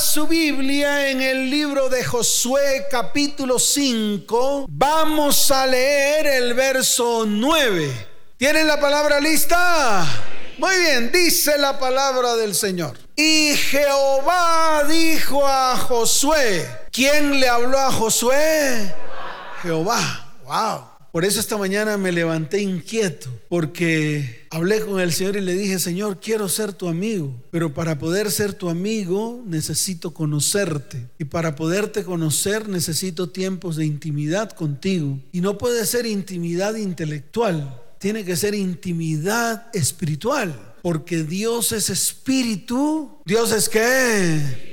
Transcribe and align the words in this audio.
Su 0.00 0.26
Biblia 0.26 1.10
en 1.10 1.20
el 1.20 1.50
libro 1.50 1.90
de 1.90 2.02
Josué 2.02 2.86
capítulo 2.90 3.58
5. 3.58 4.66
Vamos 4.68 5.50
a 5.50 5.66
leer 5.66 6.26
el 6.26 6.54
verso 6.54 7.24
9. 7.26 8.06
¿Tienen 8.38 8.66
la 8.66 8.80
palabra 8.80 9.20
lista? 9.20 10.04
Muy 10.58 10.76
bien, 10.78 11.12
dice 11.12 11.58
la 11.58 11.78
palabra 11.78 12.34
del 12.34 12.54
Señor. 12.54 12.98
Y 13.14 13.54
Jehová 13.56 14.84
dijo 14.88 15.46
a 15.46 15.76
Josué. 15.76 16.66
¿Quién 16.90 17.38
le 17.38 17.48
habló 17.48 17.78
a 17.78 17.92
Josué? 17.92 18.92
Jehová. 19.62 20.32
Wow. 20.44 20.93
Por 21.14 21.24
eso 21.24 21.38
esta 21.38 21.56
mañana 21.56 21.96
me 21.96 22.10
levanté 22.10 22.60
inquieto, 22.60 23.30
porque 23.48 24.48
hablé 24.50 24.80
con 24.80 24.98
el 24.98 25.12
Señor 25.12 25.36
y 25.36 25.42
le 25.42 25.54
dije, 25.54 25.78
Señor, 25.78 26.18
quiero 26.18 26.48
ser 26.48 26.72
tu 26.72 26.88
amigo, 26.88 27.32
pero 27.52 27.72
para 27.72 28.00
poder 28.00 28.32
ser 28.32 28.52
tu 28.52 28.68
amigo 28.68 29.40
necesito 29.46 30.12
conocerte. 30.12 31.06
Y 31.20 31.26
para 31.26 31.54
poderte 31.54 32.02
conocer 32.02 32.68
necesito 32.68 33.28
tiempos 33.30 33.76
de 33.76 33.86
intimidad 33.86 34.50
contigo. 34.50 35.20
Y 35.30 35.40
no 35.40 35.56
puede 35.56 35.86
ser 35.86 36.04
intimidad 36.04 36.74
intelectual, 36.74 37.80
tiene 38.00 38.24
que 38.24 38.34
ser 38.34 38.56
intimidad 38.56 39.68
espiritual, 39.72 40.74
porque 40.82 41.22
Dios 41.22 41.70
es 41.70 41.90
espíritu. 41.90 43.18
Dios 43.24 43.52
es 43.52 43.68
qué? 43.68 44.64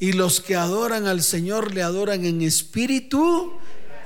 Y 0.00 0.10
los 0.10 0.40
que 0.40 0.56
adoran 0.56 1.06
al 1.06 1.22
Señor 1.22 1.72
le 1.72 1.82
adoran 1.82 2.24
en 2.24 2.42
espíritu 2.42 3.52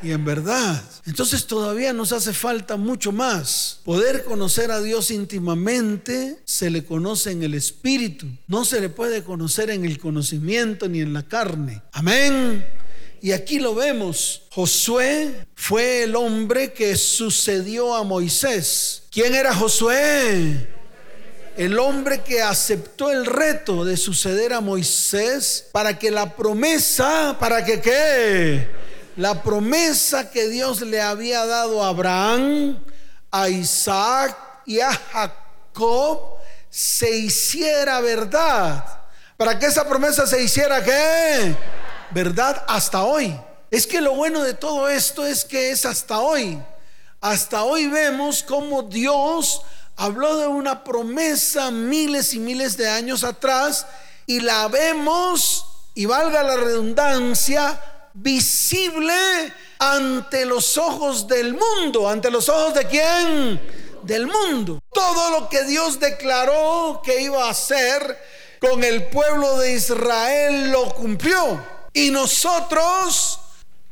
y 0.02 0.11
en 0.11 0.24
verdad. 0.24 0.83
Entonces 1.06 1.47
todavía 1.47 1.92
nos 1.92 2.12
hace 2.12 2.33
falta 2.33 2.77
mucho 2.77 3.12
más. 3.12 3.80
Poder 3.84 4.24
conocer 4.24 4.70
a 4.70 4.80
Dios 4.80 5.10
íntimamente 5.10 6.38
se 6.45 6.70
le 6.70 6.84
conoce 6.84 7.30
en 7.30 7.43
el 7.43 7.55
Espíritu. 7.55 8.27
No 8.48 8.65
se 8.65 8.80
le 8.80 8.88
puede 8.88 9.23
conocer 9.23 9.70
en 9.70 9.84
el 9.84 9.98
conocimiento 9.98 10.88
ni 10.88 11.01
en 11.01 11.12
la 11.12 11.23
carne. 11.23 11.83
Amén. 11.93 12.65
Y 13.20 13.30
aquí 13.33 13.60
lo 13.60 13.74
vemos. 13.74 14.43
Josué 14.51 15.46
fue 15.54 16.02
el 16.02 16.16
hombre 16.16 16.73
que 16.73 16.96
sucedió 16.96 17.95
a 17.95 18.02
Moisés. 18.02 19.05
¿Quién 19.12 19.34
era 19.34 19.55
Josué? 19.55 20.68
El 21.57 21.79
hombre 21.79 22.23
que 22.23 22.43
aceptó 22.43 23.12
el 23.12 23.27
reto 23.27 23.84
de 23.84 23.96
suceder 23.96 24.52
a 24.52 24.60
Moisés 24.60 25.66
para 25.71 25.99
que 25.99 26.10
la 26.10 26.34
promesa, 26.34 27.37
para 27.38 27.65
que 27.65 27.80
qué? 27.80 28.82
La 29.16 29.43
promesa 29.43 30.30
que 30.30 30.49
Dios 30.49 30.80
le 30.80 31.01
había 31.01 31.45
dado 31.46 31.85
a 31.85 31.88
Abraham, 31.88 32.82
a 33.30 33.49
Isaac 33.49 34.37
y 34.66 34.80
a 34.80 34.93
Jacob 34.93 36.38
se 36.71 37.10
hiciera 37.10 38.01
verdad. 38.01 38.85
Para 39.37 39.59
que 39.59 39.66
esa 39.66 39.87
promesa 39.87 40.27
se 40.27 40.43
hiciera 40.43 40.83
qué? 40.83 41.57
Verdad 42.10 42.65
hasta 42.68 43.02
hoy. 43.02 43.38
Es 43.71 43.87
que 43.87 44.01
lo 44.01 44.15
bueno 44.15 44.43
de 44.43 44.55
todo 44.55 44.88
esto 44.88 45.27
es 45.27 45.45
que 45.45 45.71
es 45.71 45.85
hasta 45.85 46.21
hoy. 46.21 46.63
Hasta 47.21 47.65
hoy 47.65 47.88
vemos 47.88 48.43
cómo 48.43 48.83
Dios 48.83 49.63
habló 49.96 50.37
de 50.38 50.46
una 50.46 50.85
promesa 50.85 51.71
miles 51.71 52.35
y 52.35 52.38
miles 52.38 52.77
de 52.77 52.88
años 52.88 53.24
atrás 53.24 53.87
y 54.27 54.40
la 54.40 54.68
vemos, 54.68 55.66
y 55.95 56.07
valga 56.07 56.43
la 56.43 56.57
redundancia, 56.57 57.79
visible 58.15 59.52
ante 59.79 60.45
los 60.45 60.77
ojos 60.79 61.27
del 61.27 61.55
mundo. 61.55 62.09
¿Ante 62.09 62.30
los 62.30 62.49
ojos 62.49 62.74
de 62.74 62.87
quién? 62.87 63.60
Del 64.03 64.27
mundo. 64.27 64.78
Todo 64.93 65.41
lo 65.41 65.49
que 65.49 65.65
Dios 65.65 65.99
declaró 65.99 67.00
que 67.05 67.22
iba 67.22 67.47
a 67.47 67.50
hacer 67.50 68.19
con 68.60 68.84
el 68.84 69.09
pueblo 69.09 69.59
de 69.59 69.72
Israel 69.75 70.71
lo 70.71 70.94
cumplió. 70.94 71.60
Y 71.93 72.10
nosotros, 72.10 73.38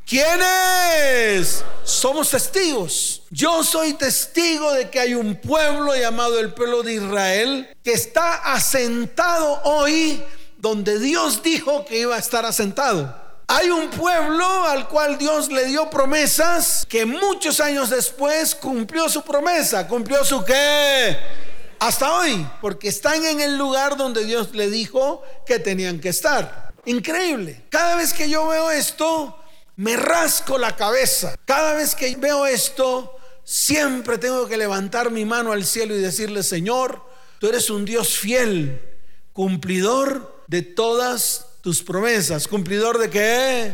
¿quiénes? 0.05 1.63
Somos 1.83 2.29
testigos. 2.29 3.23
Yo 3.29 3.63
soy 3.63 3.93
testigo 3.93 4.71
de 4.73 4.89
que 4.89 4.99
hay 4.99 5.13
un 5.13 5.35
pueblo 5.35 5.95
llamado 5.95 6.39
el 6.39 6.53
pueblo 6.53 6.83
de 6.83 6.93
Israel 6.93 7.77
que 7.83 7.93
está 7.93 8.53
asentado 8.53 9.61
hoy 9.63 10.23
donde 10.57 10.99
Dios 10.99 11.41
dijo 11.41 11.85
que 11.85 11.99
iba 11.99 12.15
a 12.15 12.19
estar 12.19 12.45
asentado. 12.45 13.20
Hay 13.53 13.69
un 13.69 13.89
pueblo 13.89 14.63
al 14.63 14.87
cual 14.87 15.17
Dios 15.17 15.51
le 15.51 15.65
dio 15.65 15.89
promesas 15.89 16.85
que 16.87 17.05
muchos 17.05 17.59
años 17.59 17.89
después 17.89 18.55
cumplió 18.55 19.09
su 19.09 19.23
promesa. 19.23 19.89
¿Cumplió 19.89 20.23
su 20.23 20.41
qué? 20.45 21.17
Hasta 21.77 22.15
hoy, 22.15 22.47
porque 22.61 22.87
están 22.87 23.25
en 23.25 23.41
el 23.41 23.57
lugar 23.57 23.97
donde 23.97 24.23
Dios 24.23 24.55
le 24.55 24.69
dijo 24.69 25.21
que 25.45 25.59
tenían 25.59 25.99
que 25.99 26.07
estar. 26.07 26.71
Increíble. 26.85 27.65
Cada 27.67 27.97
vez 27.97 28.13
que 28.13 28.29
yo 28.29 28.47
veo 28.47 28.71
esto, 28.71 29.37
me 29.75 29.97
rasco 29.97 30.57
la 30.57 30.77
cabeza. 30.77 31.35
Cada 31.43 31.73
vez 31.73 31.93
que 31.93 32.15
veo 32.15 32.45
esto, 32.45 33.17
siempre 33.43 34.17
tengo 34.17 34.47
que 34.47 34.55
levantar 34.55 35.11
mi 35.11 35.25
mano 35.25 35.51
al 35.51 35.65
cielo 35.65 35.93
y 35.93 35.99
decirle, 35.99 36.43
Señor, 36.43 37.05
tú 37.37 37.49
eres 37.49 37.69
un 37.69 37.83
Dios 37.83 38.17
fiel, 38.17 38.81
cumplidor 39.33 40.45
de 40.47 40.61
todas 40.61 41.50
tus 41.61 41.81
promesas. 41.81 42.47
¿Cumplidor 42.47 42.97
de 42.97 43.09
qué? 43.09 43.73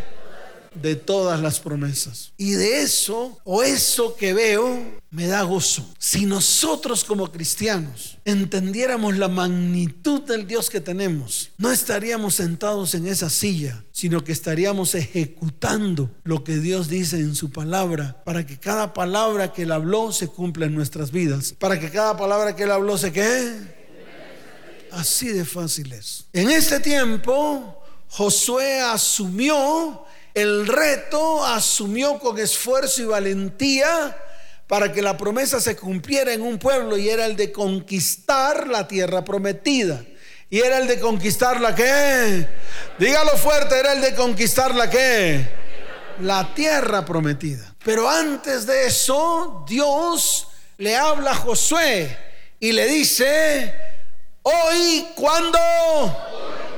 De 0.76 0.96
todas 0.96 1.40
las 1.40 1.60
promesas. 1.60 2.34
Y 2.38 2.52
de 2.52 2.82
eso, 2.82 3.40
o 3.44 3.64
eso 3.64 4.16
que 4.16 4.34
veo, 4.34 5.00
me 5.10 5.26
da 5.26 5.42
gozo. 5.42 5.90
Si 5.98 6.26
nosotros 6.26 7.04
como 7.04 7.32
cristianos 7.32 8.18
entendiéramos 8.26 9.18
la 9.18 9.28
magnitud 9.28 10.22
del 10.22 10.46
Dios 10.46 10.70
que 10.70 10.82
tenemos, 10.82 11.50
no 11.58 11.72
estaríamos 11.72 12.36
sentados 12.36 12.94
en 12.94 13.08
esa 13.08 13.30
silla, 13.30 13.84
sino 13.92 14.24
que 14.24 14.34
estaríamos 14.34 14.94
ejecutando 14.94 16.12
lo 16.24 16.44
que 16.44 16.58
Dios 16.58 16.90
dice 16.90 17.18
en 17.18 17.34
su 17.34 17.52
palabra, 17.52 18.22
para 18.24 18.46
que 18.46 18.60
cada 18.60 18.94
palabra 18.94 19.54
que 19.54 19.64
Él 19.64 19.72
habló 19.72 20.12
se 20.12 20.28
cumpla 20.28 20.68
en 20.68 20.76
nuestras 20.76 21.12
vidas, 21.12 21.56
para 21.58 21.80
que 21.80 21.90
cada 21.90 22.18
palabra 22.18 22.56
que 22.56 22.64
Él 22.64 22.72
habló 22.72 22.98
se 22.98 23.12
quede 23.12 23.77
Así 24.92 25.30
de 25.30 25.46
fácil 25.46 25.94
es. 25.94 26.26
En 26.34 26.50
este 26.50 26.80
tiempo, 26.80 27.84
Josué 28.10 28.82
asumió 28.82 30.06
el 30.34 30.68
reto, 30.68 31.46
asumió 31.46 32.20
con 32.20 32.38
esfuerzo 32.38 33.02
y 33.02 33.06
valentía 33.06 34.16
para 34.68 34.92
que 34.92 35.02
la 35.02 35.18
promesa 35.18 35.60
se 35.60 35.76
cumpliera 35.76 36.34
en 36.34 36.42
un 36.42 36.60
pueblo 36.60 36.98
y 36.98 37.10
era 37.10 37.26
el 37.26 37.36
de 37.36 37.52
conquistar 37.52 38.68
la 38.68 38.88
tierra 38.88 39.24
prometida. 39.24 40.04
Y 40.50 40.60
era 40.60 40.78
el 40.78 40.88
de 40.88 41.00
conquistar 41.00 41.60
la 41.60 41.76
que, 41.76 42.48
dígalo 43.00 43.32
fuerte, 43.38 43.80
era 43.80 43.94
el 43.94 44.02
de 44.02 44.16
conquistar 44.16 44.74
la 44.76 44.90
que, 44.90 45.46
la 46.22 46.54
tierra 46.54 47.04
prometida. 47.04 47.76
Pero 47.84 48.10
antes 48.10 48.66
de 48.66 48.86
eso, 48.86 49.66
Dios 49.68 50.48
le 50.78 50.96
habla 50.96 51.32
a 51.32 51.36
Josué 51.36 52.18
y 52.60 52.72
le 52.72 52.88
dice, 52.88 53.74
Hoy, 54.50 55.06
cuando 55.16 55.60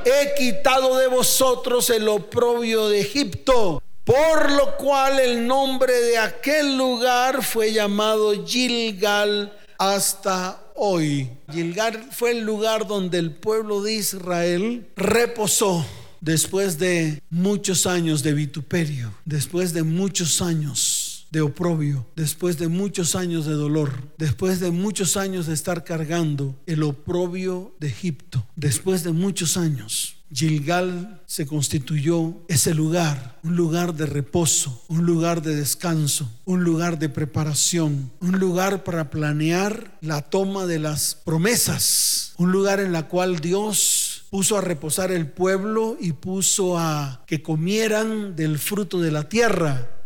he 0.04 0.34
quitado 0.36 0.98
de 0.98 1.06
vosotros 1.06 1.92
el 1.92 2.08
oprobio 2.08 2.90
de 2.90 3.02
Egipto, 3.02 3.84
por 4.04 4.52
lo 4.54 4.76
cual 4.76 5.20
el 5.20 5.46
nombre 5.46 5.94
de 5.94 6.18
aquel 6.18 6.76
lugar 6.76 7.44
fue 7.44 7.72
llamado 7.72 8.44
Gilgal 8.44 9.56
hasta 9.78 10.64
hoy. 10.78 11.30
Gilgal 11.52 12.08
fue 12.12 12.32
el 12.32 12.40
lugar 12.40 12.88
donde 12.88 13.20
el 13.20 13.36
pueblo 13.36 13.84
de 13.84 13.94
Israel 13.94 14.90
reposó 14.96 15.86
después 16.22 16.80
de 16.80 17.22
muchos 17.30 17.86
años 17.86 18.24
de 18.24 18.34
vituperio, 18.34 19.14
después 19.26 19.74
de 19.74 19.84
muchos 19.84 20.42
años 20.42 20.99
de 21.32 21.42
oprobio, 21.42 22.06
después 22.16 22.58
de 22.58 22.68
muchos 22.68 23.16
años 23.16 23.46
de 23.46 23.54
dolor, 23.54 23.92
después 24.18 24.60
de 24.60 24.72
muchos 24.72 25.18
años 25.18 25.48
de 25.48 25.54
estar 25.54 25.84
cargando 25.84 26.56
el 26.66 26.84
oprobio 26.84 27.76
de 27.80 27.88
Egipto, 27.88 28.46
después 28.56 29.04
de 29.04 29.12
muchos 29.12 29.58
años. 29.58 30.16
Gilgal 30.32 31.22
se 31.26 31.48
constituyó 31.48 32.36
ese 32.48 32.76
lugar, 32.76 33.40
un 33.44 33.56
lugar 33.56 33.96
de 33.96 34.06
reposo, 34.06 34.84
un 34.88 35.06
lugar 35.06 35.42
de 35.42 35.56
descanso, 35.56 36.30
un 36.46 36.64
lugar 36.64 37.00
de 37.00 37.10
preparación, 37.10 38.12
un 38.20 38.38
lugar 38.40 38.84
para 38.84 39.10
planear 39.10 39.98
la 40.02 40.22
toma 40.22 40.68
de 40.68 40.78
las 40.78 41.16
promesas, 41.16 42.34
un 42.38 42.52
lugar 42.52 42.80
en 42.80 42.92
la 42.92 43.08
cual 43.08 43.40
Dios 43.40 44.26
puso 44.30 44.56
a 44.56 44.62
reposar 44.62 45.12
el 45.12 45.28
pueblo 45.28 45.98
y 46.00 46.12
puso 46.12 46.78
a 46.78 47.24
que 47.26 47.42
comieran 47.42 48.36
del 48.36 48.60
fruto 48.60 49.02
de 49.02 49.12
la 49.12 49.28
tierra 49.28 49.99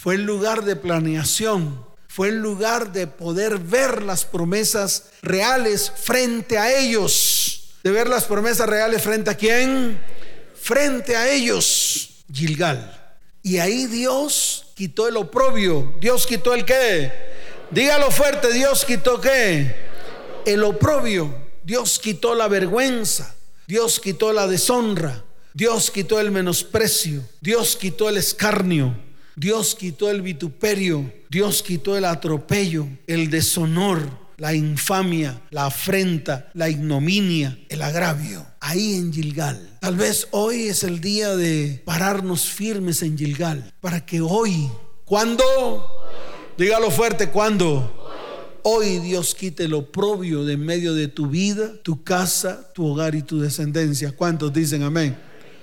fue 0.00 0.14
el 0.14 0.22
lugar 0.22 0.64
de 0.64 0.76
planeación, 0.76 1.84
fue 2.08 2.28
el 2.28 2.38
lugar 2.38 2.90
de 2.90 3.06
poder 3.06 3.58
ver 3.58 4.02
las 4.02 4.24
promesas 4.24 5.10
reales 5.20 5.92
frente 5.94 6.56
a 6.56 6.74
ellos. 6.74 7.74
De 7.82 7.90
ver 7.90 8.08
las 8.08 8.24
promesas 8.24 8.66
reales 8.66 9.02
frente 9.02 9.28
a 9.28 9.34
quién? 9.36 10.00
Frente 10.58 11.16
a 11.16 11.30
ellos, 11.30 12.24
Gilgal. 12.32 12.98
Y 13.42 13.58
ahí 13.58 13.84
Dios 13.84 14.72
quitó 14.74 15.06
el 15.06 15.18
oprobio. 15.18 15.94
Dios 16.00 16.26
quitó 16.26 16.54
el 16.54 16.64
qué? 16.64 17.12
Dígalo 17.70 18.10
fuerte, 18.10 18.54
Dios 18.54 18.86
quitó 18.86 19.20
qué? 19.20 19.76
El 20.46 20.64
oprobio. 20.64 21.36
Dios 21.62 21.98
quitó 21.98 22.34
la 22.34 22.48
vergüenza. 22.48 23.34
Dios 23.66 24.00
quitó 24.00 24.32
la 24.32 24.46
deshonra. 24.46 25.24
Dios 25.52 25.90
quitó 25.90 26.20
el 26.20 26.30
menosprecio, 26.30 27.22
Dios 27.40 27.76
quitó 27.76 28.08
el 28.08 28.16
escarnio, 28.16 28.96
Dios 29.40 29.74
quitó 29.74 30.10
el 30.10 30.20
vituperio, 30.20 31.10
Dios 31.30 31.62
quitó 31.62 31.96
el 31.96 32.04
atropello, 32.04 32.86
el 33.06 33.30
deshonor, 33.30 34.06
la 34.36 34.52
infamia, 34.52 35.40
la 35.48 35.64
afrenta, 35.64 36.50
la 36.52 36.68
ignominia, 36.68 37.58
el 37.70 37.80
agravio. 37.80 38.44
Ahí 38.60 38.96
en 38.96 39.10
Gilgal. 39.10 39.78
Tal 39.80 39.96
vez 39.96 40.28
hoy 40.32 40.64
es 40.64 40.84
el 40.84 41.00
día 41.00 41.34
de 41.36 41.80
pararnos 41.86 42.50
firmes 42.50 43.00
en 43.00 43.16
Gilgal. 43.16 43.72
Para 43.80 44.04
que 44.04 44.20
hoy, 44.20 44.68
cuando, 45.06 45.42
dígalo 46.58 46.90
fuerte, 46.90 47.30
cuando 47.30 48.60
hoy 48.62 48.98
Dios 48.98 49.34
quite 49.34 49.68
lo 49.68 49.90
propio 49.90 50.44
de 50.44 50.58
medio 50.58 50.92
de 50.92 51.08
tu 51.08 51.28
vida, 51.28 51.72
tu 51.82 52.04
casa, 52.04 52.70
tu 52.74 52.84
hogar 52.84 53.14
y 53.14 53.22
tu 53.22 53.40
descendencia. 53.40 54.12
¿Cuántos 54.12 54.52
dicen 54.52 54.82
amén? 54.82 55.16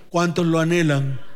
¿Cuántos 0.10 0.48
lo 0.48 0.58
anhelan? 0.58 1.27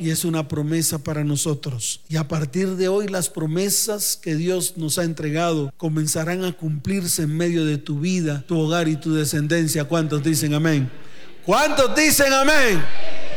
Y 0.00 0.08
es 0.08 0.24
una 0.24 0.48
promesa 0.48 1.04
para 1.04 1.24
nosotros. 1.24 2.00
Y 2.08 2.16
a 2.16 2.26
partir 2.26 2.76
de 2.76 2.88
hoy 2.88 3.06
las 3.06 3.28
promesas 3.28 4.16
que 4.16 4.34
Dios 4.34 4.78
nos 4.78 4.98
ha 4.98 5.04
entregado 5.04 5.74
comenzarán 5.76 6.42
a 6.44 6.56
cumplirse 6.56 7.24
en 7.24 7.36
medio 7.36 7.66
de 7.66 7.76
tu 7.76 8.00
vida, 8.00 8.42
tu 8.48 8.58
hogar 8.58 8.88
y 8.88 8.96
tu 8.96 9.14
descendencia. 9.14 9.84
¿Cuántos 9.84 10.22
dicen 10.22 10.54
amén? 10.54 10.90
¿Cuántos 11.44 11.94
dicen 11.94 12.32
amén? 12.32 12.82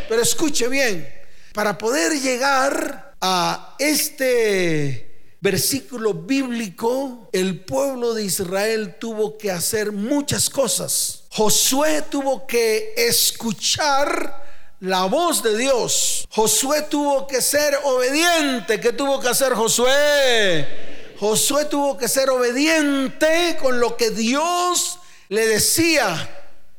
Pero 0.07 0.21
escuche 0.21 0.69
bien, 0.69 1.05
para 1.53 1.77
poder 1.77 2.13
llegar 2.21 3.13
a 3.19 3.75
este 3.77 5.35
versículo 5.41 6.13
bíblico, 6.13 7.29
el 7.33 7.59
pueblo 7.65 8.13
de 8.13 8.23
Israel 8.23 8.95
tuvo 9.01 9.37
que 9.37 9.51
hacer 9.51 9.91
muchas 9.91 10.49
cosas. 10.49 11.23
Josué 11.29 12.03
tuvo 12.09 12.47
que 12.47 12.93
escuchar 12.95 14.42
la 14.83 15.05
voz 15.05 15.41
de 15.41 15.57
Dios. 15.57 16.27
Josué 16.29 16.81
tuvo 16.83 17.25
que 17.25 17.41
ser 17.41 17.79
obediente. 17.83 18.81
¿Qué 18.81 18.91
tuvo 18.91 19.21
que 19.21 19.29
hacer 19.29 19.53
Josué? 19.53 21.15
Josué 21.17 21.63
tuvo 21.65 21.97
que 21.97 22.09
ser 22.09 22.29
obediente 22.29 23.57
con 23.61 23.79
lo 23.79 23.95
que 23.95 24.09
Dios 24.09 24.99
le 25.29 25.47
decía. 25.47 26.29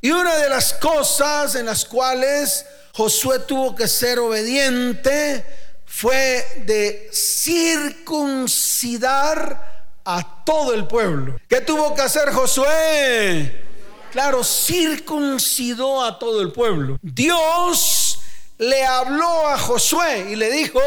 Y 0.03 0.11
una 0.11 0.37
de 0.37 0.51
las 0.51 0.75
cosas 0.75 1.55
en 1.55 1.65
las 1.65 1.87
cuales 1.87 2.67
Josué 2.93 3.39
tuvo 3.39 3.75
que 3.75 3.89
ser 3.89 4.19
obediente 4.19 5.43
fue 5.87 6.47
de 6.67 7.09
circuncidar 7.11 8.35
a 10.05 10.45
todo 10.45 10.75
el 10.75 10.87
pueblo. 10.87 11.39
¿Qué 11.49 11.62
tuvo 11.62 11.95
que 11.95 12.03
hacer 12.03 12.31
Josué? 12.33 13.64
Claro, 14.15 14.45
circuncidó 14.45 16.05
a 16.05 16.21
todo 16.21 16.41
el 16.41 16.53
pueblo. 16.53 17.01
Dios 17.03 18.21
le 18.59 18.85
habló 18.85 19.49
a 19.49 19.59
Josué 19.59 20.29
y 20.31 20.37
le 20.37 20.53
dijo, 20.53 20.81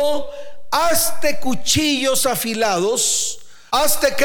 hazte 0.72 1.38
cuchillos 1.42 2.26
afilados. 2.26 3.40
¿Hazte 3.70 4.14
qué? 4.18 4.24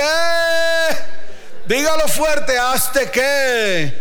Dígalo 1.67 2.07
fuerte, 2.07 2.57
hazte 2.57 3.11
qué? 3.11 3.93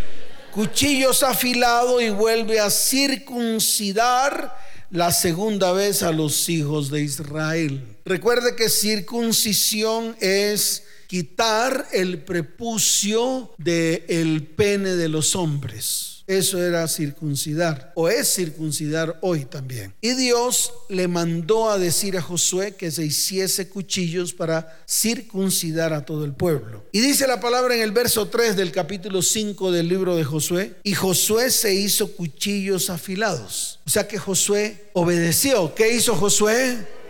Cuchillos 0.52 1.24
afilados 1.24 2.00
y 2.04 2.12
vuelve 2.12 2.60
a 2.60 2.70
circuncidar 2.70 4.56
la 4.92 5.12
segunda 5.12 5.72
vez 5.72 6.04
a 6.04 6.12
los 6.12 6.48
hijos 6.48 6.92
de 6.92 7.02
Israel. 7.02 7.98
Recuerde 8.06 8.56
que 8.56 8.70
circuncisión 8.70 10.16
es 10.20 10.84
quitar 11.12 11.90
el 11.92 12.24
prepucio 12.24 13.54
del 13.58 14.02
el 14.08 14.48
pene 14.48 14.96
de 14.96 15.10
los 15.10 15.36
hombres. 15.36 16.24
Eso 16.26 16.64
era 16.64 16.88
circuncidar, 16.88 17.92
o 17.96 18.08
es 18.08 18.34
circuncidar 18.34 19.20
hoy 19.20 19.44
también. 19.44 19.94
Y 20.00 20.14
Dios 20.14 20.72
le 20.88 21.10
mandó 21.10 21.70
a 21.70 21.78
decir 21.78 22.16
a 22.16 22.22
Josué 22.22 22.76
que 22.76 22.92
se 22.92 23.04
hiciese 23.04 23.68
cuchillos 23.68 24.32
para 24.32 24.82
circuncidar 24.88 25.92
a 25.92 26.06
todo 26.06 26.24
el 26.24 26.32
pueblo. 26.32 26.86
Y 26.94 27.02
dice 27.02 27.28
la 27.28 27.42
palabra 27.42 27.76
en 27.76 27.82
el 27.82 27.92
verso 27.92 28.30
3 28.30 28.56
del 28.56 28.72
capítulo 28.72 29.22
5 29.22 29.70
del 29.74 29.90
libro 29.90 30.16
de 30.16 30.24
Josué, 30.24 30.76
y 30.82 30.94
Josué 30.94 31.52
se 31.52 31.74
hizo 31.74 32.14
cuchillos 32.14 32.90
afilados. 32.90 33.82
O 33.86 33.90
sea 33.90 34.08
que 34.08 34.18
Josué 34.18 34.92
obedeció. 34.94 35.76
¿Qué 35.76 35.94
hizo 35.94 36.16
Josué? 36.16 37.01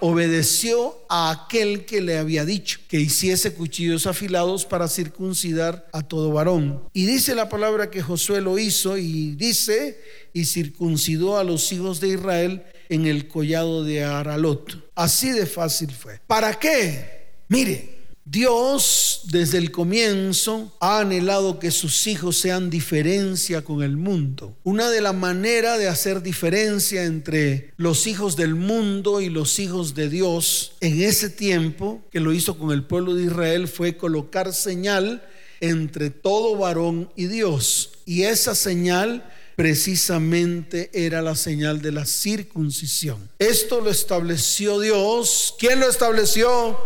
Obedeció 0.00 0.98
a 1.08 1.30
aquel 1.30 1.84
que 1.84 2.00
le 2.00 2.18
había 2.18 2.44
dicho 2.44 2.80
que 2.88 3.00
hiciese 3.00 3.54
cuchillos 3.54 4.06
afilados 4.06 4.64
para 4.64 4.88
circuncidar 4.88 5.86
a 5.92 6.02
todo 6.02 6.32
varón. 6.32 6.82
Y 6.92 7.06
dice 7.06 7.34
la 7.34 7.48
palabra 7.48 7.90
que 7.90 8.02
Josué 8.02 8.40
lo 8.40 8.58
hizo 8.58 8.98
y 8.98 9.34
dice, 9.36 10.00
y 10.32 10.44
circuncidó 10.44 11.38
a 11.38 11.44
los 11.44 11.72
hijos 11.72 12.00
de 12.00 12.08
Israel 12.08 12.62
en 12.88 13.06
el 13.06 13.28
collado 13.28 13.84
de 13.84 14.04
Aralot. 14.04 14.90
Así 14.94 15.30
de 15.30 15.46
fácil 15.46 15.90
fue. 15.90 16.20
¿Para 16.26 16.58
qué? 16.58 17.26
Mire, 17.48 17.95
Dios 18.28 19.20
desde 19.30 19.58
el 19.58 19.70
comienzo 19.70 20.76
ha 20.80 20.98
anhelado 20.98 21.60
que 21.60 21.70
sus 21.70 22.08
hijos 22.08 22.36
sean 22.36 22.70
diferencia 22.70 23.62
con 23.62 23.84
el 23.84 23.96
mundo. 23.96 24.56
Una 24.64 24.90
de 24.90 25.00
las 25.00 25.14
maneras 25.14 25.78
de 25.78 25.86
hacer 25.86 26.22
diferencia 26.22 27.04
entre 27.04 27.72
los 27.76 28.08
hijos 28.08 28.34
del 28.34 28.56
mundo 28.56 29.20
y 29.20 29.30
los 29.30 29.60
hijos 29.60 29.94
de 29.94 30.10
Dios 30.10 30.72
en 30.80 31.02
ese 31.02 31.30
tiempo 31.30 32.02
que 32.10 32.18
lo 32.18 32.32
hizo 32.32 32.58
con 32.58 32.72
el 32.72 32.82
pueblo 32.82 33.14
de 33.14 33.26
Israel 33.26 33.68
fue 33.68 33.96
colocar 33.96 34.52
señal 34.52 35.24
entre 35.60 36.10
todo 36.10 36.56
varón 36.56 37.08
y 37.14 37.26
Dios. 37.26 37.92
Y 38.06 38.24
esa 38.24 38.56
señal 38.56 39.24
precisamente 39.54 40.90
era 40.92 41.22
la 41.22 41.36
señal 41.36 41.80
de 41.80 41.92
la 41.92 42.04
circuncisión. 42.04 43.30
Esto 43.38 43.80
lo 43.80 43.90
estableció 43.90 44.80
Dios. 44.80 45.54
¿Quién 45.60 45.78
lo 45.78 45.88
estableció? 45.88 46.76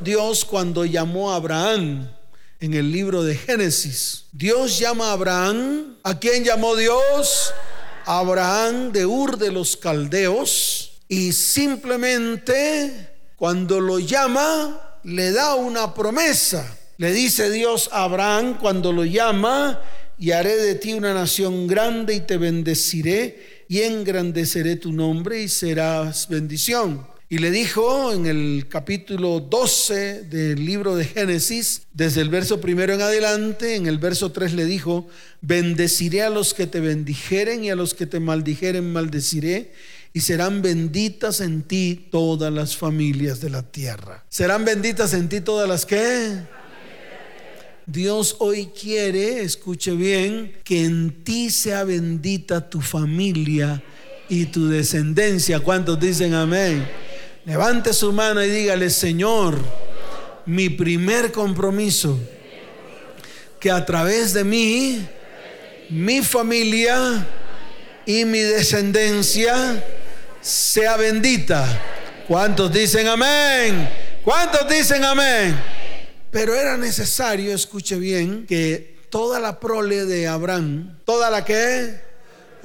Dios 0.00 0.44
cuando 0.44 0.84
llamó 0.84 1.32
a 1.32 1.36
Abraham 1.36 2.08
en 2.60 2.74
el 2.74 2.92
libro 2.92 3.24
de 3.24 3.34
Génesis. 3.34 4.24
Dios 4.32 4.78
llama 4.78 5.10
a 5.10 5.12
Abraham. 5.12 5.96
¿A 6.04 6.18
quién 6.18 6.44
llamó 6.44 6.76
Dios? 6.76 7.52
Abraham 8.06 8.92
de 8.92 9.06
Ur 9.06 9.38
de 9.38 9.50
los 9.50 9.76
Caldeos. 9.76 10.92
Y 11.08 11.32
simplemente 11.32 13.10
cuando 13.36 13.80
lo 13.80 13.98
llama, 13.98 14.98
le 15.04 15.32
da 15.32 15.54
una 15.54 15.94
promesa. 15.94 16.76
Le 16.96 17.12
dice 17.12 17.50
Dios 17.50 17.88
a 17.92 18.04
Abraham 18.04 18.58
cuando 18.58 18.92
lo 18.92 19.04
llama, 19.04 19.80
y 20.18 20.32
haré 20.32 20.56
de 20.56 20.74
ti 20.74 20.94
una 20.94 21.14
nación 21.14 21.68
grande 21.68 22.14
y 22.14 22.20
te 22.20 22.38
bendeciré 22.38 23.64
y 23.68 23.82
engrandeceré 23.82 24.74
tu 24.74 24.92
nombre 24.92 25.40
y 25.40 25.48
serás 25.48 26.28
bendición. 26.28 27.06
Y 27.30 27.38
le 27.38 27.50
dijo 27.50 28.10
en 28.14 28.24
el 28.24 28.68
capítulo 28.70 29.40
12 29.40 30.22
del 30.22 30.64
libro 30.64 30.96
de 30.96 31.04
Génesis, 31.04 31.82
desde 31.92 32.22
el 32.22 32.30
verso 32.30 32.58
primero 32.58 32.94
en 32.94 33.02
adelante, 33.02 33.74
en 33.76 33.86
el 33.86 33.98
verso 33.98 34.32
3 34.32 34.54
le 34.54 34.64
dijo, 34.64 35.06
bendeciré 35.42 36.22
a 36.22 36.30
los 36.30 36.54
que 36.54 36.66
te 36.66 36.80
bendijeren 36.80 37.64
y 37.64 37.70
a 37.70 37.76
los 37.76 37.92
que 37.92 38.06
te 38.06 38.18
maldijeren 38.18 38.90
maldeciré, 38.94 39.72
y 40.14 40.20
serán 40.20 40.62
benditas 40.62 41.42
en 41.42 41.64
ti 41.64 42.08
todas 42.10 42.50
las 42.50 42.78
familias 42.78 43.42
de 43.42 43.50
la 43.50 43.62
tierra. 43.62 44.24
¿Serán 44.30 44.64
benditas 44.64 45.12
en 45.12 45.28
ti 45.28 45.42
todas 45.42 45.68
las 45.68 45.84
que? 45.84 46.38
Dios 47.84 48.36
hoy 48.38 48.68
quiere, 48.68 49.42
escuche 49.42 49.92
bien, 49.92 50.54
que 50.64 50.82
en 50.82 51.24
ti 51.24 51.50
sea 51.50 51.84
bendita 51.84 52.70
tu 52.70 52.80
familia 52.80 53.82
y 54.30 54.46
tu 54.46 54.66
descendencia. 54.66 55.60
¿Cuántos 55.60 56.00
dicen 56.00 56.32
amén? 56.32 56.86
Levante 57.48 57.94
su 57.94 58.12
mano 58.12 58.44
y 58.44 58.50
dígale, 58.50 58.90
Señor, 58.90 59.58
mi 60.44 60.68
primer 60.68 61.32
compromiso, 61.32 62.20
que 63.58 63.70
a 63.70 63.86
través 63.86 64.34
de 64.34 64.44
mí, 64.44 65.08
mi 65.88 66.20
familia 66.20 67.26
y 68.04 68.26
mi 68.26 68.40
descendencia 68.40 69.82
sea 70.42 70.98
bendita. 70.98 71.66
¿Cuántos 72.28 72.70
dicen 72.70 73.08
amén? 73.08 73.88
¿Cuántos 74.22 74.68
dicen 74.68 75.02
amén? 75.02 75.58
Pero 76.30 76.54
era 76.54 76.76
necesario, 76.76 77.54
escuche 77.54 77.96
bien, 77.96 78.44
que 78.46 78.98
toda 79.08 79.40
la 79.40 79.58
prole 79.58 80.04
de 80.04 80.28
Abraham, 80.28 80.98
toda 81.06 81.30
la 81.30 81.46
que 81.46 82.07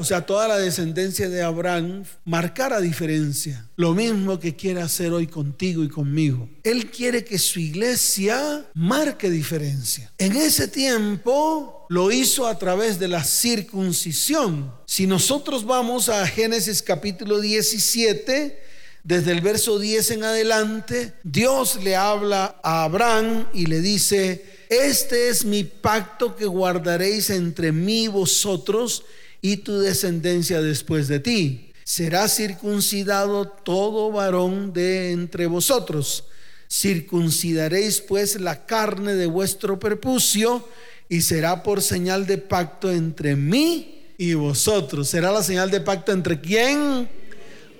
o 0.03 0.05
sea, 0.05 0.25
toda 0.25 0.49
la 0.49 0.57
descendencia 0.57 1.29
de 1.29 1.41
Abraham 1.41 2.03
marcara 2.25 2.81
diferencia. 2.81 3.69
Lo 3.77 3.93
mismo 3.93 4.37
que 4.37 4.53
quiere 4.53 4.81
hacer 4.81 5.13
hoy 5.13 5.27
contigo 5.27 5.81
y 5.81 5.87
conmigo. 5.87 6.49
Él 6.65 6.91
quiere 6.91 7.23
que 7.23 7.39
su 7.39 7.61
iglesia 7.61 8.65
marque 8.73 9.29
diferencia. 9.29 10.11
En 10.17 10.35
ese 10.35 10.67
tiempo 10.67 11.85
lo 11.87 12.11
hizo 12.11 12.47
a 12.47 12.59
través 12.59 12.99
de 12.99 13.07
la 13.07 13.23
circuncisión. 13.23 14.73
Si 14.85 15.07
nosotros 15.07 15.63
vamos 15.63 16.09
a 16.09 16.27
Génesis 16.27 16.81
capítulo 16.81 17.39
17, 17.39 18.61
desde 19.05 19.31
el 19.31 19.39
verso 19.39 19.79
10 19.79 20.11
en 20.11 20.25
adelante, 20.25 21.13
Dios 21.23 21.81
le 21.81 21.95
habla 21.95 22.59
a 22.61 22.83
Abraham 22.83 23.47
y 23.53 23.67
le 23.67 23.79
dice, 23.79 24.65
este 24.69 25.29
es 25.29 25.45
mi 25.45 25.63
pacto 25.63 26.35
que 26.35 26.45
guardaréis 26.45 27.29
entre 27.29 27.71
mí 27.71 28.03
y 28.03 28.07
vosotros 28.09 29.05
y 29.43 29.57
tu 29.57 29.77
descendencia 29.79 30.61
después 30.61 31.09
de 31.09 31.19
ti. 31.19 31.73
Será 31.83 32.29
circuncidado 32.29 33.45
todo 33.45 34.09
varón 34.09 34.71
de 34.71 35.11
entre 35.11 35.47
vosotros. 35.47 36.23
Circuncidaréis 36.71 37.99
pues 37.99 38.39
la 38.39 38.65
carne 38.65 39.15
de 39.15 39.25
vuestro 39.25 39.77
prepucio 39.77 40.65
y 41.09 41.21
será 41.21 41.61
por 41.61 41.81
señal 41.81 42.25
de 42.25 42.37
pacto 42.37 42.89
entre 42.89 43.35
mí 43.35 44.13
y 44.17 44.33
vosotros. 44.33 45.09
¿Será 45.09 45.29
la 45.29 45.43
señal 45.43 45.69
de 45.69 45.81
pacto 45.81 46.13
entre 46.13 46.39
quién? 46.39 47.09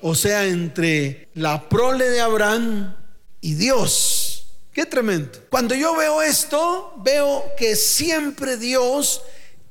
O 0.02 0.16
sea, 0.16 0.46
entre 0.46 1.30
la 1.34 1.70
prole 1.70 2.10
de 2.10 2.20
Abraham 2.20 2.94
y 3.40 3.54
Dios. 3.54 4.48
Qué 4.74 4.86
tremendo. 4.86 5.40
Cuando 5.50 5.76
yo 5.76 5.96
veo 5.96 6.22
esto, 6.22 6.94
veo 7.06 7.46
que 7.58 7.78
siempre 7.78 8.58
Dios 8.58 9.22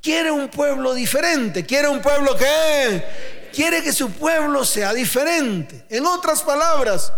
quiere 0.02 0.30
un 0.30 0.48
pueblo 0.48 0.92
diferente. 0.92 1.64
Quiere 1.64 1.88
un 1.88 2.02
pueblo 2.02 2.36
que 2.36 3.04
quiere 3.52 3.82
que 3.82 3.92
su 3.92 4.10
pueblo 4.10 4.64
sea 4.64 4.92
diferente. 4.92 5.86
En 5.88 6.04
otras 6.04 6.42
palabras, 6.42 7.12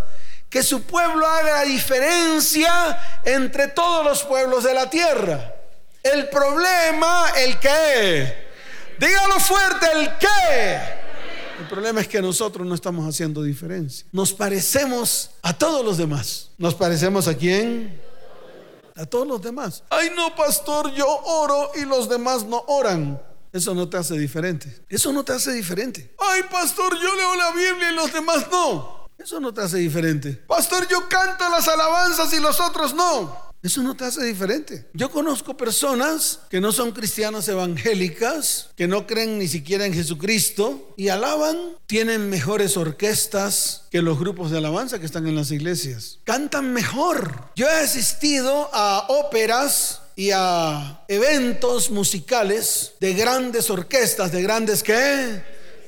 que 0.51 0.63
su 0.63 0.83
pueblo 0.83 1.27
haga 1.27 1.55
la 1.55 1.63
diferencia 1.63 3.21
entre 3.25 3.69
todos 3.69 4.05
los 4.05 4.23
pueblos 4.23 4.63
de 4.63 4.75
la 4.75 4.89
tierra. 4.91 5.53
El 6.03 6.29
problema, 6.29 7.33
el 7.37 7.59
qué. 7.59 8.45
Dígalo 9.01 9.41
fuerte, 9.41 9.87
el 9.95 10.19
qué. 10.19 11.05
El 11.61 11.69
problema 11.69 12.01
es 12.01 12.09
que 12.09 12.21
nosotros 12.21 12.67
no 12.67 12.75
estamos 12.75 13.09
haciendo 13.09 13.43
diferencia. 13.43 14.07
Nos 14.13 14.33
parecemos 14.33 15.31
a 15.43 15.57
todos 15.57 15.85
los 15.85 15.97
demás. 15.97 16.51
¿Nos 16.59 16.75
parecemos 16.75 17.27
a 17.27 17.35
quién? 17.35 18.04
A 18.97 19.07
todos 19.07 19.27
los 19.27 19.43
demás. 19.43 19.83
Ay, 19.91 20.11
no, 20.15 20.37
pastor, 20.37 20.93
yo 20.93 21.07
oro 21.07 21.73
y 21.75 21.85
los 21.85 22.09
demás 22.09 22.45
no 22.45 22.63
oran. 22.69 23.21
Eso 23.53 23.75
no 23.75 23.89
te 23.89 23.97
hace 23.97 24.17
diferente. 24.17 24.85
Eso 24.89 25.13
no 25.13 25.25
te 25.25 25.33
hace 25.33 25.53
diferente. 25.53 26.15
Ay, 26.19 26.43
pastor, 26.51 26.95
yo 27.01 27.15
leo 27.17 27.35
la 27.35 27.51
Biblia 27.53 27.91
y 27.91 27.95
los 27.95 28.13
demás 28.13 28.47
no. 28.51 29.09
Eso 29.19 29.41
no 29.41 29.53
te 29.53 29.63
hace 29.63 29.79
diferente. 29.79 30.33
Pastor, 30.33 30.87
yo 30.89 31.09
canto 31.09 31.49
las 31.51 31.67
alabanzas 31.67 32.33
y 32.35 32.41
los 32.41 32.61
otros 32.61 32.95
no. 32.95 33.54
Eso 33.65 33.83
no 33.83 33.97
te 33.97 34.05
hace 34.05 34.23
diferente. 34.23 34.85
Yo 34.93 35.11
conozco 35.11 35.57
personas 35.57 36.41
que 36.51 36.61
no 36.61 36.71
son 36.71 36.93
cristianas 36.93 37.49
evangélicas, 37.49 38.69
que 38.77 38.87
no 38.87 39.07
creen 39.07 39.39
ni 39.39 39.49
siquiera 39.49 39.87
en 39.87 39.95
Jesucristo 39.95 40.93
y 40.99 41.09
alaban, 41.09 41.57
tienen 41.87 42.29
mejores 42.29 42.77
orquestas 42.77 43.85
que 43.91 44.03
los 44.03 44.19
grupos 44.19 44.51
de 44.51 44.59
alabanza 44.59 44.99
que 44.99 45.07
están 45.07 45.27
en 45.27 45.35
las 45.35 45.51
iglesias. 45.51 46.19
Cantan 46.25 46.75
mejor. 46.75 47.53
Yo 47.57 47.67
he 47.67 47.81
asistido 47.81 48.69
a 48.75 49.07
óperas 49.09 50.03
y 50.15 50.31
a 50.35 51.03
eventos 51.09 51.91
musicales 51.91 52.93
de 53.01 53.15
grandes 53.15 53.71
orquestas, 53.71 54.31
de 54.31 54.43
grandes 54.43 54.83
que 54.83 55.43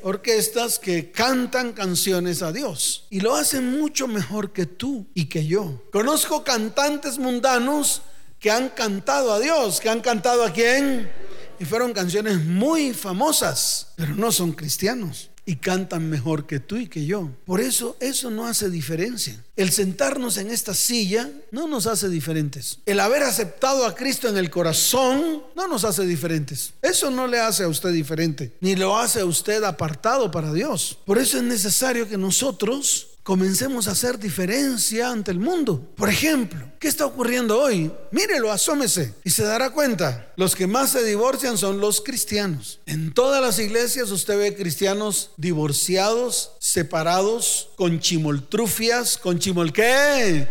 orquestas 0.07 0.79
que 0.79 1.11
cantan 1.11 1.73
canciones 1.73 2.41
a 2.41 2.53
Dios 2.53 3.09
y 3.11 3.19
lo 3.19 3.35
hacen 3.35 3.77
mucho 3.77 4.07
mejor 4.07 4.53
que 4.53 4.65
tú 4.65 5.09
y 5.15 5.25
que 5.25 5.47
yo. 5.47 5.83
Conozco 5.91 6.45
cantantes 6.45 7.19
mundanos 7.19 8.03
que 8.39 8.53
han 8.53 8.69
cantado 8.69 9.33
a 9.33 9.41
Dios, 9.41 9.81
que 9.81 9.89
han 9.89 10.01
cantado 10.01 10.45
a 10.45 10.53
quién 10.53 11.11
y 11.59 11.65
fueron 11.65 11.93
canciones 11.93 12.39
muy 12.45 12.95
famosas, 12.95 13.89
pero 13.97 14.15
no 14.15 14.31
son 14.31 14.53
cristianos 14.53 15.31
y 15.47 15.57
cantan 15.57 16.11
mejor 16.11 16.47
que 16.47 16.59
tú 16.59 16.77
y 16.77 16.89
que 16.89 17.07
yo. 17.07 17.31
Por 17.47 17.61
eso 17.61 17.97
eso 18.01 18.31
no 18.31 18.47
hace 18.47 18.69
diferencia. 18.69 19.43
El 19.55 19.71
sentarnos 19.71 20.37
en 20.37 20.51
esta 20.51 20.75
silla 20.75 21.31
no 21.53 21.69
nos 21.69 21.87
hace 21.87 22.09
diferentes. 22.09 22.81
El 22.85 23.01
haber 23.01 23.23
aceptado 23.23 23.87
a 23.87 23.95
Cristo 23.95 24.29
en 24.29 24.37
el 24.37 24.51
corazón 24.51 25.45
no 25.55 25.69
nos 25.69 25.85
hace 25.85 26.05
diferentes. 26.05 26.75
Eso 26.83 27.11
no 27.11 27.29
le 27.29 27.39
hace 27.39 27.63
a 27.63 27.69
usted 27.69 27.93
diferente, 27.93 28.53
ni 28.61 28.75
lo 28.75 28.99
hace 28.99 29.21
a 29.21 29.25
usted 29.25 29.63
apartado 29.63 30.31
para 30.31 30.53
Dios. 30.53 30.99
Por 31.07 31.19
eso 31.19 31.39
es 31.39 31.45
necesario 31.45 32.09
que 32.09 32.19
nosotros 32.19 33.16
comencemos 33.27 33.89
a 33.89 33.91
hacer 33.91 34.21
diferencia 34.21 35.11
ante 35.11 35.33
el 35.33 35.41
mundo. 35.41 35.85
Por 35.97 36.09
ejemplo, 36.09 36.65
¿qué 36.79 36.87
está 36.87 37.07
ocurriendo 37.07 37.61
hoy? 37.61 37.91
Mírelo, 38.13 38.53
asómese 38.53 39.15
y 39.25 39.31
se 39.31 39.43
dará 39.43 39.71
cuenta. 39.71 40.33
Los 40.37 40.55
que 40.55 40.69
más 40.69 40.91
se 40.91 41.03
divorcian 41.03 41.59
son 41.59 41.81
los 41.81 42.01
cristianos. 42.01 42.79
En 42.87 43.13
todas 43.13 43.43
las 43.43 43.59
iglesias 43.59 44.13
usted 44.13 44.39
ve 44.39 44.55
cristianos 44.55 45.33
divorciados, 45.37 46.53
separados, 46.61 47.71
con 47.75 47.99
chimoltrufias, 47.99 49.19
con 49.19 49.41
chimol 49.41 49.73
qué? 49.73 50.47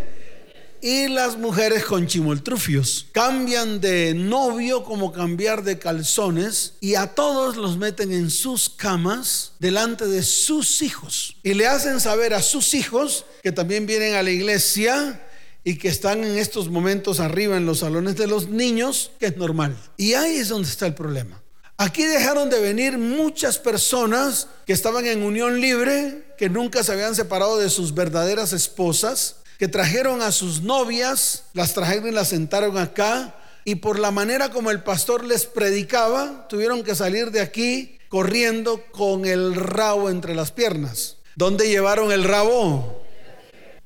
Y 0.86 1.08
las 1.08 1.36
mujeres 1.36 1.84
con 1.84 2.06
chimoltrufios. 2.06 3.08
Cambian 3.12 3.82
de 3.82 4.14
novio 4.14 4.84
como 4.84 5.12
cambiar 5.12 5.64
de 5.64 5.80
calzones 5.80 6.74
y 6.80 6.94
a 6.94 7.08
todos 7.16 7.58
los 7.58 7.76
meten 7.80 8.12
en 8.12 8.30
sus 8.30 8.70
camas 8.70 9.54
delante 9.58 10.06
de 10.06 10.22
sus 10.22 10.84
hijos. 10.84 11.38
Y 11.42 11.56
le 11.56 11.66
hacen 11.66 12.00
saber 12.00 12.36
a 12.36 12.44
sus 12.44 12.76
hijos 12.76 13.26
que 13.42 13.52
también 13.52 13.88
vienen 13.88 14.14
a 14.14 14.22
la 14.22 14.30
iglesia 14.30 15.28
y 15.64 15.80
que 15.80 15.88
están 15.88 16.24
en 16.24 16.38
estos 16.38 16.70
momentos 16.70 17.20
arriba 17.20 17.58
en 17.58 17.66
los 17.66 17.80
salones 17.80 18.16
de 18.16 18.28
los 18.28 18.50
niños, 18.50 19.10
que 19.20 19.26
es 19.26 19.38
normal. 19.38 19.76
Y 19.98 20.14
ahí 20.14 20.36
es 20.36 20.50
donde 20.50 20.70
está 20.70 20.86
el 20.86 20.94
problema. 20.94 21.42
Aquí 21.78 22.04
dejaron 22.04 22.52
de 22.52 22.60
venir 22.60 23.00
muchas 23.00 23.58
personas 23.58 24.50
que 24.68 24.74
estaban 24.74 25.08
en 25.08 25.24
unión 25.24 25.60
libre, 25.60 26.36
que 26.38 26.48
nunca 26.48 26.84
se 26.84 26.92
habían 26.92 27.16
separado 27.16 27.58
de 27.58 27.72
sus 27.72 27.96
verdaderas 27.96 28.54
esposas, 28.54 29.38
que 29.58 29.68
trajeron 29.68 30.22
a 30.22 30.32
sus 30.32 30.62
novias, 30.62 31.46
las 31.54 31.74
trajeron 31.74 32.08
y 32.08 32.12
las 32.12 32.30
sentaron 32.30 32.78
acá, 32.78 33.36
y 33.64 33.76
por 33.76 34.00
la 34.00 34.12
manera 34.12 34.50
como 34.50 34.70
el 34.72 34.84
pastor 34.84 35.24
les 35.24 35.46
predicaba, 35.46 36.48
tuvieron 36.48 36.84
que 36.84 36.96
salir 36.96 37.32
de 37.32 37.42
aquí 37.42 37.98
corriendo 38.10 38.84
con 38.92 39.26
el 39.26 39.56
rabo 39.56 40.10
entre 40.10 40.36
las 40.36 40.52
piernas. 40.52 41.18
¿Dónde 41.36 41.68
llevaron 41.68 42.12
el 42.12 42.24
rabo? 42.24 43.04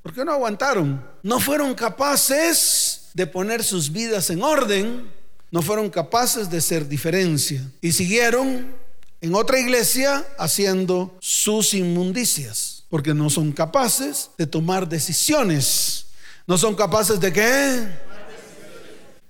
¿Por 0.03 0.13
qué 0.13 0.25
no 0.25 0.33
aguantaron? 0.33 1.03
No 1.23 1.39
fueron 1.39 1.73
capaces 1.75 3.09
de 3.13 3.25
poner 3.27 3.63
sus 3.63 3.91
vidas 3.91 4.29
en 4.29 4.43
orden, 4.43 5.11
no 5.51 5.61
fueron 5.61 5.89
capaces 5.89 6.49
de 6.49 6.61
ser 6.61 6.87
diferencia 6.87 7.61
y 7.81 7.91
siguieron 7.91 8.73
en 9.21 9.35
otra 9.35 9.59
iglesia 9.59 10.25
haciendo 10.37 11.17
sus 11.19 11.73
inmundicias 11.73 12.78
porque 12.89 13.13
no 13.13 13.29
son 13.29 13.51
capaces 13.51 14.31
de 14.37 14.47
tomar 14.47 14.89
decisiones. 14.89 16.07
¿No 16.47 16.57
son 16.57 16.75
capaces 16.75 17.19
de 17.19 17.31
qué? 17.31 17.87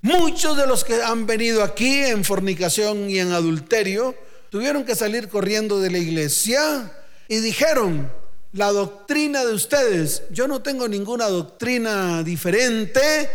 Muchos 0.01 0.55
de 0.55 0.65
los 0.65 0.85
que 0.85 1.01
han 1.03 1.25
venido 1.25 1.61
aquí 1.61 1.99
en 1.99 2.23
fornicación 2.23 3.09
y 3.09 3.19
en 3.19 3.33
adulterio 3.33 4.15
tuvieron 4.49 4.85
que 4.85 4.95
salir 4.95 5.27
corriendo 5.27 5.81
de 5.81 5.91
la 5.91 5.97
iglesia 5.97 6.93
y 7.27 7.39
dijeron, 7.39 8.09
la 8.53 8.71
doctrina 8.71 9.45
de 9.45 9.53
ustedes, 9.53 10.23
yo 10.31 10.47
no 10.47 10.61
tengo 10.61 10.87
ninguna 10.87 11.27
doctrina 11.27 12.23
diferente 12.23 13.29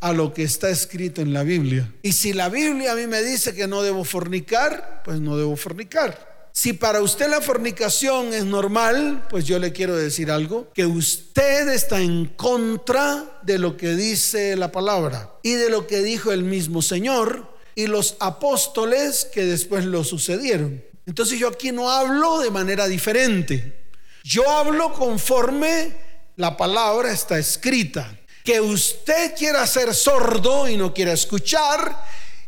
a 0.00 0.12
lo 0.12 0.32
que 0.32 0.42
está 0.42 0.70
escrito 0.70 1.20
en 1.20 1.32
la 1.32 1.42
Biblia. 1.42 1.92
Y 2.02 2.12
si 2.12 2.32
la 2.32 2.48
Biblia 2.48 2.92
a 2.92 2.96
mí 2.96 3.06
me 3.06 3.22
dice 3.22 3.54
que 3.54 3.68
no 3.68 3.82
debo 3.82 4.04
fornicar, 4.04 5.02
pues 5.04 5.20
no 5.20 5.36
debo 5.36 5.56
fornicar. 5.56 6.35
Si 6.56 6.72
para 6.72 7.02
usted 7.02 7.28
la 7.28 7.42
fornicación 7.42 8.32
es 8.32 8.46
normal, 8.46 9.26
pues 9.28 9.44
yo 9.44 9.58
le 9.58 9.74
quiero 9.74 9.94
decir 9.94 10.30
algo, 10.30 10.72
que 10.72 10.86
usted 10.86 11.68
está 11.68 12.00
en 12.00 12.28
contra 12.28 13.40
de 13.42 13.58
lo 13.58 13.76
que 13.76 13.90
dice 13.90 14.56
la 14.56 14.72
palabra 14.72 15.34
y 15.42 15.52
de 15.52 15.68
lo 15.68 15.86
que 15.86 15.98
dijo 16.00 16.32
el 16.32 16.44
mismo 16.44 16.80
Señor 16.80 17.54
y 17.74 17.88
los 17.88 18.16
apóstoles 18.20 19.28
que 19.30 19.44
después 19.44 19.84
lo 19.84 20.02
sucedieron. 20.02 20.82
Entonces 21.04 21.38
yo 21.38 21.48
aquí 21.48 21.72
no 21.72 21.90
hablo 21.90 22.38
de 22.38 22.50
manera 22.50 22.86
diferente. 22.88 23.90
Yo 24.24 24.50
hablo 24.50 24.94
conforme 24.94 25.94
la 26.36 26.56
palabra 26.56 27.12
está 27.12 27.38
escrita. 27.38 28.18
Que 28.42 28.62
usted 28.62 29.34
quiera 29.36 29.66
ser 29.66 29.94
sordo 29.94 30.66
y 30.66 30.78
no 30.78 30.94
quiera 30.94 31.12
escuchar 31.12 32.02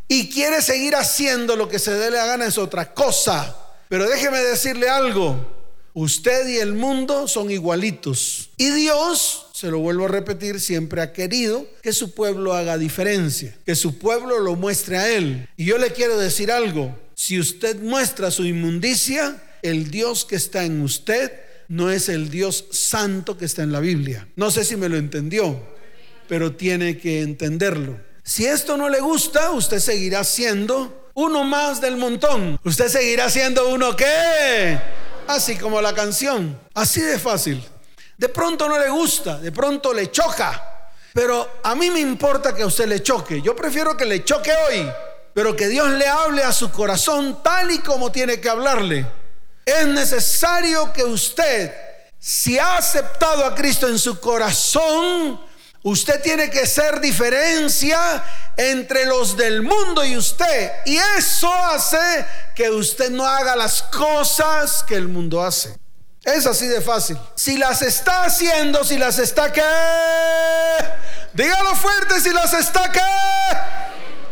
y 0.08 0.30
quiere 0.30 0.62
seguir 0.62 0.96
haciendo 0.96 1.56
lo 1.56 1.68
que 1.68 1.78
se 1.78 1.92
dé 1.92 2.10
la 2.10 2.24
gana 2.24 2.46
es 2.46 2.56
otra 2.56 2.94
cosa. 2.94 3.66
Pero 3.88 4.08
déjeme 4.08 4.38
decirle 4.38 4.88
algo. 4.88 5.58
Usted 5.94 6.46
y 6.48 6.58
el 6.58 6.74
mundo 6.74 7.26
son 7.26 7.50
igualitos. 7.50 8.50
Y 8.56 8.70
Dios, 8.70 9.46
se 9.52 9.68
lo 9.68 9.80
vuelvo 9.80 10.04
a 10.04 10.08
repetir, 10.08 10.60
siempre 10.60 11.00
ha 11.00 11.12
querido 11.12 11.66
que 11.82 11.92
su 11.92 12.14
pueblo 12.14 12.54
haga 12.54 12.78
diferencia, 12.78 13.56
que 13.66 13.74
su 13.74 13.98
pueblo 13.98 14.38
lo 14.38 14.54
muestre 14.54 14.98
a 14.98 15.08
Él. 15.12 15.48
Y 15.56 15.64
yo 15.64 15.78
le 15.78 15.92
quiero 15.92 16.18
decir 16.18 16.52
algo. 16.52 16.96
Si 17.14 17.40
usted 17.40 17.80
muestra 17.80 18.30
su 18.30 18.44
inmundicia, 18.44 19.42
el 19.62 19.90
Dios 19.90 20.24
que 20.24 20.36
está 20.36 20.64
en 20.64 20.82
usted 20.82 21.32
no 21.68 21.90
es 21.90 22.08
el 22.08 22.30
Dios 22.30 22.66
santo 22.70 23.36
que 23.36 23.44
está 23.44 23.62
en 23.62 23.72
la 23.72 23.80
Biblia. 23.80 24.28
No 24.36 24.50
sé 24.50 24.64
si 24.64 24.76
me 24.76 24.88
lo 24.88 24.96
entendió, 24.96 25.60
pero 26.28 26.52
tiene 26.52 26.98
que 26.98 27.22
entenderlo. 27.22 27.98
Si 28.22 28.46
esto 28.46 28.76
no 28.76 28.88
le 28.88 29.00
gusta, 29.00 29.52
usted 29.52 29.78
seguirá 29.78 30.22
siendo 30.22 31.07
uno 31.18 31.42
más 31.42 31.80
del 31.80 31.96
montón. 31.96 32.60
Usted 32.62 32.88
seguirá 32.88 33.28
siendo 33.28 33.68
uno 33.70 33.96
que, 33.96 34.78
así 35.26 35.56
como 35.58 35.80
la 35.80 35.92
canción, 35.92 36.56
así 36.74 37.00
de 37.00 37.18
fácil. 37.18 37.66
De 38.16 38.28
pronto 38.28 38.68
no 38.68 38.78
le 38.78 38.88
gusta, 38.88 39.36
de 39.38 39.50
pronto 39.50 39.92
le 39.92 40.12
choca, 40.12 40.90
pero 41.12 41.58
a 41.64 41.74
mí 41.74 41.90
me 41.90 41.98
importa 41.98 42.54
que 42.54 42.62
a 42.62 42.66
usted 42.66 42.86
le 42.86 43.02
choque. 43.02 43.42
Yo 43.42 43.56
prefiero 43.56 43.96
que 43.96 44.04
le 44.04 44.22
choque 44.24 44.52
hoy, 44.68 44.88
pero 45.34 45.56
que 45.56 45.66
Dios 45.66 45.88
le 45.90 46.06
hable 46.06 46.44
a 46.44 46.52
su 46.52 46.70
corazón 46.70 47.42
tal 47.42 47.72
y 47.72 47.80
como 47.80 48.12
tiene 48.12 48.40
que 48.40 48.48
hablarle. 48.48 49.04
Es 49.64 49.88
necesario 49.88 50.92
que 50.92 51.02
usted, 51.02 51.74
si 52.20 52.60
ha 52.60 52.76
aceptado 52.76 53.44
a 53.44 53.56
Cristo 53.56 53.88
en 53.88 53.98
su 53.98 54.20
corazón, 54.20 55.40
usted 55.82 56.20
tiene 56.22 56.50
que 56.50 56.66
ser 56.66 57.00
diferencia 57.00 58.22
entre 58.56 59.06
los 59.06 59.36
del 59.36 59.62
mundo 59.62 60.04
y 60.04 60.16
usted. 60.16 60.72
Y 60.84 60.96
eso 61.16 61.52
hace 61.52 62.26
que 62.54 62.70
usted 62.70 63.10
no 63.10 63.26
haga 63.26 63.54
las 63.56 63.82
cosas 63.82 64.82
que 64.82 64.96
el 64.96 65.08
mundo 65.08 65.42
hace. 65.42 65.76
Es 66.24 66.46
así 66.46 66.66
de 66.66 66.80
fácil. 66.80 67.18
Si 67.36 67.56
las 67.56 67.80
está 67.82 68.24
haciendo, 68.24 68.84
si 68.84 68.98
las 68.98 69.18
está 69.18 69.52
que... 69.52 69.62
Dígalo 71.32 71.74
fuerte 71.76 72.20
si 72.20 72.30
las 72.30 72.52
está 72.52 72.90
que... 72.92 73.77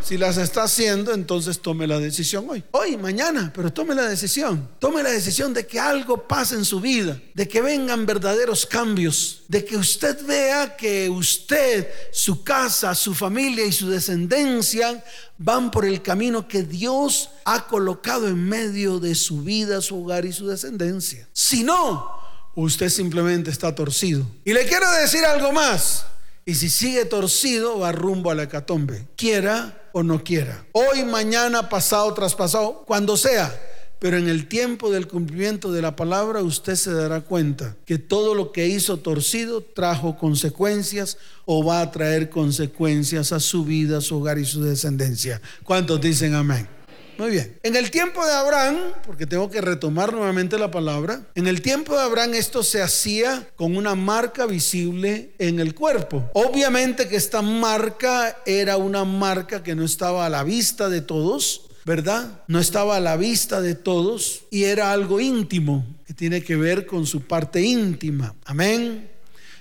Si 0.07 0.17
las 0.17 0.37
está 0.37 0.63
haciendo, 0.63 1.13
entonces 1.13 1.59
tome 1.59 1.85
la 1.85 1.99
decisión 1.99 2.47
hoy. 2.49 2.63
Hoy, 2.71 2.97
mañana, 2.97 3.53
pero 3.53 3.73
tome 3.73 3.93
la 3.93 4.05
decisión. 4.05 4.69
Tome 4.79 5.03
la 5.03 5.11
decisión 5.11 5.53
de 5.53 5.67
que 5.67 5.81
algo 5.81 6.29
pase 6.29 6.55
en 6.55 6.65
su 6.65 6.81
vida, 6.81 7.21
de 7.35 7.49
que 7.49 7.61
vengan 7.61 8.07
verdaderos 8.07 8.67
cambios, 8.67 9.43
de 9.49 9.65
que 9.65 9.77
usted 9.77 10.25
vea 10.25 10.77
que 10.77 11.11
usted, 11.11 11.89
su 12.13 12.45
casa, 12.45 12.95
su 12.95 13.15
familia 13.15 13.67
y 13.67 13.73
su 13.73 13.91
descendencia 13.91 15.03
van 15.39 15.73
por 15.73 15.85
el 15.85 16.01
camino 16.03 16.47
que 16.47 16.63
Dios 16.63 17.31
ha 17.45 17.67
colocado 17.67 18.29
en 18.29 18.49
medio 18.49 19.01
de 19.01 19.17
su 19.17 19.43
vida, 19.43 19.81
su 19.81 20.05
hogar 20.05 20.25
y 20.25 20.33
su 20.33 20.47
descendencia. 20.47 21.29
Si 21.33 21.65
no, 21.65 22.13
usted 22.55 22.91
simplemente 22.91 23.51
está 23.51 23.75
torcido. 23.75 24.25
Y 24.45 24.53
le 24.53 24.67
quiero 24.67 24.89
decir 24.93 25.25
algo 25.25 25.51
más. 25.51 26.07
Y 26.49 26.55
si 26.55 26.71
sigue 26.71 27.05
torcido, 27.05 27.81
va 27.81 27.91
rumbo 27.91 28.31
a 28.31 28.37
la 28.37 28.45
hecatombe. 28.45 29.09
Quiera 29.17 29.91
o 29.93 30.05
no 30.05 30.23
quiera. 30.23 30.65
Hoy, 30.71 31.05
mañana, 31.05 31.69
pasado, 31.69 32.15
traspasado, 32.15 32.85
cuando 32.87 33.17
sea. 33.17 33.53
Pero 33.99 34.17
en 34.17 34.29
el 34.29 34.47
tiempo 34.47 34.93
del 34.93 35.09
cumplimiento 35.09 35.73
de 35.73 35.83
la 35.83 35.97
palabra 35.97 36.43
usted 36.43 36.76
se 36.76 36.93
dará 36.93 37.23
cuenta 37.23 37.76
que 37.85 37.99
todo 37.99 38.35
lo 38.35 38.53
que 38.53 38.69
hizo 38.69 38.99
torcido 38.99 39.61
trajo 39.61 40.17
consecuencias 40.17 41.19
o 41.47 41.65
va 41.65 41.81
a 41.81 41.91
traer 41.91 42.31
consecuencias 42.31 43.33
a 43.33 43.41
su 43.41 43.65
vida, 43.65 44.00
su 44.00 44.19
hogar 44.19 44.38
y 44.38 44.45
su 44.45 44.62
descendencia. 44.62 45.41
¿Cuántos 45.65 46.00
dicen 46.00 46.35
amén? 46.35 46.75
Muy 47.19 47.31
bien. 47.31 47.59
En 47.63 47.77
el 47.77 47.91
tiempo 47.91 48.25
de 48.27 48.33
Abraham, 48.33 48.77
porque 49.07 49.27
tengo 49.27 49.51
que 49.51 49.61
retomar 49.61 50.13
nuevamente 50.13 50.59
la 50.59 50.71
palabra, 50.71 51.27
en 51.35 51.47
el 51.47 51.63
tiempo 51.63 51.95
de 51.95 52.03
Abraham 52.03 52.35
esto 52.35 52.63
se 52.63 52.83
hacía 52.83 53.49
con 53.57 53.77
una 53.77 53.95
marca 53.95 54.47
visible 54.47 55.31
en 55.39 55.59
el 55.59 55.75
cuerpo. 55.75 56.29
Obviamente 56.35 57.09
que 57.09 57.17
esta 57.17 57.41
marca 57.41 58.37
era 58.45 58.77
una 58.77 59.05
marca 59.05 59.63
que 59.63 59.75
no 59.75 59.85
estaba 59.85 60.27
a 60.27 60.31
la 60.31 60.45
vista 60.45 60.91
de 60.91 61.01
todos, 61.01 61.63
¿verdad? 61.87 62.43
No 62.49 62.61
estaba 62.61 62.97
a 62.97 63.01
la 63.01 63.17
vista 63.17 63.63
de 63.63 63.75
todos 63.75 64.43
y 64.51 64.65
era 64.65 64.93
algo 64.93 65.19
íntimo 65.19 65.87
que 66.07 66.13
tiene 66.13 66.43
que 66.43 66.57
ver 66.57 66.85
con 66.85 67.07
su 67.07 67.23
parte 67.23 67.63
íntima. 67.63 68.35
Amén. 68.45 69.11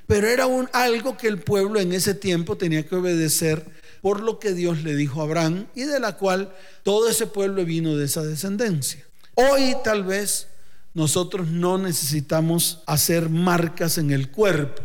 Pero 0.07 0.27
era 0.27 0.45
un, 0.45 0.69
algo 0.73 1.17
que 1.17 1.27
el 1.27 1.39
pueblo 1.39 1.79
en 1.79 1.93
ese 1.93 2.13
tiempo 2.13 2.57
tenía 2.57 2.85
que 2.85 2.95
obedecer 2.95 3.65
por 4.05 4.21
lo 4.21 4.37
que 4.37 4.53
Dios 4.53 4.83
le 4.83 4.95
dijo 4.95 5.19
a 5.19 5.23
Abraham 5.23 5.65
y 5.73 5.81
de 5.85 5.99
la 5.99 6.15
cual 6.15 6.53
todo 6.83 7.09
ese 7.09 7.25
pueblo 7.25 7.65
vino 7.65 7.95
de 7.95 8.05
esa 8.05 8.21
descendencia. 8.21 9.03
Hoy 9.33 9.75
tal 9.83 10.03
vez 10.03 10.45
nosotros 10.93 11.47
no 11.47 11.79
necesitamos 11.79 12.83
hacer 12.85 13.29
marcas 13.29 13.97
en 13.97 14.11
el 14.11 14.29
cuerpo, 14.29 14.83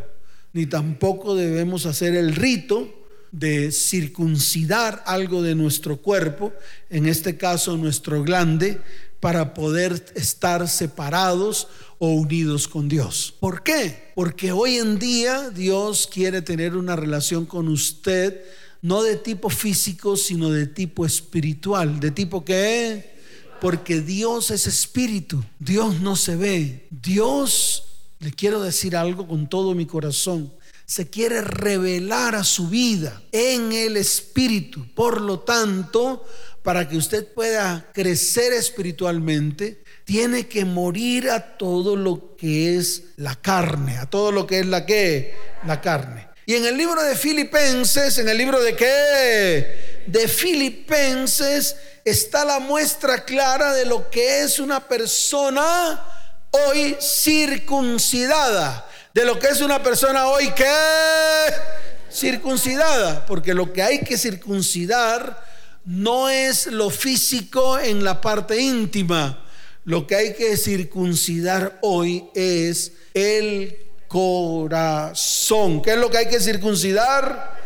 ni 0.55 0.65
tampoco 0.65 1.35
debemos 1.35 1.85
hacer 1.85 2.15
el 2.15 2.35
rito 2.35 2.89
de 3.31 3.73
circuncidar 3.73 5.03
algo 5.05 5.43
de 5.43 5.55
nuestro 5.55 5.99
cuerpo, 5.99 6.55
en 6.89 7.05
este 7.07 7.37
caso 7.37 7.77
nuestro 7.77 8.23
glande, 8.23 8.81
para 9.21 9.53
poder 9.53 10.03
estar 10.15 10.67
separados 10.67 11.69
o 11.99 12.09
unidos 12.15 12.69
con 12.69 12.89
Dios. 12.89 13.35
¿Por 13.39 13.62
qué? 13.62 14.12
Porque 14.15 14.50
hoy 14.50 14.79
en 14.79 14.99
día 14.99 15.50
Dios 15.50 16.09
quiere 16.11 16.41
tener 16.41 16.75
una 16.75 16.97
relación 16.97 17.45
con 17.45 17.69
usted 17.69 18.43
no 18.82 19.02
de 19.02 19.16
tipo 19.16 19.50
físico, 19.50 20.16
sino 20.16 20.50
de 20.50 20.66
tipo 20.66 21.04
espiritual. 21.04 22.00
¿De 22.00 22.10
tipo 22.10 22.45
qué? 22.45 23.19
Porque 23.60 24.00
Dios 24.00 24.50
es 24.50 24.66
espíritu, 24.66 25.45
Dios 25.58 26.00
no 26.00 26.16
se 26.16 26.36
ve. 26.36 26.86
Dios, 26.90 27.84
le 28.21 28.32
quiero 28.32 28.62
decir 28.62 28.97
algo 28.97 29.28
con 29.28 29.49
todo 29.49 29.75
mi 29.75 29.86
corazón, 29.86 30.52
se 30.86 31.08
quiere 31.08 31.43
revelar 31.43 32.34
a 32.34 32.43
su 32.43 32.69
vida 32.69 33.23
en 33.32 33.73
el 33.73 33.97
espíritu. 33.97 34.86
Por 34.95 35.21
lo 35.21 35.40
tanto, 35.40 36.25
para 36.62 36.88
que 36.88 36.97
usted 36.97 37.32
pueda 37.32 37.90
crecer 37.93 38.52
espiritualmente, 38.52 39.84
tiene 40.04 40.49
que 40.49 40.64
morir 40.64 41.30
a 41.30 41.56
todo 41.56 41.95
lo 41.95 42.34
que 42.36 42.76
es 42.76 43.04
la 43.16 43.36
carne, 43.36 43.99
a 43.99 44.06
todo 44.06 44.32
lo 44.32 44.47
que 44.47 44.60
es 44.60 44.66
la 44.66 44.84
la 45.66 45.80
carne. 45.80 46.29
Y 46.50 46.56
en 46.56 46.67
el 46.67 46.76
libro 46.76 47.00
de 47.00 47.15
Filipenses, 47.15 48.19
en 48.19 48.28
el 48.28 48.36
libro 48.36 48.60
de 48.60 48.75
qué? 48.75 50.02
De 50.08 50.26
Filipenses 50.26 51.76
está 52.04 52.45
la 52.45 52.58
muestra 52.58 53.25
clara 53.25 53.73
de 53.73 53.84
lo 53.84 54.10
que 54.10 54.43
es 54.43 54.58
una 54.58 54.80
persona 54.89 56.04
hoy 56.50 56.97
circuncidada. 57.00 58.84
De 59.15 59.25
lo 59.25 59.39
que 59.39 59.47
es 59.47 59.60
una 59.60 59.80
persona 59.80 60.26
hoy 60.26 60.50
que 60.50 60.67
circuncidada. 62.10 63.25
Porque 63.26 63.54
lo 63.54 63.73
que 63.73 63.84
hay 63.84 64.00
que 64.00 64.19
circuncidar 64.19 65.47
no 65.84 66.28
es 66.28 66.67
lo 66.67 66.91
físico 66.91 67.78
en 67.78 68.02
la 68.02 68.21
parte 68.21 68.60
íntima. 68.60 69.47
Lo 69.84 70.04
que 70.04 70.17
hay 70.17 70.34
que 70.34 70.56
circuncidar 70.56 71.78
hoy 71.80 72.28
es 72.34 72.91
el 73.15 73.90
corazón. 74.10 75.80
¿Qué 75.80 75.92
es 75.92 75.96
lo 75.96 76.10
que 76.10 76.18
hay 76.18 76.28
que 76.28 76.40
circuncidar? 76.40 77.56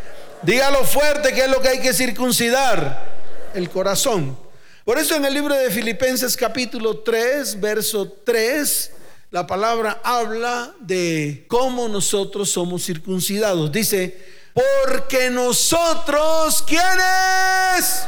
Dígalo 0.43 0.83
fuerte, 0.83 1.33
¿qué 1.33 1.45
es 1.45 1.49
lo 1.49 1.59
que 1.59 1.69
hay 1.69 1.79
que 1.79 1.91
circuncidar? 1.91 3.15
El 3.55 3.67
corazón. 3.67 4.37
Por 4.83 4.99
eso 4.99 5.15
en 5.15 5.25
el 5.25 5.33
libro 5.33 5.55
de 5.55 5.71
Filipenses 5.71 6.37
capítulo 6.37 6.99
3, 6.99 7.59
verso 7.59 8.19
3, 8.23 8.91
la 9.31 9.47
palabra 9.47 9.99
habla 10.03 10.75
de 10.81 11.45
cómo 11.47 11.87
nosotros 11.87 12.51
somos 12.51 12.85
circuncidados. 12.85 13.71
Dice, 13.71 14.15
porque 14.53 15.31
nosotros, 15.31 16.63
¿quiénes? 16.67 18.03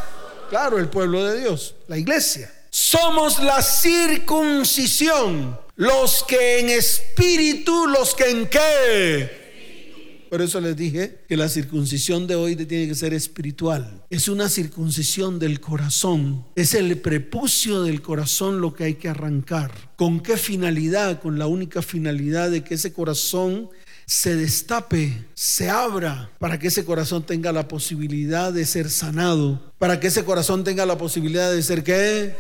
Claro, 0.52 0.78
el 0.78 0.90
pueblo 0.90 1.26
de 1.26 1.40
Dios, 1.40 1.74
la 1.88 1.98
iglesia. 1.98 2.54
Somos 2.70 3.40
la 3.40 3.64
circuncisión 3.64 5.58
los 5.78 6.24
que 6.28 6.60
en 6.60 6.70
espíritu, 6.70 7.88
los 7.88 8.16
que 8.16 8.30
en 8.30 8.48
qué. 8.48 9.48
Por 10.30 10.42
eso 10.42 10.60
les 10.60 10.76
dije 10.76 11.20
que 11.30 11.38
la 11.38 11.48
circuncisión 11.48 12.28
de 12.28 12.36
hoy 12.36 12.56
tiene 12.56 12.88
que 12.88 12.96
ser 12.96 13.14
espiritual. 13.14 14.04
Es 14.10 14.28
una 14.28 14.50
circuncisión 14.50 15.40
del 15.40 15.62
corazón. 15.62 16.46
Es 16.56 16.74
el 16.74 16.98
prepucio 16.98 17.84
del 17.84 18.02
corazón 18.02 18.60
lo 18.60 18.74
que 18.74 18.86
hay 18.86 18.96
que 18.96 19.08
arrancar. 19.08 19.72
¿Con 19.96 20.20
qué 20.20 20.36
finalidad? 20.36 21.22
Con 21.22 21.40
la 21.40 21.48
única 21.48 21.82
finalidad 21.82 22.50
de 22.50 22.64
que 22.64 22.74
ese 22.74 22.92
corazón 22.92 23.70
se 24.06 24.36
destape, 24.36 25.26
se 25.34 25.70
abra, 25.70 26.32
para 26.40 26.58
que 26.58 26.68
ese 26.68 26.86
corazón 26.86 27.24
tenga 27.24 27.52
la 27.52 27.68
posibilidad 27.68 28.52
de 28.52 28.66
ser 28.66 28.90
sanado, 28.90 29.74
para 29.78 30.00
que 30.00 30.08
ese 30.08 30.24
corazón 30.24 30.64
tenga 30.64 30.86
la 30.86 30.98
posibilidad 30.98 31.52
de 31.52 31.62
ser 31.62 31.84
qué? 31.84 32.36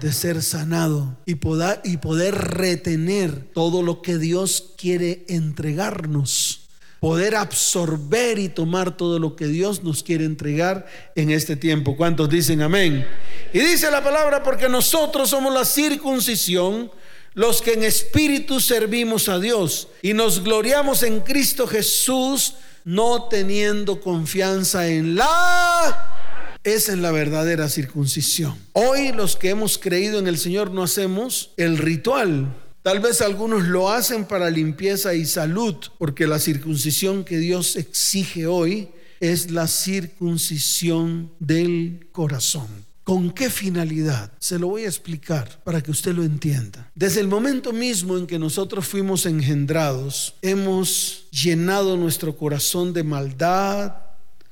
De 0.00 0.12
ser 0.12 0.42
sanado 0.42 1.16
y 1.26 1.36
poder, 1.36 1.80
y 1.84 1.98
poder 1.98 2.34
retener 2.34 3.52
todo 3.52 3.82
lo 3.82 4.02
que 4.02 4.18
Dios 4.18 4.72
quiere 4.76 5.24
entregarnos. 5.28 6.68
Poder 7.00 7.36
absorber 7.36 8.38
y 8.38 8.50
tomar 8.50 8.96
todo 8.96 9.18
lo 9.18 9.34
que 9.34 9.46
Dios 9.46 9.82
nos 9.82 10.02
quiere 10.02 10.26
entregar 10.26 10.86
en 11.14 11.30
este 11.30 11.56
tiempo. 11.56 11.96
¿Cuántos 11.96 12.28
dicen 12.28 12.60
amén? 12.60 13.06
Y 13.54 13.58
dice 13.58 13.90
la 13.90 14.04
palabra, 14.04 14.42
porque 14.42 14.68
nosotros 14.68 15.30
somos 15.30 15.54
la 15.54 15.64
circuncisión, 15.64 16.90
los 17.32 17.62
que 17.62 17.72
en 17.72 17.84
espíritu 17.84 18.60
servimos 18.60 19.28
a 19.30 19.38
Dios 19.38 19.88
y 20.02 20.12
nos 20.12 20.42
gloriamos 20.42 21.02
en 21.02 21.20
Cristo 21.20 21.66
Jesús, 21.66 22.54
no 22.84 23.24
teniendo 23.24 24.00
confianza 24.00 24.88
en 24.88 25.14
la 25.14 26.19
esa 26.64 26.92
es 26.92 26.98
la 26.98 27.10
verdadera 27.10 27.68
circuncisión. 27.68 28.58
Hoy 28.72 29.12
los 29.12 29.36
que 29.36 29.50
hemos 29.50 29.78
creído 29.78 30.18
en 30.18 30.26
el 30.26 30.38
Señor 30.38 30.70
no 30.70 30.82
hacemos 30.82 31.52
el 31.56 31.78
ritual. 31.78 32.54
Tal 32.82 33.00
vez 33.00 33.20
algunos 33.20 33.64
lo 33.64 33.90
hacen 33.90 34.24
para 34.24 34.50
limpieza 34.50 35.14
y 35.14 35.26
salud, 35.26 35.76
porque 35.98 36.26
la 36.26 36.38
circuncisión 36.38 37.24
que 37.24 37.38
Dios 37.38 37.76
exige 37.76 38.46
hoy 38.46 38.88
es 39.20 39.50
la 39.50 39.68
circuncisión 39.68 41.30
del 41.38 42.08
corazón. 42.12 42.68
¿Con 43.04 43.30
qué 43.32 43.50
finalidad? 43.50 44.32
Se 44.38 44.58
lo 44.58 44.68
voy 44.68 44.84
a 44.84 44.88
explicar 44.88 45.60
para 45.64 45.82
que 45.82 45.90
usted 45.90 46.14
lo 46.14 46.22
entienda. 46.22 46.90
Desde 46.94 47.20
el 47.20 47.28
momento 47.28 47.72
mismo 47.72 48.16
en 48.16 48.26
que 48.26 48.38
nosotros 48.38 48.86
fuimos 48.86 49.26
engendrados, 49.26 50.34
hemos 50.42 51.26
llenado 51.30 51.96
nuestro 51.96 52.36
corazón 52.36 52.92
de 52.92 53.02
maldad, 53.02 53.94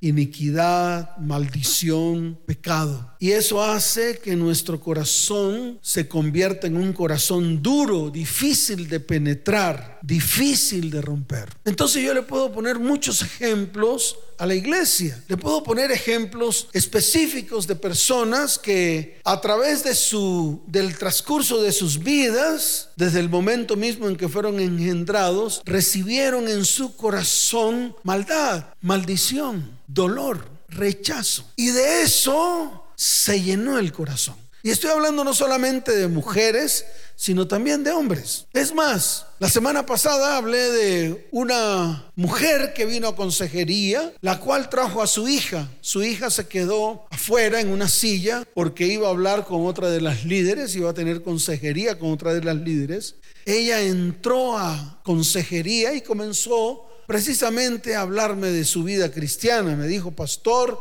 iniquidad, 0.00 1.16
maldición, 1.18 2.38
pecado. 2.46 3.14
Y 3.18 3.32
eso 3.32 3.62
hace 3.62 4.18
que 4.18 4.36
nuestro 4.36 4.80
corazón 4.80 5.78
se 5.82 6.08
convierta 6.08 6.66
en 6.66 6.76
un 6.76 6.92
corazón 6.92 7.62
duro, 7.62 8.10
difícil 8.10 8.88
de 8.88 9.00
penetrar, 9.00 9.98
difícil 10.02 10.90
de 10.90 11.02
romper. 11.02 11.48
Entonces 11.64 12.02
yo 12.02 12.14
le 12.14 12.22
puedo 12.22 12.52
poner 12.52 12.78
muchos 12.78 13.22
ejemplos 13.22 14.16
a 14.38 14.46
la 14.46 14.54
iglesia. 14.54 15.22
Le 15.26 15.36
puedo 15.36 15.62
poner 15.64 15.90
ejemplos 15.90 16.68
específicos 16.72 17.66
de 17.66 17.74
personas 17.74 18.58
que 18.58 19.20
a 19.24 19.40
través 19.40 19.82
de 19.82 19.94
su 19.94 20.62
del 20.66 20.96
transcurso 20.96 21.60
de 21.60 21.72
sus 21.72 21.98
vidas, 21.98 22.87
desde 22.98 23.20
el 23.20 23.28
momento 23.28 23.76
mismo 23.76 24.08
en 24.08 24.16
que 24.16 24.28
fueron 24.28 24.58
engendrados, 24.58 25.62
recibieron 25.64 26.48
en 26.48 26.64
su 26.64 26.96
corazón 26.96 27.94
maldad, 28.02 28.74
maldición, 28.80 29.78
dolor, 29.86 30.50
rechazo. 30.68 31.48
Y 31.54 31.68
de 31.68 32.02
eso 32.02 32.86
se 32.96 33.40
llenó 33.40 33.78
el 33.78 33.92
corazón. 33.92 34.34
Y 34.62 34.70
estoy 34.70 34.90
hablando 34.90 35.22
no 35.22 35.34
solamente 35.34 35.92
de 35.92 36.08
mujeres, 36.08 36.84
sino 37.14 37.46
también 37.46 37.84
de 37.84 37.92
hombres. 37.92 38.46
Es 38.52 38.74
más, 38.74 39.26
la 39.38 39.48
semana 39.48 39.86
pasada 39.86 40.36
hablé 40.36 40.58
de 40.58 41.28
una 41.30 42.10
mujer 42.16 42.72
que 42.74 42.84
vino 42.84 43.08
a 43.08 43.16
consejería, 43.16 44.12
la 44.20 44.40
cual 44.40 44.68
trajo 44.68 45.00
a 45.00 45.06
su 45.06 45.28
hija. 45.28 45.68
Su 45.80 46.02
hija 46.02 46.28
se 46.30 46.48
quedó 46.48 47.06
afuera 47.10 47.60
en 47.60 47.70
una 47.70 47.88
silla 47.88 48.44
porque 48.54 48.86
iba 48.86 49.06
a 49.06 49.10
hablar 49.10 49.44
con 49.44 49.64
otra 49.66 49.90
de 49.90 50.00
las 50.00 50.24
líderes, 50.24 50.74
iba 50.74 50.90
a 50.90 50.94
tener 50.94 51.22
consejería 51.22 51.98
con 51.98 52.10
otra 52.10 52.34
de 52.34 52.42
las 52.42 52.56
líderes. 52.56 53.14
Ella 53.46 53.80
entró 53.80 54.58
a 54.58 55.00
consejería 55.04 55.94
y 55.94 56.00
comenzó 56.00 56.84
precisamente 57.06 57.94
a 57.94 58.02
hablarme 58.02 58.48
de 58.48 58.64
su 58.64 58.82
vida 58.84 59.10
cristiana. 59.10 59.76
Me 59.76 59.86
dijo, 59.86 60.10
pastor, 60.10 60.78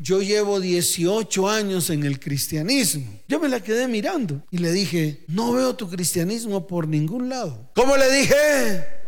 yo 0.00 0.22
llevo 0.22 0.60
18 0.60 1.48
años 1.48 1.90
en 1.90 2.04
el 2.04 2.20
cristianismo. 2.20 3.20
Yo 3.28 3.40
me 3.40 3.48
la 3.48 3.60
quedé 3.60 3.88
mirando 3.88 4.42
y 4.50 4.58
le 4.58 4.72
dije, 4.72 5.24
no 5.28 5.52
veo 5.52 5.74
tu 5.74 5.88
cristianismo 5.88 6.66
por 6.66 6.86
ningún 6.88 7.28
lado. 7.28 7.70
¿Cómo 7.74 7.96
le 7.96 8.10
dije? 8.10 8.98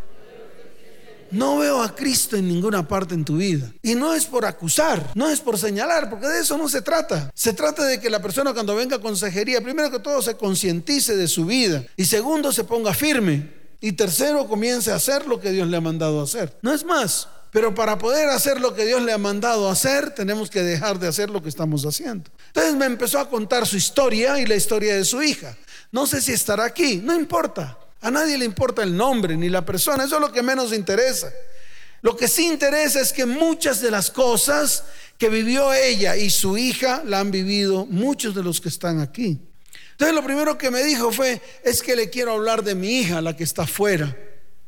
No 1.30 1.58
veo 1.58 1.80
a 1.80 1.94
Cristo 1.94 2.36
en 2.36 2.48
ninguna 2.48 2.86
parte 2.88 3.14
en 3.14 3.24
tu 3.24 3.36
vida. 3.36 3.72
Y 3.82 3.94
no 3.94 4.14
es 4.14 4.26
por 4.26 4.44
acusar, 4.44 5.12
no 5.14 5.28
es 5.28 5.40
por 5.40 5.58
señalar, 5.58 6.10
porque 6.10 6.26
de 6.26 6.40
eso 6.40 6.58
no 6.58 6.68
se 6.68 6.82
trata. 6.82 7.30
Se 7.34 7.52
trata 7.52 7.84
de 7.84 8.00
que 8.00 8.10
la 8.10 8.20
persona 8.20 8.52
cuando 8.52 8.74
venga 8.74 8.96
a 8.96 9.00
consejería, 9.00 9.60
primero 9.60 9.90
que 9.90 10.00
todo 10.00 10.20
se 10.22 10.36
concientice 10.36 11.16
de 11.16 11.28
su 11.28 11.46
vida 11.46 11.84
y 11.96 12.04
segundo 12.06 12.52
se 12.52 12.64
ponga 12.64 12.92
firme 12.94 13.60
y 13.80 13.92
tercero, 13.92 14.48
comience 14.48 14.90
a 14.90 14.96
hacer 14.96 15.26
lo 15.26 15.40
que 15.40 15.52
Dios 15.52 15.68
le 15.68 15.76
ha 15.76 15.80
mandado 15.80 16.20
hacer. 16.20 16.58
No 16.62 16.72
es 16.72 16.84
más. 16.84 17.28
Pero 17.50 17.74
para 17.74 17.98
poder 17.98 18.28
hacer 18.28 18.60
lo 18.60 18.74
que 18.74 18.84
Dios 18.84 19.02
le 19.02 19.12
ha 19.12 19.18
mandado 19.18 19.68
hacer, 19.68 20.14
tenemos 20.14 20.50
que 20.50 20.62
dejar 20.62 20.98
de 20.98 21.08
hacer 21.08 21.30
lo 21.30 21.42
que 21.42 21.48
estamos 21.48 21.84
haciendo. 21.84 22.30
Entonces 22.48 22.74
me 22.74 22.86
empezó 22.86 23.18
a 23.18 23.28
contar 23.28 23.66
su 23.66 23.76
historia 23.76 24.38
y 24.38 24.46
la 24.46 24.54
historia 24.54 24.94
de 24.94 25.04
su 25.04 25.20
hija. 25.22 25.56
No 25.90 26.06
sé 26.06 26.20
si 26.20 26.32
estará 26.32 26.64
aquí, 26.64 27.00
no 27.02 27.14
importa. 27.14 27.76
A 28.00 28.10
nadie 28.10 28.38
le 28.38 28.44
importa 28.44 28.82
el 28.82 28.96
nombre 28.96 29.36
ni 29.36 29.48
la 29.48 29.64
persona, 29.64 30.04
eso 30.04 30.14
es 30.14 30.20
lo 30.20 30.32
que 30.32 30.42
menos 30.42 30.72
interesa. 30.72 31.30
Lo 32.02 32.16
que 32.16 32.28
sí 32.28 32.46
interesa 32.46 33.00
es 33.00 33.12
que 33.12 33.26
muchas 33.26 33.82
de 33.82 33.90
las 33.90 34.10
cosas 34.10 34.84
que 35.18 35.28
vivió 35.28 35.74
ella 35.74 36.16
y 36.16 36.30
su 36.30 36.56
hija 36.56 37.02
la 37.04 37.20
han 37.20 37.30
vivido 37.30 37.84
muchos 37.84 38.34
de 38.34 38.42
los 38.42 38.60
que 38.60 38.70
están 38.70 39.00
aquí. 39.00 39.38
Entonces 39.92 40.14
lo 40.14 40.24
primero 40.24 40.56
que 40.56 40.70
me 40.70 40.82
dijo 40.82 41.12
fue, 41.12 41.42
es 41.62 41.82
que 41.82 41.94
le 41.94 42.08
quiero 42.08 42.32
hablar 42.32 42.64
de 42.64 42.74
mi 42.74 43.00
hija, 43.00 43.20
la 43.20 43.36
que 43.36 43.44
está 43.44 43.64
afuera. 43.64 44.16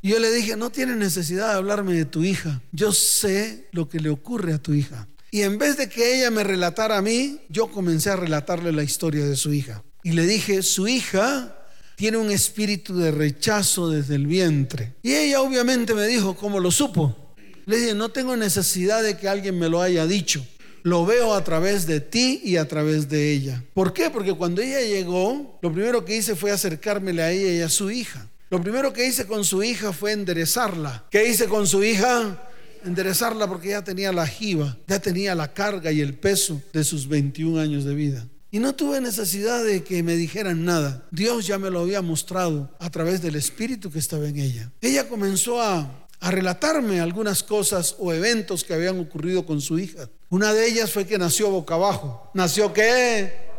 Yo 0.02 0.18
le 0.18 0.32
dije, 0.32 0.56
no 0.56 0.70
tiene 0.70 0.96
necesidad 0.96 1.50
de 1.50 1.54
hablarme 1.54 1.94
de 1.94 2.04
tu 2.04 2.24
hija. 2.24 2.60
Yo 2.72 2.92
sé 2.92 3.68
lo 3.70 3.88
que 3.88 4.00
le 4.00 4.10
ocurre 4.10 4.52
a 4.52 4.58
tu 4.58 4.74
hija. 4.74 5.08
Y 5.30 5.42
en 5.42 5.58
vez 5.58 5.76
de 5.76 5.88
que 5.88 6.18
ella 6.18 6.30
me 6.30 6.42
relatara 6.42 6.98
a 6.98 7.02
mí, 7.02 7.40
yo 7.48 7.68
comencé 7.68 8.10
a 8.10 8.16
relatarle 8.16 8.72
la 8.72 8.82
historia 8.82 9.24
de 9.24 9.36
su 9.36 9.52
hija. 9.52 9.84
Y 10.02 10.12
le 10.12 10.26
dije, 10.26 10.62
su 10.62 10.88
hija 10.88 11.56
tiene 11.94 12.18
un 12.18 12.30
espíritu 12.30 12.98
de 12.98 13.12
rechazo 13.12 13.88
desde 13.88 14.16
el 14.16 14.26
vientre. 14.26 14.94
Y 15.02 15.14
ella 15.14 15.40
obviamente 15.40 15.94
me 15.94 16.06
dijo, 16.06 16.34
¿cómo 16.36 16.58
lo 16.58 16.70
supo? 16.70 17.34
Le 17.64 17.78
dije, 17.78 17.94
no 17.94 18.08
tengo 18.08 18.36
necesidad 18.36 19.02
de 19.02 19.16
que 19.16 19.28
alguien 19.28 19.58
me 19.58 19.68
lo 19.68 19.80
haya 19.80 20.06
dicho 20.06 20.44
lo 20.82 21.06
veo 21.06 21.34
a 21.34 21.44
través 21.44 21.86
de 21.86 22.00
ti 22.00 22.40
y 22.44 22.56
a 22.56 22.66
través 22.66 23.08
de 23.08 23.32
ella. 23.32 23.62
¿Por 23.74 23.92
qué? 23.92 24.10
Porque 24.10 24.34
cuando 24.34 24.60
ella 24.60 24.80
llegó, 24.80 25.58
lo 25.62 25.72
primero 25.72 26.04
que 26.04 26.16
hice 26.16 26.34
fue 26.34 26.50
acercármele 26.50 27.22
a 27.22 27.30
ella 27.30 27.52
y 27.52 27.60
a 27.60 27.68
su 27.68 27.90
hija. 27.90 28.28
Lo 28.52 28.60
primero 28.60 28.92
que 28.92 29.06
hice 29.06 29.26
con 29.26 29.46
su 29.46 29.62
hija 29.62 29.94
fue 29.94 30.12
enderezarla. 30.12 31.06
¿Qué 31.08 31.26
hice 31.26 31.48
con 31.48 31.66
su 31.66 31.82
hija? 31.82 32.38
Enderezarla 32.84 33.48
porque 33.48 33.70
ya 33.70 33.82
tenía 33.82 34.12
la 34.12 34.26
jiba, 34.26 34.76
ya 34.86 35.00
tenía 35.00 35.34
la 35.34 35.54
carga 35.54 35.90
y 35.90 36.02
el 36.02 36.12
peso 36.12 36.60
de 36.70 36.84
sus 36.84 37.08
21 37.08 37.58
años 37.58 37.84
de 37.84 37.94
vida. 37.94 38.28
Y 38.50 38.58
no 38.58 38.74
tuve 38.74 39.00
necesidad 39.00 39.64
de 39.64 39.82
que 39.82 40.02
me 40.02 40.16
dijeran 40.16 40.66
nada. 40.66 41.06
Dios 41.10 41.46
ya 41.46 41.58
me 41.58 41.70
lo 41.70 41.80
había 41.80 42.02
mostrado 42.02 42.70
a 42.78 42.90
través 42.90 43.22
del 43.22 43.36
espíritu 43.36 43.90
que 43.90 43.98
estaba 43.98 44.28
en 44.28 44.38
ella. 44.38 44.70
Ella 44.82 45.08
comenzó 45.08 45.62
a 45.62 46.02
a 46.22 46.30
relatarme 46.30 47.00
algunas 47.00 47.42
cosas 47.42 47.96
o 47.98 48.12
eventos 48.12 48.62
que 48.62 48.72
habían 48.72 49.00
ocurrido 49.00 49.44
con 49.44 49.60
su 49.60 49.80
hija. 49.80 50.08
Una 50.30 50.52
de 50.54 50.68
ellas 50.68 50.92
fue 50.92 51.04
que 51.04 51.18
nació 51.18 51.50
boca 51.50 51.74
abajo. 51.74 52.30
¿Nació 52.32 52.72
qué? 52.72 53.51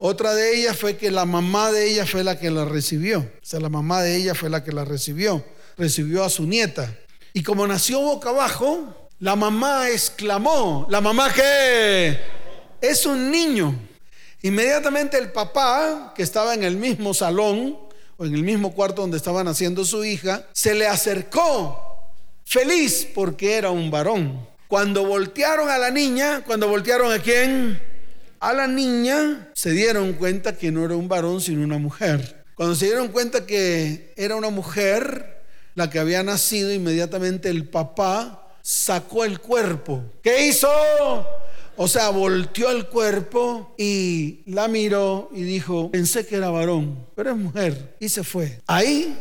Otra 0.00 0.34
de 0.34 0.56
ellas 0.56 0.76
fue 0.76 0.96
que 0.96 1.10
la 1.10 1.24
mamá 1.24 1.72
de 1.72 1.90
ella 1.90 2.06
fue 2.06 2.22
la 2.22 2.38
que 2.38 2.50
la 2.50 2.64
recibió. 2.64 3.20
O 3.20 3.44
sea, 3.44 3.58
la 3.58 3.68
mamá 3.68 4.02
de 4.02 4.16
ella 4.16 4.34
fue 4.34 4.48
la 4.48 4.62
que 4.62 4.72
la 4.72 4.84
recibió. 4.84 5.44
Recibió 5.76 6.24
a 6.24 6.30
su 6.30 6.46
nieta. 6.46 6.94
Y 7.32 7.42
como 7.42 7.66
nació 7.66 8.00
boca 8.00 8.30
abajo, 8.30 9.10
la 9.18 9.34
mamá 9.34 9.90
exclamó, 9.90 10.86
¿la 10.88 11.00
mamá 11.00 11.32
qué? 11.32 12.18
Es 12.80 13.06
un 13.06 13.30
niño. 13.30 13.76
Inmediatamente 14.42 15.18
el 15.18 15.32
papá, 15.32 16.12
que 16.14 16.22
estaba 16.22 16.54
en 16.54 16.62
el 16.62 16.76
mismo 16.76 17.12
salón 17.12 17.76
o 18.16 18.24
en 18.24 18.34
el 18.34 18.44
mismo 18.44 18.72
cuarto 18.72 19.02
donde 19.02 19.16
estaba 19.16 19.42
naciendo 19.42 19.84
su 19.84 20.04
hija, 20.04 20.46
se 20.52 20.74
le 20.74 20.86
acercó 20.86 22.12
feliz 22.44 23.08
porque 23.14 23.56
era 23.56 23.70
un 23.70 23.90
varón. 23.90 24.46
Cuando 24.68 25.04
voltearon 25.04 25.68
a 25.68 25.78
la 25.78 25.90
niña, 25.90 26.42
cuando 26.46 26.68
voltearon 26.68 27.10
a 27.10 27.18
quién? 27.18 27.80
A 28.40 28.52
la 28.52 28.66
niña, 28.68 29.50
se 29.54 29.72
dieron 29.72 30.12
cuenta 30.12 30.56
que 30.56 30.70
no 30.70 30.84
era 30.84 30.94
un 30.94 31.08
varón, 31.08 31.40
sino 31.40 31.64
una 31.64 31.78
mujer. 31.78 32.44
Cuando 32.54 32.74
se 32.74 32.86
dieron 32.86 33.08
cuenta 33.08 33.46
que 33.46 34.12
era 34.16 34.36
una 34.36 34.50
mujer, 34.50 35.42
la 35.74 35.90
que 35.90 35.98
había 35.98 36.22
nacido, 36.22 36.72
inmediatamente 36.72 37.48
el 37.48 37.68
papá 37.68 38.48
sacó 38.62 39.24
el 39.24 39.40
cuerpo. 39.40 40.04
¿Qué 40.22 40.46
hizo? 40.46 40.68
O 41.76 41.88
sea, 41.88 42.10
volteó 42.10 42.70
el 42.70 42.86
cuerpo 42.86 43.74
y 43.78 44.40
la 44.46 44.66
miró 44.66 45.30
y 45.32 45.42
dijo, 45.42 45.90
pensé 45.90 46.26
que 46.26 46.36
era 46.36 46.50
varón, 46.50 47.06
pero 47.14 47.30
es 47.30 47.36
mujer. 47.36 47.96
Y 48.00 48.08
se 48.08 48.24
fue. 48.24 48.60
Ahí 48.66 49.16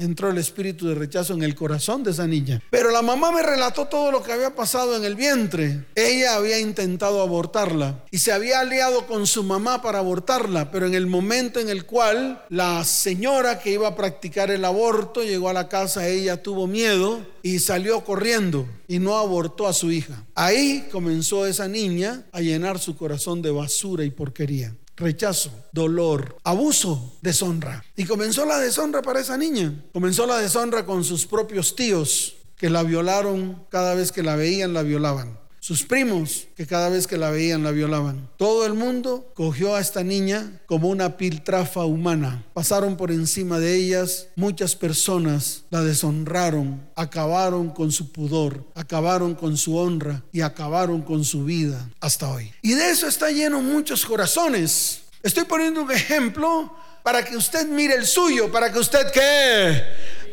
entró 0.00 0.30
el 0.30 0.38
espíritu 0.38 0.88
de 0.88 0.94
rechazo 0.94 1.34
en 1.34 1.42
el 1.42 1.54
corazón 1.54 2.02
de 2.02 2.10
esa 2.10 2.26
niña. 2.26 2.62
Pero 2.70 2.90
la 2.90 3.02
mamá 3.02 3.30
me 3.30 3.42
relató 3.42 3.86
todo 3.86 4.10
lo 4.10 4.22
que 4.22 4.32
había 4.32 4.54
pasado 4.54 4.96
en 4.96 5.04
el 5.04 5.14
vientre. 5.14 5.84
Ella 5.94 6.36
había 6.36 6.58
intentado 6.58 7.20
abortarla 7.20 8.04
y 8.10 8.18
se 8.18 8.32
había 8.32 8.60
aliado 8.60 9.06
con 9.06 9.26
su 9.26 9.42
mamá 9.44 9.82
para 9.82 9.98
abortarla, 9.98 10.70
pero 10.70 10.86
en 10.86 10.94
el 10.94 11.06
momento 11.06 11.60
en 11.60 11.68
el 11.68 11.84
cual 11.84 12.42
la 12.48 12.84
señora 12.84 13.60
que 13.60 13.72
iba 13.72 13.88
a 13.88 13.96
practicar 13.96 14.50
el 14.50 14.64
aborto 14.64 15.22
llegó 15.22 15.48
a 15.48 15.54
la 15.54 15.68
casa, 15.68 16.08
ella 16.08 16.42
tuvo 16.42 16.66
miedo 16.66 17.20
y 17.42 17.58
salió 17.58 18.04
corriendo 18.04 18.66
y 18.88 18.98
no 18.98 19.16
abortó 19.16 19.66
a 19.66 19.72
su 19.72 19.90
hija. 19.90 20.24
Ahí 20.34 20.88
comenzó 20.90 21.46
esa 21.46 21.68
niña 21.68 22.24
a 22.32 22.40
llenar 22.40 22.78
su 22.78 22.96
corazón 22.96 23.42
de 23.42 23.50
basura 23.50 24.04
y 24.04 24.10
porquería 24.10 24.74
rechazo, 25.00 25.50
dolor, 25.72 26.36
abuso, 26.44 27.18
deshonra. 27.22 27.84
Y 27.96 28.04
comenzó 28.04 28.44
la 28.46 28.58
deshonra 28.58 29.02
para 29.02 29.20
esa 29.20 29.36
niña. 29.36 29.84
Comenzó 29.92 30.26
la 30.26 30.38
deshonra 30.38 30.86
con 30.86 31.02
sus 31.02 31.26
propios 31.26 31.74
tíos 31.74 32.36
que 32.56 32.70
la 32.70 32.82
violaron 32.84 33.66
cada 33.70 33.94
vez 33.94 34.12
que 34.12 34.22
la 34.22 34.36
veían, 34.36 34.74
la 34.74 34.82
violaban 34.82 35.39
sus 35.60 35.84
primos, 35.84 36.48
que 36.56 36.66
cada 36.66 36.88
vez 36.88 37.06
que 37.06 37.18
la 37.18 37.30
veían 37.30 37.62
la 37.62 37.70
violaban. 37.70 38.28
Todo 38.38 38.64
el 38.64 38.72
mundo 38.72 39.30
cogió 39.34 39.76
a 39.76 39.80
esta 39.80 40.02
niña 40.02 40.58
como 40.64 40.88
una 40.88 41.18
piltrafa 41.18 41.84
humana. 41.84 42.42
Pasaron 42.54 42.96
por 42.96 43.12
encima 43.12 43.60
de 43.60 43.76
ellas, 43.76 44.28
muchas 44.36 44.74
personas 44.74 45.64
la 45.68 45.82
deshonraron, 45.82 46.80
acabaron 46.96 47.68
con 47.68 47.92
su 47.92 48.10
pudor, 48.10 48.64
acabaron 48.74 49.34
con 49.34 49.58
su 49.58 49.76
honra 49.76 50.22
y 50.32 50.40
acabaron 50.40 51.02
con 51.02 51.24
su 51.24 51.44
vida 51.44 51.90
hasta 52.00 52.30
hoy. 52.30 52.50
Y 52.62 52.72
de 52.72 52.90
eso 52.90 53.06
está 53.06 53.30
lleno 53.30 53.60
muchos 53.60 54.06
corazones. 54.06 55.02
Estoy 55.22 55.44
poniendo 55.44 55.82
un 55.82 55.92
ejemplo 55.92 56.74
para 57.02 57.22
que 57.22 57.36
usted 57.36 57.68
mire 57.68 57.94
el 57.94 58.06
suyo, 58.06 58.50
para 58.50 58.72
que 58.72 58.78
usted 58.78 59.12
qué. 59.12 59.82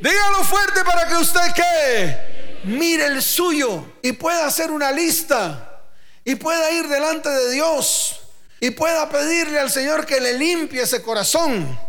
Dígalo 0.02 0.44
fuerte 0.46 0.86
para 0.86 1.06
que 1.10 1.16
usted 1.18 1.42
qué 1.54 2.37
mire 2.64 3.06
el 3.06 3.22
suyo 3.22 3.84
y 4.02 4.14
pueda 4.14 4.46
hacer 4.46 4.72
una 4.72 4.92
lista 4.92 5.82
y 6.24 6.36
pueda 6.36 6.72
ir 6.72 6.88
delante 6.88 7.30
de 7.30 7.52
Dios 7.52 8.20
y 8.60 8.72
pueda 8.72 9.10
pedirle 9.10 9.60
al 9.60 9.72
Señor 9.72 10.06
que 10.06 10.20
le 10.20 10.34
limpie 10.34 10.82
ese 10.82 11.02
corazón 11.02 11.80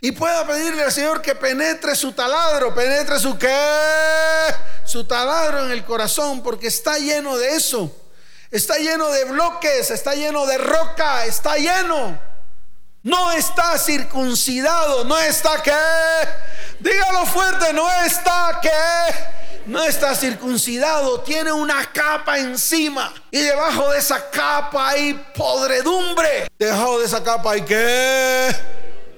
y 0.00 0.10
pueda 0.10 0.44
pedirle 0.46 0.82
al 0.82 0.90
Señor 0.92 1.22
que 1.22 1.36
penetre 1.36 1.94
su 1.94 2.12
taladro, 2.12 2.74
penetre 2.74 3.20
su 3.20 3.38
qué, 3.38 4.52
su 4.84 5.04
taladro 5.04 5.64
en 5.64 5.70
el 5.70 5.84
corazón 5.84 6.42
porque 6.42 6.66
está 6.66 6.98
lleno 6.98 7.36
de 7.36 7.54
eso. 7.54 7.96
está 8.50 8.76
lleno 8.78 9.10
de 9.10 9.24
bloques, 9.26 9.90
está 9.90 10.14
lleno 10.14 10.44
de 10.44 10.58
roca, 10.58 11.24
está 11.24 11.56
lleno. 11.56 12.18
No 13.04 13.32
está 13.32 13.78
circuncidado, 13.78 15.04
no 15.04 15.18
está 15.18 15.62
que, 15.62 15.72
dígalo 16.80 17.24
fuerte, 17.26 17.72
no 17.72 17.90
está 18.04 18.60
que, 18.60 18.70
no 19.66 19.84
está 19.84 20.14
circuncidado, 20.14 21.20
tiene 21.20 21.52
una 21.52 21.92
capa 21.92 22.38
encima 22.38 23.12
y 23.30 23.38
debajo 23.38 23.90
de 23.90 23.98
esa 23.98 24.30
capa 24.30 24.90
hay 24.90 25.20
podredumbre. 25.34 26.48
Debajo 26.58 26.98
de 26.98 27.06
esa 27.06 27.22
capa 27.22 27.52
hay 27.52 27.62
que, 27.62 28.48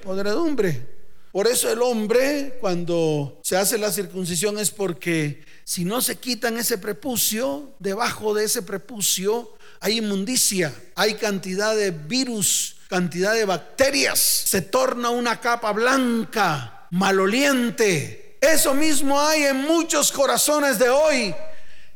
podredumbre. 0.03 0.95
Por 1.31 1.47
eso 1.47 1.69
el 1.69 1.81
hombre 1.81 2.57
cuando 2.61 3.41
se 3.43 3.57
hace 3.57 3.77
la 3.77 3.91
circuncisión 3.91 4.57
es 4.57 4.71
porque 4.71 5.43
si 5.65 5.83
no 5.83 6.01
se 6.01 6.17
quitan 6.17 6.57
ese 6.57 6.77
prepucio, 6.77 7.73
debajo 7.79 8.33
de 8.33 8.45
ese 8.45 8.61
prepucio 8.61 9.51
hay 9.81 9.97
inmundicia, 9.97 10.73
hay 10.95 11.15
cantidad 11.15 11.75
de 11.75 11.91
virus, 11.91 12.77
cantidad 12.87 13.33
de 13.33 13.45
bacterias, 13.45 14.19
se 14.19 14.61
torna 14.61 15.09
una 15.09 15.41
capa 15.41 15.73
blanca, 15.73 16.87
maloliente. 16.91 18.24
Eso 18.41 18.73
mismo 18.73 19.19
hay 19.19 19.43
en 19.45 19.61
muchos 19.61 20.11
corazones 20.11 20.77
de 20.77 20.89
hoy 20.89 21.35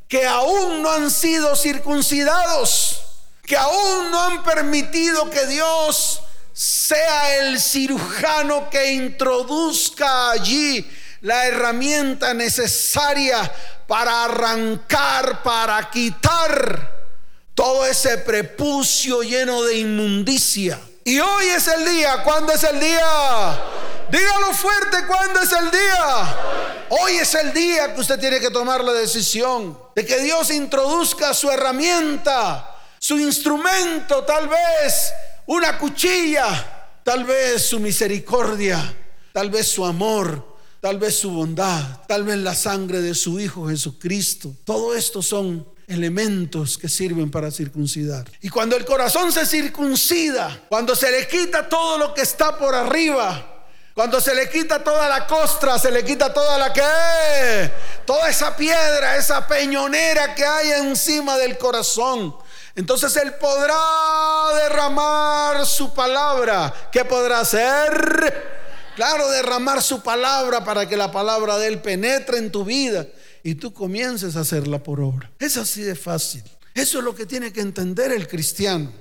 que 0.08 0.26
aún 0.26 0.82
no 0.82 0.92
han 0.92 1.12
sido 1.12 1.56
circuncidados, 1.56 3.02
que 3.44 3.56
aún 3.56 4.10
no 4.10 4.22
han 4.24 4.44
permitido 4.44 5.30
que 5.30 5.46
Dios 5.46 6.22
sea 6.52 7.38
el 7.38 7.60
cirujano 7.60 8.70
que 8.70 8.94
introduzca 8.94 10.32
allí 10.32 10.90
la 11.22 11.46
herramienta 11.46 12.34
necesaria 12.34 13.52
para 13.88 14.26
arrancar, 14.26 15.44
para 15.44 15.90
quitar 15.90 17.00
todo 17.54 17.86
ese 17.86 18.18
prepucio 18.20 19.22
lleno 19.22 19.64
de 19.64 19.80
inmundicia. 19.80 20.80
Y 21.10 21.20
hoy 21.20 21.46
es 21.46 21.68
el 21.68 21.86
día, 21.86 22.22
¿cuándo 22.24 22.54
es 22.54 22.64
el 22.64 22.80
día? 22.80 23.60
Dígalo 24.12 24.54
fuerte, 24.54 25.08
¿cuándo 25.08 25.40
es 25.40 25.52
el 25.54 25.72
día? 25.72 26.86
Hoy 26.90 27.14
es 27.14 27.34
el 27.34 27.52
día 27.52 27.96
que 27.96 28.02
usted 28.02 28.20
tiene 28.20 28.40
que 28.40 28.52
tomar 28.52 28.84
la 28.84 28.94
decisión 28.94 29.76
de 29.96 30.06
que 30.06 30.20
Dios 30.20 30.52
introduzca 30.52 31.34
su 31.34 31.50
herramienta, 31.50 32.76
su 33.00 33.18
instrumento, 33.18 34.24
tal 34.24 34.50
vez 34.50 35.12
una 35.48 35.80
cuchilla, 35.80 37.02
tal 37.04 37.24
vez 37.24 37.66
su 37.66 37.80
misericordia, 37.80 38.96
tal 39.34 39.50
vez 39.50 39.68
su 39.68 39.84
amor, 39.84 40.58
tal 40.80 41.00
vez 41.00 41.18
su 41.18 41.32
bondad, 41.32 42.06
tal 42.08 42.24
vez 42.24 42.38
la 42.38 42.54
sangre 42.54 43.02
de 43.02 43.16
su 43.16 43.40
Hijo 43.40 43.68
Jesucristo. 43.68 44.54
Todo 44.64 44.94
esto 44.94 45.24
son 45.24 45.68
elementos 45.90 46.78
que 46.78 46.88
sirven 46.88 47.32
para 47.32 47.52
circuncidar. 47.52 48.26
Y 48.42 48.50
cuando 48.50 48.78
el 48.78 48.86
corazón 48.86 49.32
se 49.32 49.46
circuncida, 49.46 50.62
cuando 50.70 50.96
se 50.96 51.12
le 51.12 51.28
quita 51.28 51.68
todo 51.68 51.98
lo 51.98 52.14
que 52.14 52.22
está 52.22 52.58
por 52.58 52.76
arriba, 52.76 53.66
cuando 53.94 54.22
se 54.22 54.34
le 54.34 54.50
quita 54.50 54.82
toda 54.84 55.10
la 55.10 55.28
costra, 55.28 55.78
se 55.78 55.92
le 55.92 56.06
quita 56.06 56.32
toda 56.32 56.58
la 56.58 56.72
que, 56.72 57.72
toda 58.06 58.30
esa 58.30 58.56
piedra, 58.56 59.18
esa 59.18 59.46
peñonera 59.48 60.36
que 60.36 60.46
hay 60.46 60.72
encima 60.72 61.38
del 61.38 61.58
corazón, 61.58 62.36
entonces 62.76 63.14
Él 63.18 63.34
podrá 63.34 63.76
derramar 64.64 65.66
su 65.66 65.94
palabra. 65.94 66.74
¿Qué 66.92 67.04
podrá 67.04 67.42
hacer? 67.42 68.60
Claro, 68.96 69.28
derramar 69.30 69.82
su 69.82 70.02
palabra 70.02 70.64
para 70.64 70.88
que 70.88 70.96
la 70.96 71.12
palabra 71.12 71.58
de 71.58 71.68
Él 71.68 71.82
penetre 71.82 72.38
en 72.38 72.52
tu 72.52 72.64
vida 72.64 73.06
y 73.44 73.56
tú 73.56 73.74
comiences 73.74 74.36
a 74.36 74.42
hacerla 74.42 74.84
por 74.84 75.02
obra. 75.02 75.32
Es 75.40 75.58
así 75.58 75.82
de 75.82 75.96
fácil. 75.96 76.44
Eso 76.74 77.00
es 77.00 77.04
lo 77.04 77.16
que 77.16 77.26
tiene 77.26 77.52
que 77.52 77.62
entender 77.62 78.12
el 78.12 78.28
cristiano. 78.28 78.92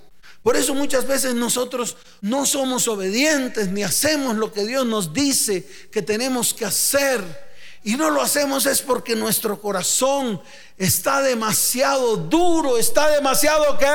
Por 0.43 0.57
eso 0.57 0.75
muchas 0.75 1.07
veces 1.07 1.35
nosotros 1.35 1.97
no 2.21 2.47
somos 2.47 2.89
obedientes 2.89 3.69
ni 3.69 3.83
hacemos 3.83 4.37
lo 4.37 4.53
que 4.53 4.65
Dios 4.65 4.87
nos 4.87 5.13
dice 5.13 5.69
que 5.91 6.03
tenemos 6.03 6.55
que 6.55 6.65
hacer. 6.65 7.49
Y 7.85 7.95
no 7.95 8.11
lo 8.11 8.23
hacemos 8.23 8.67
es 8.67 8.83
porque 8.83 9.15
nuestro 9.15 9.61
corazón 9.61 10.41
está 10.77 11.21
demasiado 11.23 12.17
duro, 12.17 12.79
está 12.79 13.11
demasiado 13.11 13.79
que... 13.79 13.87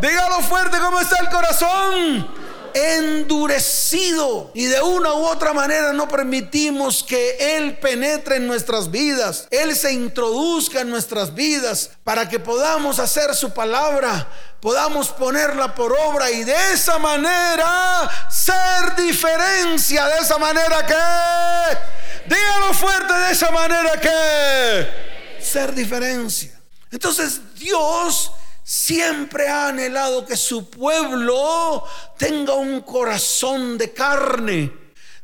Dígalo 0.00 0.40
fuerte, 0.42 0.78
¿cómo 0.78 1.00
está 1.00 1.18
el 1.20 1.28
corazón? 1.28 2.49
Endurecido 2.74 4.50
y 4.54 4.66
de 4.66 4.80
una 4.80 5.12
u 5.14 5.26
otra 5.26 5.52
manera 5.52 5.92
no 5.92 6.08
permitimos 6.08 7.02
que 7.02 7.56
Él 7.56 7.78
penetre 7.78 8.36
en 8.36 8.46
nuestras 8.46 8.90
vidas, 8.90 9.46
Él 9.50 9.74
se 9.76 9.92
introduzca 9.92 10.80
en 10.80 10.90
nuestras 10.90 11.34
vidas 11.34 11.90
para 12.04 12.28
que 12.28 12.38
podamos 12.38 12.98
hacer 12.98 13.34
su 13.34 13.52
palabra, 13.52 14.28
podamos 14.60 15.08
ponerla 15.08 15.74
por 15.74 15.92
obra 15.92 16.30
y 16.30 16.44
de 16.44 16.72
esa 16.72 16.98
manera 16.98 18.08
ser 18.30 18.96
diferencia, 18.96 20.06
de 20.06 20.18
esa 20.18 20.38
manera 20.38 20.86
que 20.86 22.00
Dígalo 22.26 22.74
fuerte 22.74 23.12
de 23.12 23.32
esa 23.32 23.50
manera 23.50 24.00
que 24.00 25.42
ser 25.42 25.74
diferencia. 25.74 26.52
Entonces 26.92 27.40
Dios 27.56 28.30
siempre 28.62 29.48
ha 29.48 29.68
anhelado 29.68 30.24
que 30.24 30.36
su 30.36 30.68
pueblo 30.70 31.84
tenga 32.16 32.54
un 32.54 32.80
corazón 32.82 33.78
de 33.78 33.92
carne, 33.92 34.72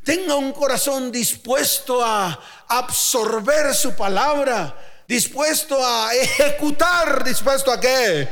tenga 0.04 0.34
un 0.34 0.52
corazón 0.52 1.10
dispuesto 1.10 2.04
a 2.04 2.38
absorber 2.68 3.74
su 3.74 3.94
palabra, 3.94 4.74
dispuesto 5.06 5.78
a 5.84 6.14
ejecutar, 6.14 7.24
dispuesto 7.24 7.72
a 7.72 7.80
qué. 7.80 8.28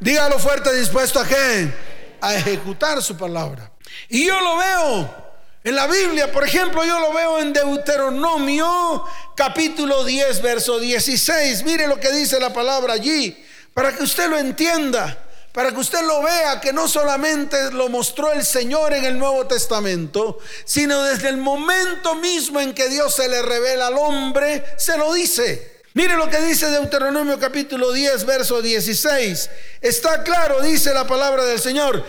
Dígalo 0.00 0.38
fuerte, 0.38 0.74
dispuesto 0.74 1.20
a 1.20 1.26
qué. 1.26 1.72
A 2.20 2.34
ejecutar 2.34 3.02
su 3.02 3.16
palabra. 3.16 3.70
Y 4.08 4.26
yo 4.26 4.40
lo 4.40 4.56
veo 4.56 5.22
en 5.64 5.76
la 5.76 5.86
Biblia, 5.86 6.32
por 6.32 6.44
ejemplo, 6.44 6.84
yo 6.84 6.98
lo 6.98 7.12
veo 7.12 7.38
en 7.38 7.52
Deuteronomio 7.52 9.04
capítulo 9.36 10.04
10, 10.04 10.42
verso 10.42 10.80
16. 10.80 11.62
Mire 11.62 11.86
lo 11.86 12.00
que 12.00 12.10
dice 12.10 12.40
la 12.40 12.52
palabra 12.52 12.94
allí, 12.94 13.44
para 13.74 13.96
que 13.96 14.02
usted 14.02 14.28
lo 14.28 14.38
entienda, 14.38 15.18
para 15.52 15.70
que 15.70 15.80
usted 15.80 16.02
lo 16.02 16.22
vea, 16.22 16.60
que 16.60 16.72
no 16.72 16.88
solamente 16.88 17.70
lo 17.72 17.88
mostró 17.88 18.32
el 18.32 18.44
Señor 18.44 18.92
en 18.92 19.04
el 19.04 19.18
Nuevo 19.18 19.46
Testamento, 19.46 20.38
sino 20.64 21.02
desde 21.02 21.28
el 21.28 21.36
momento 21.36 22.14
mismo 22.14 22.60
en 22.60 22.74
que 22.74 22.88
Dios 22.88 23.14
se 23.14 23.28
le 23.28 23.42
revela 23.42 23.88
al 23.88 23.98
hombre, 23.98 24.64
se 24.76 24.96
lo 24.96 25.12
dice. 25.12 25.80
Mire 25.94 26.16
lo 26.16 26.30
que 26.30 26.40
dice 26.40 26.70
Deuteronomio 26.70 27.38
capítulo 27.38 27.92
10, 27.92 28.24
verso 28.24 28.62
16. 28.62 29.50
Está 29.82 30.22
claro, 30.22 30.62
dice 30.62 30.94
la 30.94 31.06
palabra 31.06 31.44
del 31.44 31.60
Señor 31.60 32.02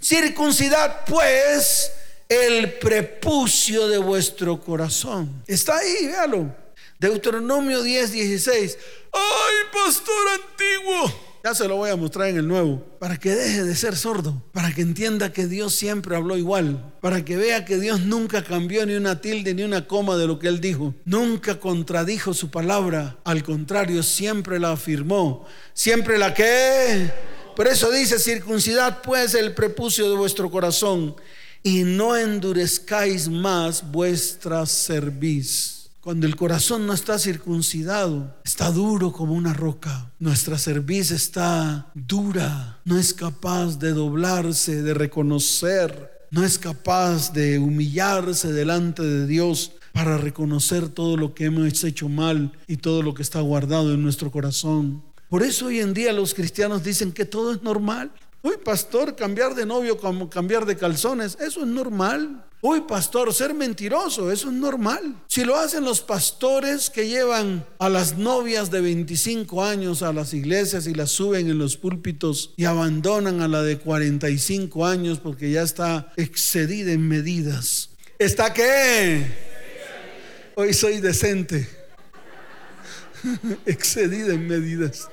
Circuncidad 0.00 1.04
pues 1.06 1.90
el 2.28 2.74
prepucio 2.74 3.88
de 3.88 3.98
vuestro 3.98 4.60
corazón. 4.60 5.42
Está 5.46 5.76
ahí, 5.76 6.06
véalo. 6.06 6.54
Deuteronomio 6.98 7.82
10, 7.82 8.12
16. 8.12 8.78
¡Ay, 9.12 9.54
pastor 9.72 10.14
antiguo! 10.34 11.26
Ya 11.44 11.54
se 11.54 11.68
lo 11.68 11.76
voy 11.76 11.90
a 11.90 11.96
mostrar 11.96 12.28
en 12.28 12.38
el 12.38 12.48
nuevo, 12.48 12.82
para 12.98 13.18
que 13.18 13.30
deje 13.30 13.62
de 13.62 13.76
ser 13.76 13.96
sordo, 13.96 14.42
para 14.52 14.74
que 14.74 14.80
entienda 14.80 15.32
que 15.32 15.46
Dios 15.46 15.76
siempre 15.76 16.16
habló 16.16 16.36
igual, 16.36 16.92
para 17.00 17.24
que 17.24 17.36
vea 17.36 17.64
que 17.64 17.78
Dios 17.78 18.00
nunca 18.00 18.42
cambió 18.42 18.84
ni 18.84 18.94
una 18.96 19.20
tilde 19.20 19.54
ni 19.54 19.62
una 19.62 19.86
coma 19.86 20.16
de 20.16 20.26
lo 20.26 20.40
que 20.40 20.48
Él 20.48 20.60
dijo, 20.60 20.92
nunca 21.04 21.60
contradijo 21.60 22.34
su 22.34 22.50
palabra, 22.50 23.18
al 23.22 23.44
contrario, 23.44 24.02
siempre 24.02 24.58
la 24.58 24.72
afirmó, 24.72 25.46
siempre 25.72 26.18
la 26.18 26.34
que... 26.34 27.12
Por 27.54 27.68
eso 27.68 27.92
dice, 27.92 28.18
circuncidad 28.18 29.00
pues 29.02 29.34
el 29.34 29.54
prepucio 29.54 30.10
de 30.10 30.16
vuestro 30.16 30.50
corazón 30.50 31.14
y 31.66 31.82
no 31.82 32.16
endurezcáis 32.16 33.28
más 33.28 33.90
vuestra 33.90 34.64
cerviz. 34.66 35.90
Cuando 36.00 36.24
el 36.28 36.36
corazón 36.36 36.86
no 36.86 36.92
está 36.92 37.18
circuncidado, 37.18 38.36
está 38.44 38.70
duro 38.70 39.12
como 39.12 39.32
una 39.32 39.52
roca. 39.52 40.12
Nuestra 40.20 40.58
cerviz 40.58 41.10
está 41.10 41.90
dura, 41.92 42.78
no 42.84 42.96
es 42.96 43.12
capaz 43.12 43.80
de 43.80 43.90
doblarse, 43.90 44.80
de 44.80 44.94
reconocer, 44.94 46.28
no 46.30 46.44
es 46.44 46.56
capaz 46.56 47.32
de 47.32 47.58
humillarse 47.58 48.52
delante 48.52 49.02
de 49.02 49.26
Dios 49.26 49.72
para 49.90 50.18
reconocer 50.18 50.88
todo 50.88 51.16
lo 51.16 51.34
que 51.34 51.46
hemos 51.46 51.82
hecho 51.82 52.08
mal 52.08 52.52
y 52.68 52.76
todo 52.76 53.02
lo 53.02 53.12
que 53.12 53.22
está 53.22 53.40
guardado 53.40 53.92
en 53.92 54.04
nuestro 54.04 54.30
corazón. 54.30 55.02
Por 55.28 55.42
eso 55.42 55.66
hoy 55.66 55.80
en 55.80 55.94
día 55.94 56.12
los 56.12 56.32
cristianos 56.32 56.84
dicen 56.84 57.10
que 57.10 57.24
todo 57.24 57.52
es 57.52 57.62
normal. 57.62 58.12
Uy, 58.46 58.58
pastor, 58.64 59.16
cambiar 59.16 59.56
de 59.56 59.66
novio 59.66 59.98
como 59.98 60.30
cambiar 60.30 60.66
de 60.66 60.76
calzones, 60.76 61.36
eso 61.40 61.62
es 61.62 61.66
normal. 61.66 62.44
Uy, 62.60 62.82
pastor, 62.82 63.34
ser 63.34 63.52
mentiroso, 63.54 64.30
eso 64.30 64.50
es 64.50 64.54
normal. 64.54 65.20
Si 65.26 65.44
lo 65.44 65.56
hacen 65.56 65.82
los 65.82 66.00
pastores 66.00 66.88
que 66.88 67.08
llevan 67.08 67.66
a 67.80 67.88
las 67.88 68.16
novias 68.16 68.70
de 68.70 68.82
25 68.82 69.64
años 69.64 70.02
a 70.02 70.12
las 70.12 70.32
iglesias 70.32 70.86
y 70.86 70.94
las 70.94 71.10
suben 71.10 71.50
en 71.50 71.58
los 71.58 71.76
púlpitos 71.76 72.54
y 72.56 72.66
abandonan 72.66 73.40
a 73.40 73.48
la 73.48 73.62
de 73.62 73.78
45 73.78 74.86
años 74.86 75.18
porque 75.18 75.50
ya 75.50 75.62
está 75.62 76.12
excedida 76.16 76.92
en 76.92 77.08
medidas. 77.08 77.90
¿Está 78.16 78.54
qué? 78.54 79.26
Hoy 80.54 80.72
soy 80.72 81.00
decente. 81.00 81.68
Excedida 83.66 84.34
en 84.34 84.46
medidas. 84.46 85.08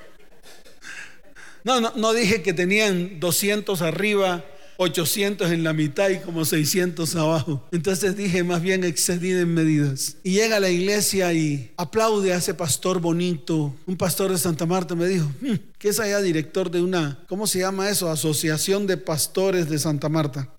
No, 1.63 1.79
no, 1.79 1.93
no 1.95 2.13
dije 2.13 2.41
que 2.41 2.53
tenían 2.53 3.19
200 3.19 3.81
arriba 3.81 4.43
800 4.77 5.51
en 5.51 5.63
la 5.63 5.73
mitad 5.73 6.09
y 6.09 6.19
como 6.19 6.45
600 6.45 7.15
abajo. 7.15 7.63
Entonces 7.71 8.15
dije, 8.15 8.43
más 8.43 8.61
bien 8.61 8.83
excedida 8.83 9.41
en 9.41 9.53
medidas. 9.53 10.17
Y 10.23 10.31
llega 10.31 10.57
a 10.57 10.59
la 10.59 10.69
iglesia 10.69 11.33
y 11.33 11.71
aplaude 11.77 12.33
a 12.33 12.37
ese 12.37 12.53
pastor 12.53 12.99
bonito. 12.99 13.75
Un 13.85 13.97
pastor 13.97 14.31
de 14.31 14.37
Santa 14.37 14.65
Marta 14.65 14.95
me 14.95 15.07
dijo, 15.07 15.31
hmm, 15.41 15.55
que 15.77 15.89
es 15.89 15.99
allá 15.99 16.21
director 16.21 16.71
de 16.71 16.81
una, 16.81 17.19
¿cómo 17.27 17.47
se 17.47 17.59
llama 17.59 17.89
eso? 17.89 18.09
Asociación 18.09 18.87
de 18.87 18.97
Pastores 18.97 19.69
de 19.69 19.79
Santa 19.79 20.09
Marta. 20.09 20.49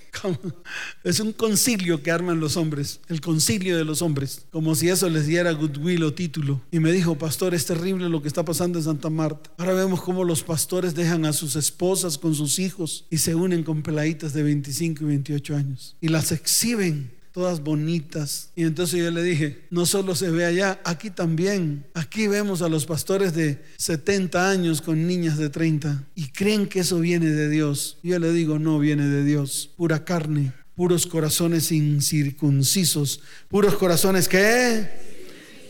Es 1.04 1.20
un 1.20 1.32
concilio 1.32 2.02
que 2.02 2.10
arman 2.10 2.40
los 2.40 2.56
hombres, 2.56 3.00
el 3.08 3.20
concilio 3.20 3.76
de 3.76 3.84
los 3.84 4.02
hombres, 4.02 4.46
como 4.50 4.74
si 4.74 4.88
eso 4.88 5.08
les 5.10 5.26
diera 5.26 5.52
goodwill 5.52 6.04
o 6.04 6.14
título. 6.14 6.60
Y 6.70 6.80
me 6.80 6.92
dijo, 6.92 7.16
pastor, 7.16 7.54
es 7.54 7.66
terrible 7.66 8.08
lo 8.08 8.22
que 8.22 8.28
está 8.28 8.44
pasando 8.44 8.78
en 8.78 8.84
Santa 8.84 9.10
Marta. 9.10 9.50
Ahora 9.58 9.74
vemos 9.74 10.02
cómo 10.02 10.24
los 10.24 10.42
pastores 10.42 10.94
dejan 10.94 11.24
a 11.26 11.32
sus 11.32 11.56
esposas 11.56 12.18
con 12.18 12.34
sus 12.34 12.58
hijos 12.58 13.06
y 13.10 13.18
se 13.18 13.34
unen 13.34 13.62
con 13.62 13.82
peladitas 13.82 14.32
de 14.32 14.42
25 14.42 15.04
y 15.04 15.06
28 15.06 15.56
años 15.56 15.96
y 16.00 16.08
las 16.08 16.32
exhiben 16.32 17.13
todas 17.34 17.64
bonitas. 17.64 18.50
Y 18.54 18.62
entonces 18.62 19.00
yo 19.00 19.10
le 19.10 19.20
dije, 19.20 19.66
no 19.68 19.86
solo 19.86 20.14
se 20.14 20.30
ve 20.30 20.44
allá, 20.44 20.80
aquí 20.84 21.10
también. 21.10 21.84
Aquí 21.92 22.28
vemos 22.28 22.62
a 22.62 22.68
los 22.68 22.86
pastores 22.86 23.34
de 23.34 23.60
70 23.76 24.48
años 24.48 24.80
con 24.80 25.04
niñas 25.08 25.36
de 25.36 25.50
30 25.50 26.04
y 26.14 26.28
creen 26.28 26.68
que 26.68 26.80
eso 26.80 27.00
viene 27.00 27.26
de 27.26 27.48
Dios. 27.50 27.98
Yo 28.04 28.20
le 28.20 28.32
digo, 28.32 28.60
no 28.60 28.78
viene 28.78 29.08
de 29.08 29.24
Dios, 29.24 29.68
pura 29.76 30.04
carne, 30.04 30.52
puros 30.76 31.08
corazones 31.08 31.72
incircuncisos, 31.72 33.20
puros 33.48 33.74
corazones 33.74 34.28
que... 34.28 35.12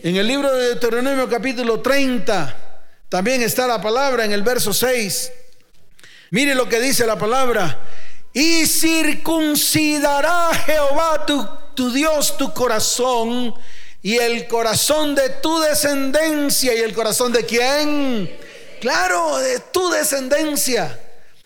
En 0.03 0.15
el 0.17 0.27
libro 0.27 0.55
de 0.55 0.67
Deuteronomio 0.67 1.27
capítulo 1.27 1.79
30 1.79 2.83
también 3.09 3.41
está 3.41 3.65
la 3.65 3.81
palabra 3.81 4.23
en 4.23 4.33
el 4.33 4.43
verso 4.43 4.71
6. 4.71 5.31
Mire 6.29 6.53
lo 6.53 6.69
que 6.69 6.79
dice 6.79 7.07
la 7.07 7.17
palabra 7.17 7.81
y 8.35 8.67
circuncidará 8.67 10.53
Jehová 10.65 11.25
tu, 11.25 11.89
Dios 11.93 12.35
tu 12.35 12.53
corazón 12.53 13.55
y 14.01 14.17
el 14.17 14.45
corazón 14.49 15.15
de 15.15 15.29
tu 15.29 15.57
descendencia 15.61 16.75
y 16.75 16.79
el 16.79 16.93
corazón 16.93 17.31
de 17.31 17.45
quién? 17.45 18.29
Claro, 18.81 19.37
de 19.37 19.61
tu 19.71 19.89
descendencia. 19.89 20.99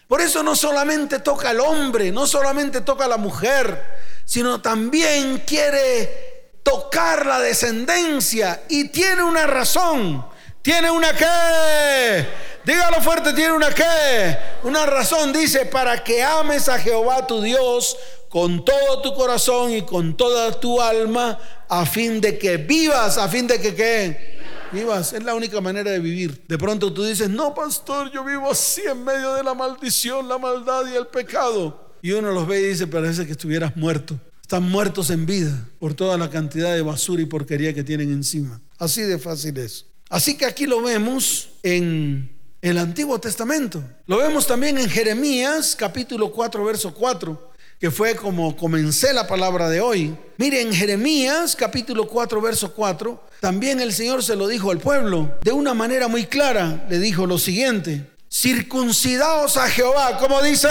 Por 0.08 0.19
eso 0.19 0.41
no 0.41 0.56
solamente 0.56 1.19
toca 1.19 1.52
al 1.52 1.60
hombre, 1.60 2.12
no 2.12 2.25
solamente 2.25 2.82
toca 2.82 3.06
a 3.06 3.10
la 3.10 3.17
mujer, 3.17 3.86
sino 4.25 4.60
también 4.60 5.43
quiere 5.45 6.54
tocar 6.63 7.28
la 7.28 7.39
descendencia 7.39 8.63
y 8.67 8.89
tiene 8.89 9.21
una 9.21 9.45
razón. 9.45 10.25
Tiene 10.63 10.89
una 10.89 11.13
qué? 11.15 12.28
Dígalo 12.69 13.01
fuerte, 13.01 13.34
tiene 13.34 13.53
una 13.53 13.71
qué? 13.71 14.38
Una 14.62 14.86
razón, 14.86 15.34
dice, 15.34 15.65
para 15.65 16.03
que 16.03 16.21
ames 16.21 16.69
a 16.69 16.77
Jehová 16.77 17.25
tu 17.25 17.41
Dios 17.41 17.97
con 18.29 18.63
todo 18.63 19.01
tu 19.01 19.12
corazón 19.15 19.73
y 19.73 19.82
con 19.82 20.15
toda 20.15 20.51
tu 20.60 20.79
alma, 20.79 21.39
a 21.67 21.84
fin 21.88 22.21
de 22.21 22.38
que 22.38 22.58
vivas, 22.58 23.17
a 23.17 23.27
fin 23.27 23.47
de 23.47 23.60
que 23.60 23.73
qué? 23.73 24.39
Vivas, 24.71 25.13
es 25.13 25.23
la 25.23 25.34
única 25.34 25.60
manera 25.62 25.89
de 25.89 25.97
vivir. 25.97 26.43
De 26.47 26.60
pronto 26.60 26.93
tú 26.93 27.03
dices, 27.03 27.27
no, 27.27 27.55
pastor, 27.55 28.12
yo 28.12 28.23
vivo 28.23 28.51
así 28.51 28.84
en 28.88 29.03
medio 29.03 29.34
de 29.34 29.41
la 29.41 29.55
maldición, 29.55 30.29
la 30.29 30.38
maldad 30.38 30.84
y 30.93 30.95
el 30.95 31.08
pecado. 31.08 31.95
Y 32.03 32.12
uno 32.12 32.32
los 32.32 32.45
ve 32.45 32.60
y 32.60 32.65
dice, 32.65 32.86
parece 32.86 33.25
que 33.25 33.32
estuvieras 33.32 33.75
muerto. 33.75 34.19
Están 34.43 34.62
muertos 34.62 35.10
en 35.10 35.25
vida 35.25 35.67
por 35.79 35.95
toda 35.95 36.19
la 36.19 36.29
cantidad 36.29 36.75
de 36.75 36.84
basura 36.84 37.19
y 37.19 37.25
porquería 37.25 37.73
que 37.73 37.84
tienen 37.84 38.12
encima. 38.12 38.62
Así 38.77 39.01
de 39.01 39.17
fácil 39.17 39.58
es. 39.58 39.88
Así 40.08 40.38
que 40.38 40.45
aquí 40.45 40.67
lo 40.67 40.84
vemos 40.84 41.49
en 41.63 42.38
el 42.61 42.77
Antiguo 42.77 43.19
Testamento. 43.19 43.81
Lo 44.05 44.17
vemos 44.17 44.45
también 44.45 44.77
en 44.77 44.89
Jeremías 44.89 45.75
capítulo 45.77 46.31
4, 46.31 46.63
verso 46.63 46.93
4, 46.93 47.51
que 47.79 47.89
fue 47.89 48.15
como 48.15 48.55
comencé 48.57 49.13
la 49.13 49.27
palabra 49.27 49.69
de 49.69 49.79
hoy. 49.79 50.15
Miren, 50.37 50.73
Jeremías 50.73 51.55
capítulo 51.55 52.07
4, 52.07 52.41
verso 52.41 52.73
4, 52.73 53.23
también 53.39 53.79
el 53.79 53.93
Señor 53.93 54.23
se 54.23 54.35
lo 54.35 54.47
dijo 54.47 54.71
al 54.71 54.79
pueblo 54.79 55.37
de 55.41 55.53
una 55.53 55.73
manera 55.73 56.07
muy 56.07 56.25
clara. 56.25 56.85
Le 56.89 56.99
dijo 56.99 57.25
lo 57.25 57.37
siguiente, 57.37 58.09
circuncidaos 58.29 59.55
a 59.55 59.69
Jehová, 59.69 60.17
como 60.17 60.41
dice, 60.41 60.69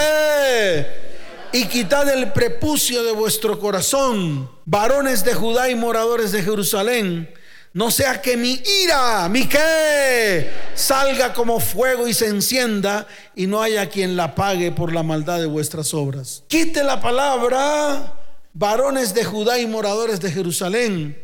y 1.51 1.65
quitad 1.65 2.07
el 2.09 2.31
prepucio 2.33 3.03
de 3.03 3.13
vuestro 3.13 3.59
corazón, 3.59 4.47
varones 4.65 5.23
de 5.23 5.33
Judá 5.33 5.71
y 5.71 5.75
moradores 5.75 6.31
de 6.31 6.43
Jerusalén 6.43 7.29
no 7.73 7.91
sea 7.91 8.21
que 8.21 8.35
mi 8.35 8.61
ira, 8.83 9.29
mi 9.29 9.47
qué, 9.47 10.49
salga 10.73 11.33
como 11.33 11.59
fuego 11.59 12.07
y 12.07 12.13
se 12.13 12.27
encienda 12.27 13.07
y 13.35 13.45
no 13.45 13.61
haya 13.61 13.89
quien 13.89 14.15
la 14.15 14.33
pague 14.33 14.71
por 14.71 14.91
la 14.91 15.03
maldad 15.03 15.39
de 15.39 15.45
vuestras 15.45 15.93
obras. 15.93 16.43
Quite 16.47 16.83
la 16.83 16.99
palabra, 16.99 18.19
varones 18.53 19.13
de 19.13 19.23
Judá 19.23 19.59
y 19.59 19.67
moradores 19.67 20.19
de 20.19 20.31
Jerusalén. 20.31 21.17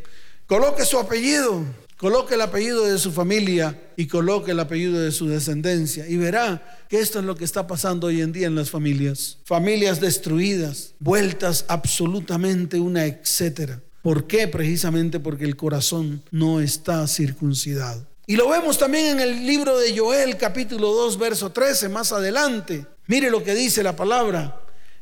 Coloque 0.46 0.84
su 0.84 1.00
apellido, 1.00 1.64
coloque 1.96 2.34
el 2.34 2.40
apellido 2.42 2.86
de 2.86 2.98
su 2.98 3.10
familia 3.10 3.90
y 3.96 4.06
coloque 4.06 4.52
el 4.52 4.60
apellido 4.60 5.00
de 5.00 5.10
su 5.10 5.26
descendencia 5.26 6.06
y 6.06 6.16
verá 6.16 6.78
que 6.88 7.00
esto 7.00 7.18
es 7.18 7.24
lo 7.24 7.34
que 7.34 7.44
está 7.44 7.66
pasando 7.66 8.06
hoy 8.06 8.20
en 8.20 8.30
día 8.30 8.46
en 8.46 8.54
las 8.54 8.70
familias. 8.70 9.38
Familias 9.44 10.00
destruidas, 10.00 10.94
vueltas 11.00 11.64
absolutamente 11.66 12.78
una 12.78 13.06
etcétera. 13.06 13.80
¿Por 14.06 14.28
qué? 14.28 14.46
Precisamente 14.46 15.18
porque 15.18 15.42
el 15.42 15.56
corazón 15.56 16.22
no 16.30 16.60
está 16.60 17.08
circuncidado. 17.08 18.06
Y 18.24 18.36
lo 18.36 18.48
vemos 18.48 18.78
también 18.78 19.06
en 19.06 19.18
el 19.18 19.44
libro 19.44 19.76
de 19.80 19.98
Joel 19.98 20.36
capítulo 20.36 20.92
2 20.92 21.18
verso 21.18 21.50
13 21.50 21.88
más 21.88 22.12
adelante. 22.12 22.86
Mire 23.08 23.32
lo 23.32 23.42
que 23.42 23.56
dice 23.56 23.82
la 23.82 23.96
palabra. 23.96 24.60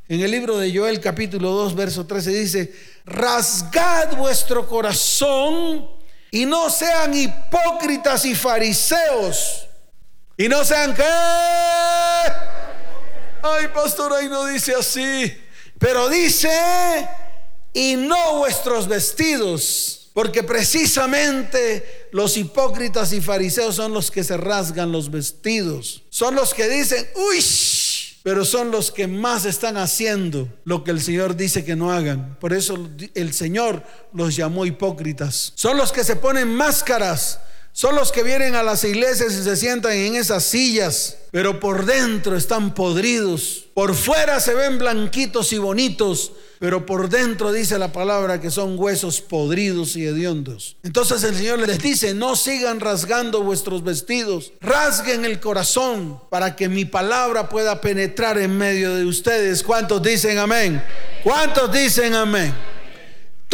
En 0.09 0.23
el 0.23 0.31
libro 0.31 0.57
de 0.57 0.75
Joel 0.75 1.01
capítulo 1.01 1.51
2 1.51 1.75
verso 1.75 2.07
13 2.07 2.31
dice, 2.31 2.75
rasgad 3.05 4.17
vuestro 4.17 4.67
corazón 4.67 5.87
y 6.31 6.47
no 6.47 6.71
sean 6.71 7.13
hipócritas 7.13 8.25
y 8.25 8.35
fariseos. 8.35 9.67
Y 10.39 10.49
no 10.49 10.65
sean 10.65 10.95
qué. 10.95 11.05
Ay, 13.43 13.69
pastor, 13.75 14.15
ahí 14.15 14.31
no 14.31 14.47
dice 14.47 14.75
así. 14.75 15.31
Pero 15.79 16.09
dice 16.09 16.49
y 17.75 17.97
no 17.97 18.39
vuestros 18.39 18.89
vestidos, 18.89 20.11
porque 20.15 20.45
precisamente 20.45 22.09
los 22.13 22.37
hipócritas 22.37 23.13
y 23.13 23.21
fariseos 23.21 23.75
son 23.75 23.93
los 23.93 24.11
que 24.11 24.25
se 24.25 24.37
rasgan 24.37 24.93
los 24.93 25.11
vestidos, 25.11 26.05
son 26.09 26.37
los 26.37 26.55
que 26.55 26.69
dicen, 26.69 27.07
uy, 27.17 27.45
pero 28.23 28.47
son 28.47 28.71
los 28.71 28.91
que 28.91 29.07
más 29.07 29.45
están 29.45 29.77
haciendo 29.77 30.49
lo 30.65 30.83
que 30.83 30.93
el 30.93 31.03
Señor 31.03 31.37
dice 31.37 31.63
que 31.63 31.77
no 31.77 31.93
hagan. 31.93 32.39
Por 32.41 32.55
eso 32.55 32.79
el 33.15 33.35
Señor 33.35 33.83
los 34.15 34.35
llamó 34.35 34.65
hipócritas. 34.65 35.53
Son 35.57 35.77
los 35.77 35.93
que 35.93 36.05
se 36.05 36.17
ponen 36.17 36.49
máscaras, 36.55 37.41
son 37.75 37.97
los 37.97 38.13
que 38.13 38.23
vienen 38.23 38.55
a 38.55 38.63
las 38.63 38.85
iglesias 38.85 39.33
y 39.33 39.43
se 39.43 39.57
sientan 39.57 39.95
en 39.95 40.15
esas 40.15 40.45
sillas, 40.45 41.17
pero 41.33 41.59
por 41.59 41.85
dentro 41.85 42.37
están 42.37 42.73
podridos. 42.73 43.65
Por 43.75 43.97
fuera 43.97 44.39
se 44.39 44.55
ven 44.55 44.79
blanquitos 44.79 45.53
y 45.53 45.59
bonitos, 45.59 46.31
pero 46.61 46.87
por 46.87 47.09
dentro 47.09 47.51
dice 47.51 47.77
la 47.77 47.91
palabra 47.91 48.41
que 48.41 48.53
son 48.53 48.79
huesos 48.79 49.21
podridos 49.21 49.97
y 49.97 50.07
hediondos. 50.07 50.77
Entonces 50.85 51.25
el 51.25 51.35
Señor 51.35 51.59
les 51.67 51.81
dice, 51.81 52.15
no 52.15 52.37
sigan 52.37 52.79
rasgando 52.79 53.43
vuestros 53.43 53.83
vestidos, 53.83 54.53
rasguen 54.61 55.25
el 55.25 55.41
corazón 55.41 56.21
para 56.31 56.55
que 56.55 56.69
mi 56.69 56.85
palabra 56.85 57.49
pueda 57.49 57.81
penetrar 57.81 58.39
en 58.39 58.57
medio 58.57 58.95
de 58.95 59.05
ustedes. 59.05 59.65
¿Cuántos 59.65 60.01
dicen 60.01 60.39
amén? 60.39 60.81
¿Cuántos 61.25 61.73
dicen 61.73 62.15
amén? 62.15 62.55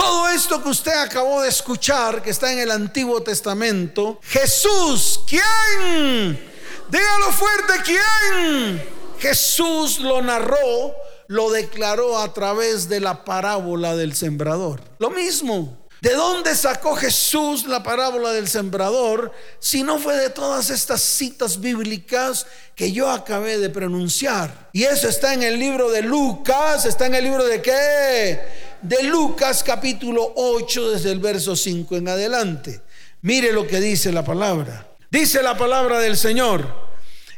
Todo 0.00 0.30
esto 0.30 0.62
que 0.62 0.70
usted 0.70 0.94
acabó 0.94 1.42
de 1.42 1.50
escuchar, 1.50 2.22
que 2.22 2.30
está 2.30 2.51
en 2.51 2.61
el 2.61 2.70
Antiguo 2.70 3.22
Testamento, 3.22 4.18
Jesús, 4.22 5.20
¿quién? 5.28 6.40
Dígalo 6.88 7.32
fuerte, 7.32 7.74
¿quién? 7.84 8.82
Jesús 9.18 9.98
lo 9.98 10.22
narró 10.22 10.94
lo 11.26 11.51
declaró 11.51 12.18
a 12.18 12.32
través 12.32 12.88
de 12.88 12.98
la 12.98 13.24
parábola 13.24 13.94
del 13.94 14.16
sembrador. 14.16 14.80
Lo 14.98 15.11
mismo. 15.11 15.78
¿De 16.01 16.14
dónde 16.14 16.57
sacó 16.57 16.96
Jesús 16.96 17.66
la 17.66 17.82
parábola 17.82 18.32
del 18.32 18.48
sembrador 18.48 19.30
si 19.59 19.82
no 19.82 19.98
fue 19.98 20.16
de 20.16 20.30
todas 20.30 20.70
estas 20.70 21.03
citas 21.03 21.61
bíblicas 21.61 22.46
que 22.74 22.90
yo 22.90 23.11
acabé 23.11 23.59
de 23.59 23.68
pronunciar? 23.68 24.70
Y 24.72 24.84
eso 24.84 25.09
está 25.09 25.34
en 25.34 25.42
el 25.42 25.59
libro 25.59 25.90
de 25.90 26.01
Lucas, 26.01 26.86
está 26.86 27.05
en 27.05 27.14
el 27.14 27.24
libro 27.24 27.44
de 27.44 27.61
qué? 27.61 28.69
De 28.83 29.03
Lucas 29.03 29.62
capítulo 29.62 30.33
8 30.37 30.93
desde 30.93 31.12
el 31.12 31.18
verso 31.18 31.55
5 31.55 31.97
en 31.97 32.09
adelante. 32.09 32.81
Mire 33.20 33.53
lo 33.53 33.66
que 33.66 33.78
dice 33.78 34.11
la 34.11 34.24
palabra. 34.24 34.89
Dice 35.11 35.43
la 35.43 35.55
palabra 35.59 35.99
del 35.99 36.16
Señor. 36.16 36.89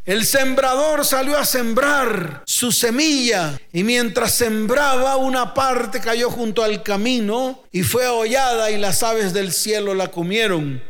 El 0.05 0.25
sembrador 0.25 1.05
salió 1.05 1.37
a 1.37 1.45
sembrar 1.45 2.45
su 2.47 2.71
semilla 2.71 3.59
y 3.73 3.83
mientras 3.83 4.33
sembraba 4.33 5.17
una 5.17 5.53
parte 5.53 6.01
cayó 6.01 6.31
junto 6.31 6.63
al 6.63 6.85
camino 6.85 7.65
y 7.73 7.83
fue 7.83 8.07
hollada 8.07 8.71
y 8.71 8.79
las 8.79 9.03
aves 9.03 9.33
del 9.33 9.53
cielo 9.53 9.95
la 9.95 10.09
comieron. 10.09 10.81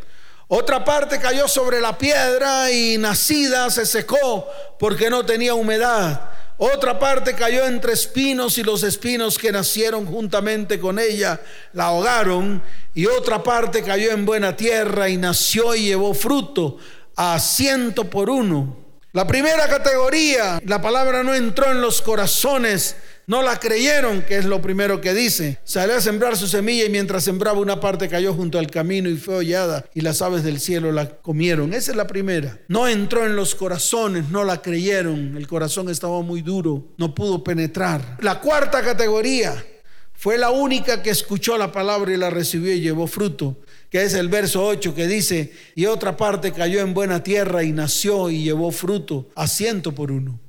Otra 0.49 0.85
parte 0.85 1.19
cayó 1.19 1.49
sobre 1.49 1.81
la 1.81 1.97
piedra 1.97 2.71
y 2.71 2.99
nacida 2.99 3.71
se 3.71 3.87
secó 3.87 4.47
porque 4.79 5.09
no 5.09 5.25
tenía 5.25 5.55
humedad. 5.55 6.32
Otra 6.65 6.97
parte 6.97 7.35
cayó 7.35 7.67
entre 7.67 7.93
espinos 7.93 8.57
y 8.57 8.63
los 8.63 8.85
espinos 8.85 9.37
que 9.37 9.51
nacieron 9.51 10.07
juntamente 10.07 10.79
con 10.79 11.01
ella 11.01 11.41
la 11.73 11.87
ahogaron. 11.87 12.63
Y 12.95 13.07
otra 13.07 13.43
parte 13.43 13.83
cayó 13.83 14.13
en 14.13 14.25
buena 14.25 14.55
tierra 14.55 15.09
y 15.09 15.17
nació 15.17 15.75
y 15.75 15.87
llevó 15.87 16.15
fruto 16.15 16.79
a 17.17 17.41
ciento 17.41 18.09
por 18.09 18.31
uno. 18.31 18.77
La 19.11 19.27
primera 19.27 19.67
categoría, 19.67 20.61
la 20.65 20.81
palabra 20.81 21.25
no 21.25 21.35
entró 21.35 21.69
en 21.73 21.81
los 21.81 22.01
corazones, 22.01 22.95
no 23.27 23.43
la 23.43 23.59
creyeron, 23.59 24.23
que 24.23 24.37
es 24.37 24.45
lo 24.45 24.61
primero 24.61 25.01
que 25.01 25.15
dice. 25.15 25.59
Salió 25.65 25.97
a 25.97 26.01
sembrar 26.01 26.37
su 26.37 26.47
semilla 26.47 26.85
y 26.85 26.91
mientras 26.91 27.25
sembraba 27.25 27.59
una 27.59 27.81
parte 27.81 28.09
cayó 28.09 28.35
junto 28.35 28.59
al 28.59 28.71
camino 28.71 29.09
y 29.09 29.17
fue 29.17 29.37
hollada 29.37 29.85
y 29.95 30.01
las 30.01 30.23
aves 30.23 30.43
del 30.43 30.61
cielo 30.61 30.93
la 30.93 31.09
comieron. 31.09 31.75
Esa 31.75 31.93
es 31.93 31.97
la 31.97 32.07
primera. 32.07 32.59
No 32.69 32.89
entró 32.89 33.27
en 33.27 33.37
los 33.37 33.55
corazones, 33.55 34.31
no 34.31 34.45
la 34.45 34.61
creyeron. 34.63 35.37
El 35.37 35.47
corazón 35.47 35.89
estaba 35.89 36.21
muy 36.23 36.43
duro, 36.43 36.89
no 36.97 37.15
pudo 37.15 37.43
penetrar. 37.45 38.19
La 38.21 38.41
cuarta 38.41 38.83
categoría 38.83 39.65
fue 40.13 40.39
la 40.39 40.51
única 40.51 41.03
que 41.03 41.11
escuchó 41.11 41.57
la 41.59 41.73
palabra 41.73 42.13
y 42.13 42.17
la 42.17 42.31
recibió 42.31 42.75
y 42.75 42.81
llevó 42.81 43.07
fruto 43.07 43.57
que 43.93 44.03
es 44.03 44.15
el 44.15 44.29
verso 44.29 44.65
8 44.65 44.95
que 44.95 45.07
dice, 45.07 45.53
y 45.75 45.85
otra 45.85 46.17
parte 46.17 46.51
cayó 46.51 46.81
en 46.81 46.95
buena 46.95 47.23
tierra 47.23 47.63
y 47.63 47.73
nació 47.73 48.31
y 48.31 48.43
llevó 48.43 48.71
fruto 48.71 49.29
a 49.35 49.47
ciento 49.47 49.95
por 49.95 50.11
uno. 50.11 50.41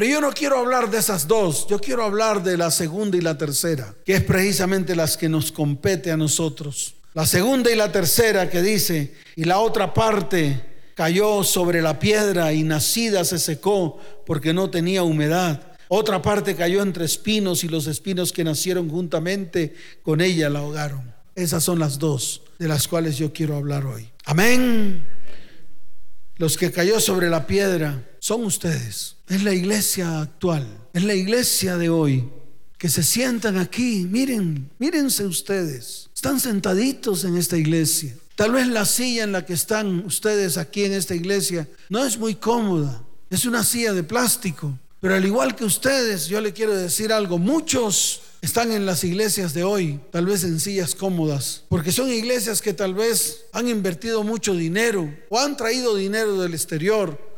Pero 0.00 0.12
yo 0.12 0.20
no 0.22 0.32
quiero 0.32 0.56
hablar 0.56 0.90
de 0.90 0.96
esas 0.96 1.28
dos, 1.28 1.66
yo 1.68 1.78
quiero 1.78 2.02
hablar 2.02 2.42
de 2.42 2.56
la 2.56 2.70
segunda 2.70 3.18
y 3.18 3.20
la 3.20 3.36
tercera, 3.36 3.94
que 4.02 4.14
es 4.14 4.24
precisamente 4.24 4.96
las 4.96 5.18
que 5.18 5.28
nos 5.28 5.52
compete 5.52 6.10
a 6.10 6.16
nosotros. 6.16 6.94
La 7.12 7.26
segunda 7.26 7.70
y 7.70 7.76
la 7.76 7.92
tercera 7.92 8.48
que 8.48 8.62
dice, 8.62 9.12
y 9.36 9.44
la 9.44 9.58
otra 9.58 9.92
parte 9.92 10.58
cayó 10.94 11.44
sobre 11.44 11.82
la 11.82 11.98
piedra 11.98 12.50
y 12.54 12.62
nacida 12.62 13.26
se 13.26 13.38
secó 13.38 14.00
porque 14.24 14.54
no 14.54 14.70
tenía 14.70 15.02
humedad. 15.02 15.76
Otra 15.88 16.22
parte 16.22 16.56
cayó 16.56 16.80
entre 16.80 17.04
espinos 17.04 17.62
y 17.62 17.68
los 17.68 17.86
espinos 17.86 18.32
que 18.32 18.42
nacieron 18.42 18.88
juntamente 18.88 19.74
con 20.02 20.22
ella 20.22 20.48
la 20.48 20.60
ahogaron. 20.60 21.12
Esas 21.34 21.62
son 21.62 21.78
las 21.78 21.98
dos 21.98 22.40
de 22.58 22.68
las 22.68 22.88
cuales 22.88 23.18
yo 23.18 23.34
quiero 23.34 23.54
hablar 23.54 23.84
hoy. 23.84 24.08
Amén. 24.24 25.04
Los 26.36 26.56
que 26.56 26.72
cayó 26.72 27.00
sobre 27.00 27.28
la 27.28 27.46
piedra 27.46 28.06
son 28.20 28.44
ustedes. 28.44 29.16
Es 29.28 29.42
la 29.42 29.52
iglesia 29.52 30.20
actual. 30.20 30.66
Es 30.92 31.02
la 31.02 31.14
iglesia 31.14 31.76
de 31.76 31.88
hoy. 31.88 32.28
Que 32.78 32.88
se 32.88 33.02
sientan 33.02 33.58
aquí. 33.58 34.06
Miren, 34.08 34.70
mírense 34.78 35.26
ustedes. 35.26 36.08
Están 36.14 36.38
sentaditos 36.38 37.24
en 37.24 37.36
esta 37.36 37.56
iglesia. 37.56 38.14
Tal 38.36 38.52
vez 38.52 38.68
la 38.68 38.84
silla 38.84 39.24
en 39.24 39.32
la 39.32 39.44
que 39.44 39.54
están 39.54 40.04
ustedes 40.06 40.56
aquí 40.56 40.84
en 40.84 40.92
esta 40.92 41.14
iglesia 41.14 41.68
no 41.88 42.04
es 42.04 42.16
muy 42.16 42.36
cómoda. 42.36 43.02
Es 43.28 43.44
una 43.44 43.64
silla 43.64 43.92
de 43.92 44.02
plástico. 44.02 44.78
Pero 45.00 45.14
al 45.14 45.24
igual 45.24 45.56
que 45.56 45.64
ustedes, 45.64 46.26
yo 46.28 46.40
le 46.40 46.52
quiero 46.52 46.76
decir 46.76 47.12
algo. 47.12 47.38
Muchos 47.38 48.20
están 48.42 48.72
en 48.72 48.86
las 48.86 49.04
iglesias 49.04 49.52
de 49.54 49.64
hoy, 49.64 50.00
tal 50.10 50.26
vez 50.26 50.44
en 50.44 50.60
sillas 50.60 50.94
cómodas, 50.94 51.64
porque 51.68 51.92
son 51.92 52.10
iglesias 52.10 52.62
que 52.62 52.72
tal 52.72 52.94
vez 52.94 53.44
han 53.52 53.68
invertido 53.68 54.22
mucho 54.22 54.54
dinero 54.54 55.12
o 55.28 55.38
han 55.38 55.56
traído 55.56 55.94
dinero 55.94 56.40
del 56.40 56.54
exterior, 56.54 57.29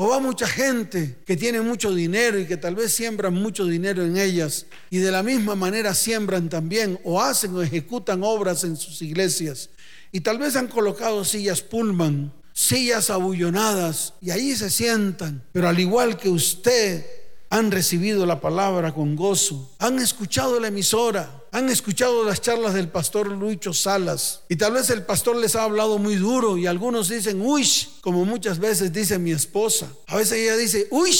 o 0.00 0.06
va 0.06 0.20
mucha 0.20 0.46
gente 0.46 1.18
que 1.26 1.36
tiene 1.36 1.60
mucho 1.60 1.92
dinero 1.92 2.38
y 2.38 2.46
que 2.46 2.56
tal 2.56 2.76
vez 2.76 2.92
siembran 2.92 3.34
mucho 3.34 3.64
dinero 3.64 4.04
en 4.04 4.16
ellas 4.16 4.66
y 4.90 4.98
de 4.98 5.10
la 5.10 5.24
misma 5.24 5.56
manera 5.56 5.92
siembran 5.92 6.48
también 6.48 7.00
o 7.02 7.20
hacen 7.20 7.52
o 7.56 7.62
ejecutan 7.62 8.22
obras 8.22 8.62
en 8.62 8.76
sus 8.76 9.02
iglesias. 9.02 9.70
Y 10.12 10.20
tal 10.20 10.38
vez 10.38 10.54
han 10.54 10.68
colocado 10.68 11.24
sillas 11.24 11.62
pullman, 11.62 12.32
sillas 12.52 13.10
abullonadas 13.10 14.14
y 14.20 14.30
ahí 14.30 14.54
se 14.54 14.70
sientan. 14.70 15.42
Pero 15.50 15.68
al 15.68 15.80
igual 15.80 16.16
que 16.16 16.28
usted 16.28 17.04
han 17.50 17.72
recibido 17.72 18.24
la 18.24 18.40
palabra 18.40 18.94
con 18.94 19.16
gozo, 19.16 19.74
han 19.80 19.98
escuchado 19.98 20.60
la 20.60 20.68
emisora, 20.68 21.37
han 21.52 21.68
escuchado 21.68 22.24
las 22.24 22.40
charlas 22.40 22.74
del 22.74 22.88
pastor 22.88 23.28
Lucho 23.28 23.72
Salas 23.72 24.42
y 24.48 24.56
tal 24.56 24.72
vez 24.72 24.90
el 24.90 25.02
pastor 25.02 25.36
les 25.36 25.56
ha 25.56 25.64
hablado 25.64 25.98
muy 25.98 26.16
duro 26.16 26.56
y 26.56 26.66
algunos 26.66 27.08
dicen, 27.08 27.40
uy, 27.40 27.68
como 28.00 28.24
muchas 28.24 28.58
veces 28.58 28.92
dice 28.92 29.18
mi 29.18 29.32
esposa. 29.32 29.88
A 30.06 30.16
veces 30.16 30.38
ella 30.38 30.56
dice, 30.56 30.88
uy, 30.90 31.14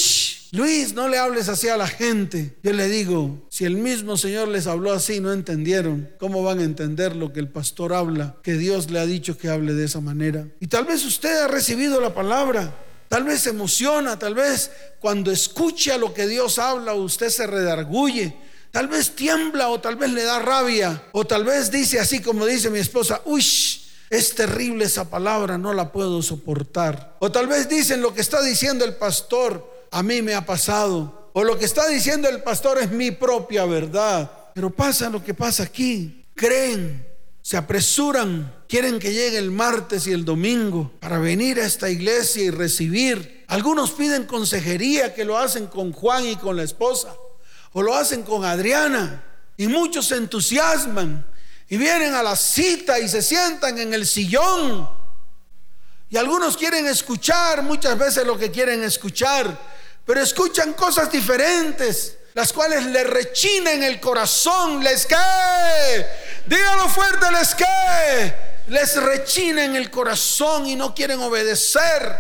Luis, 0.53 0.95
no 0.95 1.09
le 1.09 1.19
hables 1.19 1.49
así 1.49 1.69
a 1.69 1.77
la 1.77 1.87
gente. 1.87 2.57
Yo 2.63 2.73
le 2.73 2.89
digo, 2.89 3.47
si 3.51 3.65
el 3.65 3.77
mismo 3.77 4.17
Señor 4.17 4.49
les 4.49 4.67
habló 4.67 4.93
así 4.93 5.21
no 5.21 5.33
entendieron, 5.33 6.11
¿cómo 6.19 6.43
van 6.43 6.61
a 6.61 6.65
entender 6.65 7.15
lo 7.15 7.33
que 7.33 7.41
el 7.41 7.49
pastor 7.49 7.93
habla? 7.93 8.37
Que 8.43 8.55
Dios 8.55 8.91
le 8.91 8.99
ha 8.99 9.07
dicho 9.07 9.37
que 9.37 9.49
hable 9.49 9.75
de 9.75 9.85
esa 9.85 10.01
manera. 10.01 10.49
Y 10.61 10.69
tal 10.69 10.85
vez 10.85 11.05
usted 11.05 11.43
ha 11.43 11.49
recibido 11.49 12.01
la 12.01 12.15
palabra, 12.15 12.75
Tal 13.09 13.25
vez 13.25 13.41
se 13.41 13.51
emociona, 13.51 14.19
tal 14.19 14.35
vez 14.35 14.71
cuando 15.01 15.31
escucha 15.31 15.97
lo 15.97 16.13
que 16.13 16.27
Dios 16.27 16.59
habla 16.59 16.93
usted 16.93 17.31
se 17.31 17.47
redarguye. 17.47 18.37
Tal 18.71 18.89
vez 18.89 19.17
tiembla 19.17 19.69
o 19.69 19.81
tal 19.81 19.97
vez 19.97 20.11
le 20.11 20.25
da 20.25 20.39
rabia. 20.39 21.03
O 21.13 21.27
tal 21.27 21.45
vez 21.45 21.71
dice 21.71 21.99
así 21.99 22.21
como 22.21 22.47
dice 22.47 22.71
mi 22.71 22.79
esposa, 22.79 23.21
uy, 23.25 23.45
es 24.11 24.35
terrible 24.35 24.85
esa 24.85 25.09
palabra, 25.09 25.59
no 25.59 25.73
la 25.73 25.93
puedo 25.93 26.23
soportar. 26.23 27.17
O 27.19 27.31
tal 27.31 27.47
vez 27.47 27.69
dicen 27.69 28.03
lo 28.03 28.15
que 28.15 28.21
está 28.21 28.43
diciendo 28.43 28.85
el 28.85 28.95
pastor, 28.95 29.87
a 29.91 30.03
mí 30.03 30.23
me 30.23 30.35
ha 30.35 30.45
pasado. 30.45 31.31
O 31.33 31.45
lo 31.45 31.59
que 31.59 31.65
está 31.65 31.87
diciendo 31.89 32.29
el 32.29 32.43
pastor 32.43 32.79
es 32.79 32.91
mi 32.91 33.11
propia 33.11 33.65
verdad. 33.65 34.31
Pero 34.55 34.71
pasa 34.71 35.11
lo 35.11 35.23
que 35.23 35.35
pasa 35.35 35.63
aquí. 35.63 36.25
Creen 36.35 37.09
se 37.49 37.57
apresuran, 37.57 38.53
quieren 38.69 38.99
que 38.99 39.15
llegue 39.15 39.39
el 39.39 39.51
martes 39.51 40.07
y 40.07 40.13
el 40.13 40.27
domingo 40.27 40.93
para 41.01 41.19
venir 41.19 41.59
a 41.59 41.65
esta 41.65 41.89
iglesia 41.89 42.45
y 42.45 42.51
recibir. 42.51 43.47
Algunos 43.49 43.93
piden 43.93 44.25
consejería 44.25 45.15
que 45.15 45.25
lo 45.25 45.39
hacen 45.39 45.67
con 45.67 45.93
Juan 45.93 46.27
y 46.27 46.37
con 46.37 46.59
la 46.59 46.63
esposa, 46.63 47.17
lo 47.83 47.95
hacen 47.95 48.23
con 48.23 48.45
Adriana, 48.45 49.25
y 49.57 49.67
muchos 49.67 50.07
se 50.09 50.17
entusiasman. 50.17 51.27
Y 51.71 51.77
vienen 51.77 52.15
a 52.15 52.23
la 52.23 52.35
cita 52.35 52.99
y 52.99 53.09
se 53.09 53.21
sientan 53.21 53.79
en 53.79 53.93
el 53.93 54.07
sillón. 54.07 54.89
Y 56.09 56.17
algunos 56.17 56.57
quieren 56.57 56.87
escuchar 56.87 57.63
muchas 57.63 57.99
veces 57.99 58.27
lo 58.27 58.39
que 58.39 58.51
quieren 58.51 58.83
escuchar, 58.83 59.59
pero 60.07 60.23
escuchan 60.23 60.73
cosas 60.73 61.13
diferentes 61.13 62.19
las 62.39 62.53
cuales 62.53 62.87
le 62.87 63.03
rechina 63.03 63.73
en 63.73 63.83
el 63.83 63.99
corazón, 63.99 64.81
les 64.85 65.07
cae, 65.07 66.07
dígalo 66.47 66.89
fuerte, 66.89 67.33
les 67.33 67.53
cae, 67.53 68.37
les 68.69 68.95
rechina 69.03 69.65
en 69.65 69.75
el 69.75 69.91
corazón 69.91 70.65
y 70.69 70.77
no 70.77 70.95
quieren 70.95 71.19
obedecer, 71.19 72.17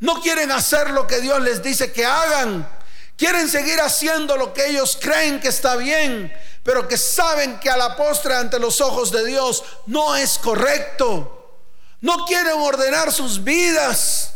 no 0.00 0.20
quieren 0.20 0.50
hacer 0.50 0.90
lo 0.90 1.06
que 1.06 1.20
Dios 1.20 1.40
les 1.42 1.62
dice 1.62 1.92
que 1.92 2.04
hagan, 2.04 2.68
quieren 3.16 3.48
seguir 3.48 3.80
haciendo 3.80 4.36
lo 4.36 4.52
que 4.52 4.66
ellos 4.66 4.98
creen 5.00 5.40
que 5.40 5.48
está 5.48 5.76
bien, 5.76 6.32
pero 6.62 6.86
que 6.86 6.96
saben 6.96 7.58
que 7.60 7.70
a 7.70 7.76
la 7.76 7.96
postre 7.96 8.34
ante 8.34 8.58
los 8.58 8.80
ojos 8.80 9.10
de 9.10 9.24
Dios 9.24 9.64
no 9.86 10.16
es 10.16 10.38
correcto, 10.38 11.60
no 12.00 12.24
quieren 12.26 12.58
ordenar 12.58 13.12
sus 13.12 13.42
vidas, 13.42 14.32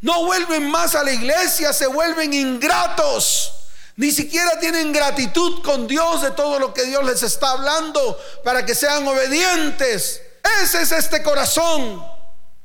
no 0.00 0.24
vuelven 0.24 0.70
más 0.70 0.94
a 0.94 1.04
la 1.04 1.12
iglesia, 1.12 1.72
se 1.72 1.86
vuelven 1.86 2.32
ingratos. 2.32 3.52
Ni 3.96 4.10
siquiera 4.12 4.58
tienen 4.58 4.92
gratitud 4.92 5.62
con 5.62 5.86
Dios 5.86 6.22
de 6.22 6.30
todo 6.30 6.58
lo 6.58 6.72
que 6.72 6.84
Dios 6.84 7.04
les 7.04 7.22
está 7.22 7.50
hablando 7.50 8.18
para 8.42 8.64
que 8.64 8.74
sean 8.74 9.06
obedientes. 9.06 10.22
Ese 10.62 10.82
es 10.82 10.92
este 10.92 11.22
corazón. 11.22 12.02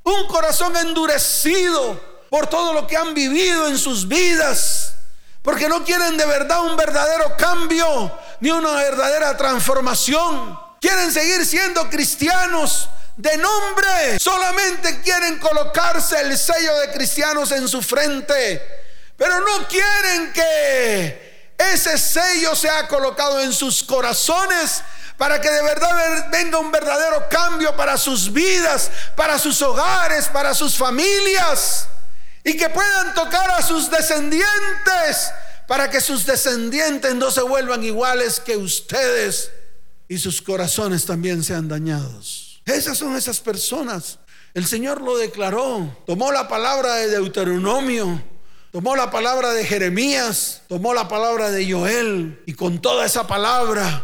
Un 0.03 0.28
corazón 0.28 0.78
endurecido 0.78 1.99
por 2.30 2.47
todo 2.47 2.72
lo 2.72 2.88
que 2.88 2.95
han 2.95 3.14
vivido 3.14 3.68
en 3.68 3.78
sus 3.78 4.08
vidas. 4.08 4.93
Porque 5.46 5.70
no 5.70 5.84
quieren 5.86 6.18
de 6.18 6.26
verdad 6.26 6.64
un 6.64 6.76
verdadero 6.76 7.38
cambio 7.38 8.12
ni 8.39 8.50
una 8.50 8.74
verdadera 8.74 9.38
transformación. 9.38 10.60
Quieren 10.82 11.14
seguir 11.14 11.46
siendo 11.46 11.88
cristianos 11.88 12.89
de 13.16 13.38
nombre. 13.38 14.20
Solamente 14.20 15.02
quieren 15.02 15.38
colocarse 15.38 16.20
el 16.20 16.36
sello 16.36 16.76
de 16.80 16.91
cristianos 16.91 17.52
en 17.52 17.68
su 17.68 17.84
frente. 17.84 18.60
Pero 19.16 19.39
no 19.39 19.68
quieren 19.68 20.34
que 20.34 21.54
ese 21.60 22.00
sello 22.00 22.56
se 22.56 22.68
ha 22.68 22.88
colocado 22.88 23.39
en 23.39 23.54
sus 23.54 23.84
corazones 23.84 24.82
para 25.16 25.39
que 25.39 25.52
de 25.52 25.62
verdad 25.62 26.28
venga 26.32 26.58
un 26.58 26.72
verdadero 26.72 27.30
cambio 27.30 27.76
para 27.78 28.00
sus 28.00 28.34
vidas, 28.34 28.89
para 29.16 29.38
sus 29.38 29.62
hogares, 29.62 30.26
para 30.26 30.56
sus 30.56 30.76
familias 30.76 31.88
y 32.46 32.56
que 32.56 32.70
puedan 32.70 33.14
tocar 33.14 33.52
a 33.52 33.62
sus 33.62 33.91
descendientes 33.91 35.32
para 35.68 35.89
que 35.89 36.00
sus 36.00 36.26
descendientes 36.26 37.14
no 37.16 37.30
se 37.32 37.41
vuelvan 37.41 37.84
iguales 37.84 38.39
que 38.39 38.56
ustedes 38.56 39.52
y 40.08 40.18
sus 40.18 40.41
corazones 40.41 41.06
también 41.06 41.43
sean 41.43 41.68
dañados. 41.68 42.62
Esas 42.66 42.98
son 42.98 43.18
esas 43.18 43.41
personas. 43.41 44.20
El 44.54 44.66
Señor 44.66 45.02
lo 45.02 45.18
declaró, 45.18 45.98
tomó 46.06 46.32
la 46.32 46.48
palabra 46.48 46.96
de 46.96 47.10
Deuteronomio 47.10 48.22
tomó 48.76 48.98
la 48.98 49.10
palabra 49.10 49.54
de 49.54 49.64
Jeremías, 49.64 50.64
tomó 50.68 50.93
la 50.93 51.08
palabra 51.08 51.50
de 51.50 51.72
Joel 51.72 52.41
y 52.46 52.56
con 52.56 52.82
toda 52.82 53.06
esa 53.06 53.26
palabra 53.26 54.04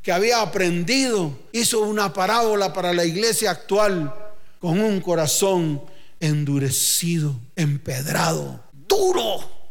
que 0.00 0.12
había 0.12 0.40
aprendido, 0.40 1.36
hizo 1.50 1.80
una 1.80 2.12
parábola 2.12 2.72
para 2.72 2.92
la 2.92 3.04
iglesia 3.04 3.50
actual 3.50 4.14
con 4.60 4.78
un 4.78 5.00
corazón 5.00 5.82
endurecido, 6.22 7.38
empedrado, 7.56 8.64
duro 8.88 9.62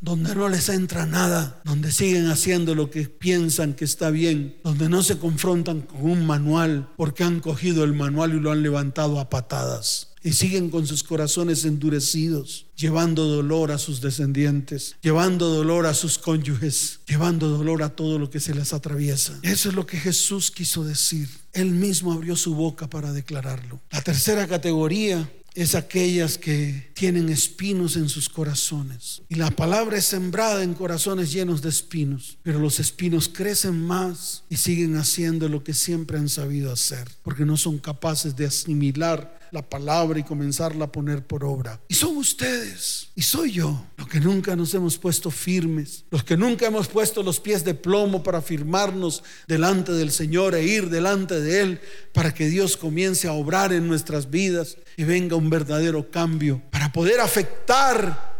donde 0.00 0.34
no 0.34 0.48
les 0.48 0.68
entra 0.70 1.04
nada, 1.04 1.60
donde 1.64 1.92
siguen 1.92 2.28
haciendo 2.28 2.74
lo 2.74 2.90
que 2.90 3.02
piensan 3.04 3.74
que 3.74 3.84
está 3.84 4.10
bien, 4.10 4.56
donde 4.64 4.88
no 4.88 5.02
se 5.02 5.18
confrontan 5.18 5.82
con 5.82 6.02
un 6.02 6.26
manual 6.26 6.88
porque 6.96 7.22
han 7.22 7.40
cogido 7.40 7.84
el 7.84 7.92
manual 7.92 8.34
y 8.34 8.40
lo 8.40 8.50
han 8.50 8.62
levantado 8.62 9.20
a 9.20 9.28
patadas. 9.28 10.08
Y 10.22 10.32
siguen 10.32 10.68
con 10.68 10.86
sus 10.86 11.02
corazones 11.02 11.64
endurecidos, 11.64 12.66
llevando 12.76 13.26
dolor 13.26 13.72
a 13.72 13.78
sus 13.78 14.02
descendientes, 14.02 14.96
llevando 15.00 15.48
dolor 15.48 15.86
a 15.86 15.94
sus 15.94 16.18
cónyuges, 16.18 17.00
llevando 17.06 17.48
dolor 17.48 17.82
a 17.82 17.96
todo 17.96 18.18
lo 18.18 18.28
que 18.28 18.40
se 18.40 18.54
les 18.54 18.74
atraviesa. 18.74 19.38
Eso 19.42 19.70
es 19.70 19.74
lo 19.74 19.86
que 19.86 19.98
Jesús 19.98 20.50
quiso 20.50 20.84
decir. 20.84 21.28
Él 21.54 21.70
mismo 21.70 22.12
abrió 22.12 22.36
su 22.36 22.54
boca 22.54 22.88
para 22.88 23.12
declararlo. 23.12 23.80
La 23.90 24.02
tercera 24.02 24.46
categoría 24.46 25.30
es 25.54 25.74
aquellas 25.74 26.38
que 26.38 26.90
tienen 26.94 27.28
espinos 27.28 27.96
en 27.96 28.08
sus 28.08 28.28
corazones. 28.28 29.22
Y 29.28 29.34
la 29.34 29.50
palabra 29.50 29.96
es 29.96 30.04
sembrada 30.04 30.62
en 30.62 30.74
corazones 30.74 31.32
llenos 31.32 31.62
de 31.62 31.70
espinos, 31.70 32.38
pero 32.42 32.58
los 32.58 32.78
espinos 32.80 33.28
crecen 33.28 33.80
más 33.84 34.44
y 34.48 34.56
siguen 34.56 34.96
haciendo 34.96 35.48
lo 35.48 35.64
que 35.64 35.74
siempre 35.74 36.18
han 36.18 36.28
sabido 36.28 36.72
hacer, 36.72 37.08
porque 37.22 37.44
no 37.44 37.56
son 37.56 37.78
capaces 37.78 38.36
de 38.36 38.46
asimilar 38.46 39.39
la 39.52 39.62
palabra 39.62 40.18
y 40.18 40.22
comenzarla 40.22 40.86
a 40.86 40.92
poner 40.92 41.26
por 41.26 41.44
obra. 41.44 41.80
Y 41.88 41.94
son 41.94 42.16
ustedes, 42.16 43.08
y 43.14 43.22
soy 43.22 43.52
yo, 43.52 43.86
los 43.96 44.08
que 44.08 44.20
nunca 44.20 44.54
nos 44.56 44.74
hemos 44.74 44.98
puesto 44.98 45.30
firmes, 45.30 46.04
los 46.10 46.24
que 46.24 46.36
nunca 46.36 46.66
hemos 46.66 46.88
puesto 46.88 47.22
los 47.22 47.40
pies 47.40 47.64
de 47.64 47.74
plomo 47.74 48.22
para 48.22 48.42
firmarnos 48.42 49.22
delante 49.46 49.92
del 49.92 50.12
Señor 50.12 50.54
e 50.54 50.64
ir 50.64 50.90
delante 50.90 51.40
de 51.40 51.60
Él 51.60 51.80
para 52.12 52.32
que 52.32 52.48
Dios 52.48 52.76
comience 52.76 53.28
a 53.28 53.32
obrar 53.32 53.72
en 53.72 53.88
nuestras 53.88 54.30
vidas 54.30 54.76
y 54.96 55.04
venga 55.04 55.36
un 55.36 55.50
verdadero 55.50 56.10
cambio, 56.10 56.62
para 56.70 56.92
poder 56.92 57.20
afectar 57.20 58.30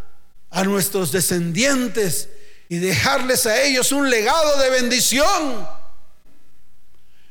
a 0.50 0.64
nuestros 0.64 1.12
descendientes 1.12 2.28
y 2.68 2.78
dejarles 2.78 3.46
a 3.46 3.62
ellos 3.62 3.92
un 3.92 4.10
legado 4.10 4.60
de 4.60 4.70
bendición 4.70 5.79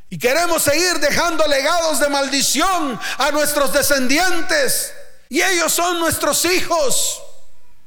y 0.10 0.18
queremos 0.18 0.64
seguir 0.64 1.00
dejando 1.00 1.46
legados 1.46 2.00
de 2.00 2.10
maldición 2.10 3.00
a 3.18 3.32
nuestros 3.32 3.72
descendientes. 3.72 4.92
Y 5.30 5.42
ellos 5.42 5.72
son 5.72 6.00
nuestros 6.00 6.44
hijos, 6.46 7.22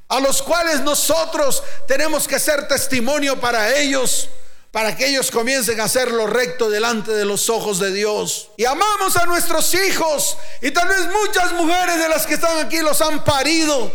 a 0.09 0.21
los 0.21 0.41
cuales 0.43 0.81
nosotros 0.81 1.63
tenemos 1.89 2.29
que 2.29 2.39
ser 2.39 2.69
testimonio 2.69 3.41
para 3.41 3.77
ellos, 3.77 4.29
para 4.71 4.97
que 4.97 5.07
ellos 5.09 5.33
comiencen 5.33 5.81
a 5.81 5.85
hacer 5.85 6.13
lo 6.13 6.29
recto 6.29 6.71
delante 6.71 7.11
de 7.11 7.25
los 7.25 7.51
ojos 7.51 7.81
de 7.81 7.91
Dios. 7.93 8.51
Y 8.57 8.67
amamos 8.67 9.17
a 9.17 9.27
nuestros 9.27 9.75
hijos, 9.75 10.37
y 10.61 10.71
tal 10.71 10.87
vez 10.87 11.09
muchas 11.09 11.53
mujeres 11.53 11.99
de 11.99 12.09
las 12.09 12.25
que 12.25 12.35
están 12.35 12.65
aquí 12.65 12.79
los 12.79 13.01
han 13.01 13.25
parido, 13.25 13.91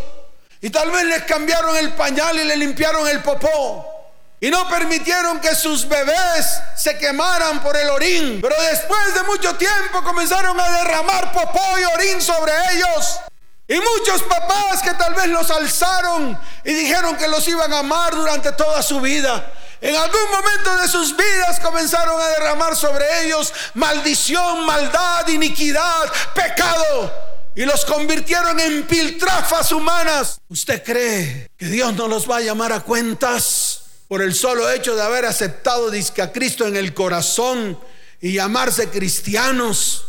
y 0.60 0.70
tal 0.70 0.92
vez 0.92 1.06
les 1.06 1.24
cambiaron 1.24 1.78
el 1.78 1.94
pañal 1.94 2.38
y 2.38 2.44
le 2.44 2.58
limpiaron 2.58 3.08
el 3.08 3.24
popó. 3.24 3.97
Y 4.40 4.50
no 4.52 4.70
permitieron 4.70 5.40
que 5.40 5.56
sus 5.56 5.88
bebés 5.88 6.60
se 6.76 6.98
quemaran 6.98 7.62
por 7.64 7.76
el 7.76 7.90
orín. 7.90 8.40
Pero 8.42 8.56
después 8.70 9.14
de 9.16 9.24
mucho 9.24 9.56
tiempo 9.56 10.04
comenzaron 10.04 10.60
a 10.60 10.70
derramar 10.78 11.32
popó 11.32 11.80
y 11.80 11.84
orín 11.96 12.22
sobre 12.22 12.52
ellos. 12.74 13.20
Y 13.68 13.80
muchos 13.80 14.22
papás 14.24 14.82
que 14.82 14.94
tal 14.94 15.14
vez 15.16 15.28
los 15.28 15.50
alzaron 15.50 16.40
y 16.64 16.74
dijeron 16.74 17.18
que 17.18 17.28
los 17.28 17.46
iban 17.48 17.74
a 17.74 17.80
amar 17.80 18.16
durante 18.16 18.52
toda 18.54 18.82
su 18.82 19.02
vida. 19.02 19.54
En 19.82 19.96
algún 19.96 20.32
momento 20.32 20.76
de 20.78 20.88
sus 20.88 21.16
vidas 21.18 21.60
comenzaron 21.60 22.20
a 22.20 22.28
derramar 22.30 22.76
sobre 22.76 23.26
ellos 23.26 23.54
maldición, 23.74 24.66
maldad, 24.66 25.28
iniquidad, 25.28 26.12
pecado. 26.34 27.12
Y 27.56 27.66
los 27.66 27.84
convirtieron 27.86 28.60
en 28.60 28.86
piltrafas 28.86 29.72
humanas. 29.72 30.40
¿Usted 30.48 30.84
cree 30.84 31.50
que 31.58 31.66
Dios 31.66 31.94
no 31.96 32.08
los 32.08 32.30
va 32.30 32.38
a 32.38 32.42
llamar 32.42 32.72
a 32.72 32.82
cuentas? 32.82 33.67
Por 34.08 34.22
el 34.22 34.34
solo 34.34 34.70
hecho 34.72 34.96
de 34.96 35.02
haber 35.02 35.26
aceptado 35.26 35.92
a 35.92 36.32
Cristo 36.32 36.66
en 36.66 36.76
el 36.76 36.94
corazón 36.94 37.78
y 38.22 38.34
llamarse 38.34 38.90
cristianos 38.90 40.06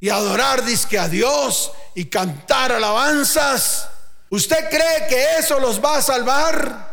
y 0.00 0.08
adorar 0.08 0.64
disque 0.64 0.98
a 0.98 1.08
Dios 1.08 1.70
y 1.94 2.06
cantar 2.06 2.72
alabanzas. 2.72 3.88
¿Usted 4.30 4.68
cree 4.68 5.08
que 5.08 5.38
eso 5.38 5.58
los 5.60 5.82
va 5.82 5.98
a 5.98 6.02
salvar? 6.02 6.88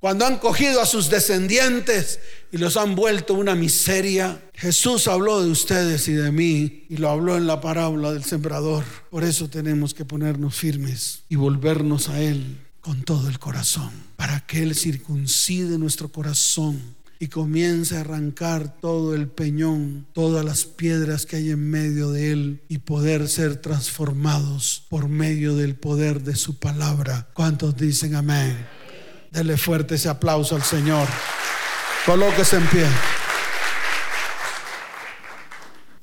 Cuando 0.00 0.26
han 0.26 0.38
cogido 0.38 0.80
a 0.80 0.86
sus 0.86 1.08
descendientes 1.10 2.18
y 2.50 2.58
los 2.58 2.76
han 2.76 2.96
vuelto 2.96 3.34
una 3.34 3.54
miseria. 3.54 4.42
Jesús 4.54 5.06
habló 5.06 5.42
de 5.42 5.50
ustedes 5.50 6.08
y 6.08 6.14
de 6.14 6.32
mí 6.32 6.86
y 6.88 6.96
lo 6.96 7.08
habló 7.08 7.36
en 7.36 7.46
la 7.46 7.60
parábola 7.60 8.12
del 8.12 8.24
sembrador. 8.24 8.84
Por 9.10 9.22
eso 9.22 9.48
tenemos 9.48 9.94
que 9.94 10.04
ponernos 10.04 10.56
firmes 10.56 11.22
y 11.28 11.36
volvernos 11.36 12.08
a 12.08 12.20
Él 12.20 12.61
con 12.82 13.04
todo 13.04 13.28
el 13.28 13.38
corazón, 13.38 13.90
para 14.16 14.40
que 14.40 14.62
Él 14.62 14.74
circuncide 14.74 15.78
nuestro 15.78 16.10
corazón 16.10 16.82
y 17.20 17.28
comience 17.28 17.96
a 17.96 18.00
arrancar 18.00 18.80
todo 18.80 19.14
el 19.14 19.28
peñón, 19.28 20.04
todas 20.12 20.44
las 20.44 20.64
piedras 20.64 21.24
que 21.24 21.36
hay 21.36 21.50
en 21.50 21.70
medio 21.70 22.10
de 22.10 22.32
Él 22.32 22.62
y 22.68 22.78
poder 22.78 23.28
ser 23.28 23.56
transformados 23.56 24.84
por 24.90 25.08
medio 25.08 25.54
del 25.54 25.76
poder 25.76 26.22
de 26.22 26.34
su 26.34 26.58
palabra. 26.58 27.28
¿Cuántos 27.32 27.76
dicen 27.76 28.16
amén? 28.16 28.66
Dele 29.30 29.56
fuerte 29.56 29.94
ese 29.94 30.08
aplauso 30.08 30.56
al 30.56 30.64
Señor. 30.64 31.06
Colóquese 32.04 32.56
en 32.56 32.66
pie. 32.66 32.86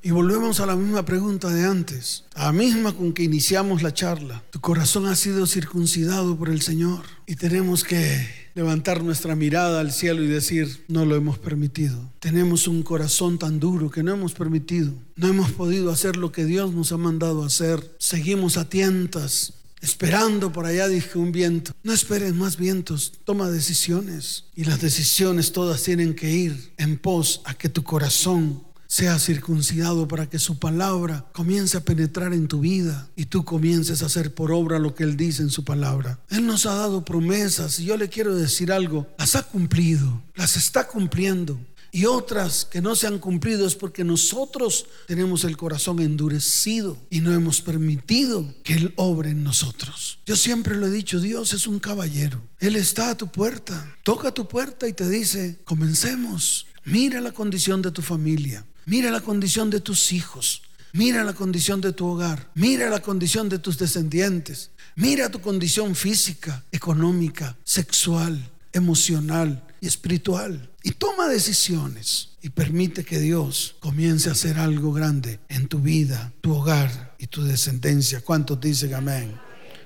Y 0.02 0.12
volvemos 0.12 0.62
a 0.62 0.66
la 0.66 0.78
misma 0.78 1.04
pregunta 1.04 1.50
de 1.50 1.66
antes, 1.66 2.24
a 2.34 2.46
la 2.46 2.52
misma 2.54 2.94
con 2.94 3.12
que 3.12 3.24
iniciamos 3.24 3.84
la 3.84 3.94
charla. 3.94 4.42
Tu 4.50 4.62
corazón 4.62 5.08
ha 5.08 5.16
sido 5.16 5.46
circuncidado 5.46 6.38
por 6.38 6.48
el 6.48 6.62
Señor 6.62 7.04
y 7.28 7.36
tenemos 7.36 7.84
que 7.84 8.50
levantar 8.56 9.04
nuestra 9.04 9.36
mirada 9.36 9.82
al 9.82 9.92
cielo 9.92 10.24
y 10.24 10.28
decir, 10.28 10.86
no 10.88 11.04
lo 11.04 11.18
hemos 11.18 11.38
permitido. 11.38 11.98
Tenemos 12.20 12.66
un 12.68 12.82
corazón 12.82 13.38
tan 13.38 13.60
duro 13.60 13.92
que 13.92 14.02
no 14.02 14.14
hemos 14.14 14.34
permitido. 14.34 14.94
No 15.18 15.28
hemos 15.28 15.52
podido 15.52 15.92
hacer 15.92 16.16
lo 16.16 16.32
que 16.32 16.46
Dios 16.46 16.74
nos 16.74 16.94
ha 16.94 16.98
mandado 16.98 17.44
hacer. 17.44 17.96
Seguimos 18.00 18.56
a 18.56 18.70
tientas, 18.70 19.54
esperando 19.82 20.54
por 20.54 20.66
allá, 20.66 20.88
dije, 20.88 21.20
un 21.20 21.34
viento. 21.34 21.74
No 21.84 21.92
esperes 21.92 22.34
más 22.34 22.56
vientos, 22.56 23.14
toma 23.26 23.50
decisiones. 23.50 24.46
Y 24.56 24.64
las 24.64 24.80
decisiones 24.80 25.52
todas 25.52 25.84
tienen 25.84 26.14
que 26.16 26.32
ir 26.32 26.72
en 26.78 26.98
pos 26.98 27.42
a 27.44 27.54
que 27.54 27.68
tu 27.68 27.84
corazón 27.84 28.64
sea 28.90 29.20
circuncidado 29.20 30.08
para 30.08 30.28
que 30.28 30.40
su 30.40 30.58
palabra 30.58 31.24
comience 31.32 31.78
a 31.78 31.86
penetrar 31.86 32.34
en 32.34 32.48
tu 32.48 32.62
vida 32.62 33.08
y 33.16 33.26
tú 33.26 33.46
comiences 33.46 34.02
a 34.02 34.08
hacer 34.08 34.34
por 34.34 34.52
obra 34.52 34.80
lo 34.80 34.96
que 34.96 35.04
Él 35.04 35.16
dice 35.16 35.44
en 35.44 35.52
su 35.52 35.64
palabra. 35.64 36.20
Él 36.30 36.48
nos 36.48 36.66
ha 36.66 36.74
dado 36.74 37.06
promesas 37.06 37.80
y 37.80 37.86
yo 37.86 37.98
le 37.98 38.10
quiero 38.10 38.36
decir 38.36 38.72
algo, 38.72 39.08
las 39.20 39.36
ha 39.36 39.44
cumplido, 39.44 40.24
las 40.34 40.58
está 40.58 40.88
cumpliendo. 40.88 41.60
Y 41.92 42.06
otras 42.06 42.66
que 42.66 42.82
no 42.82 42.96
se 42.96 43.06
han 43.06 43.20
cumplido 43.20 43.68
es 43.68 43.76
porque 43.76 44.04
nosotros 44.04 44.88
tenemos 45.08 45.44
el 45.44 45.56
corazón 45.56 46.00
endurecido 46.00 46.98
y 47.12 47.20
no 47.20 47.32
hemos 47.32 47.62
permitido 47.62 48.56
que 48.64 48.74
Él 48.74 48.94
obre 48.96 49.30
en 49.30 49.44
nosotros. 49.44 50.18
Yo 50.26 50.36
siempre 50.36 50.76
lo 50.76 50.88
he 50.88 50.92
dicho, 50.92 51.20
Dios 51.20 51.54
es 51.54 51.68
un 51.68 51.80
caballero. 51.80 52.42
Él 52.60 52.76
está 52.76 53.12
a 53.12 53.18
tu 53.18 53.28
puerta, 53.28 53.96
toca 54.02 54.32
tu 54.32 54.48
puerta 54.48 54.88
y 54.88 54.94
te 54.94 55.08
dice, 55.08 55.60
comencemos. 55.64 56.66
Mira 56.86 57.22
la 57.22 57.32
condición 57.32 57.84
de 57.84 57.92
tu 57.92 58.02
familia. 58.02 58.66
Mira 58.90 59.12
la 59.12 59.22
condición 59.22 59.70
de 59.70 59.82
tus 59.82 60.12
hijos. 60.14 60.64
Mira 60.94 61.24
la 61.24 61.34
condición 61.34 61.80
de 61.80 61.94
tu 61.94 62.08
hogar. 62.08 62.50
Mira 62.56 62.90
la 62.90 63.04
condición 63.04 63.48
de 63.48 63.60
tus 63.60 63.78
descendientes. 63.78 64.72
Mira 64.96 65.30
tu 65.30 65.42
condición 65.42 65.96
física, 65.96 66.64
económica, 66.72 67.56
sexual, 67.64 68.50
emocional 68.74 69.64
y 69.80 69.86
espiritual. 69.86 70.72
Y 70.82 70.94
toma 70.94 71.28
decisiones 71.28 72.30
y 72.42 72.50
permite 72.50 73.06
que 73.06 73.20
Dios 73.20 73.76
comience 73.80 74.28
a 74.28 74.32
hacer 74.32 74.58
algo 74.58 74.92
grande 74.92 75.40
en 75.50 75.68
tu 75.68 75.78
vida, 75.78 76.34
tu 76.42 76.56
hogar 76.56 77.16
y 77.20 77.28
tu 77.28 77.44
descendencia. 77.44 78.22
¿Cuántos 78.22 78.60
dicen 78.60 78.96
amén? 78.96 79.40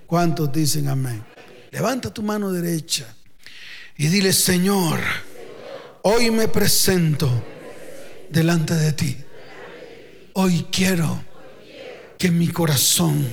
¿Cuántos 0.08 0.50
dicen 0.54 0.88
amén? 0.88 1.26
Levanta 1.72 2.14
tu 2.14 2.24
mano 2.24 2.54
derecha 2.54 3.14
y 3.98 4.08
dile, 4.08 4.32
Señor, 4.32 5.02
hoy 6.04 6.32
me 6.32 6.48
presento 6.48 7.44
delante 8.34 8.74
de 8.74 8.92
ti. 8.92 9.18
Hoy 10.34 10.68
quiero 10.72 11.24
que 12.18 12.32
mi 12.32 12.50
corazón 12.50 13.26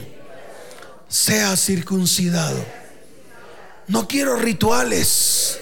sea 1.09 1.57
circuncidado. 1.57 2.65
No 3.89 4.07
quiero 4.07 4.37
rituales, 4.37 5.59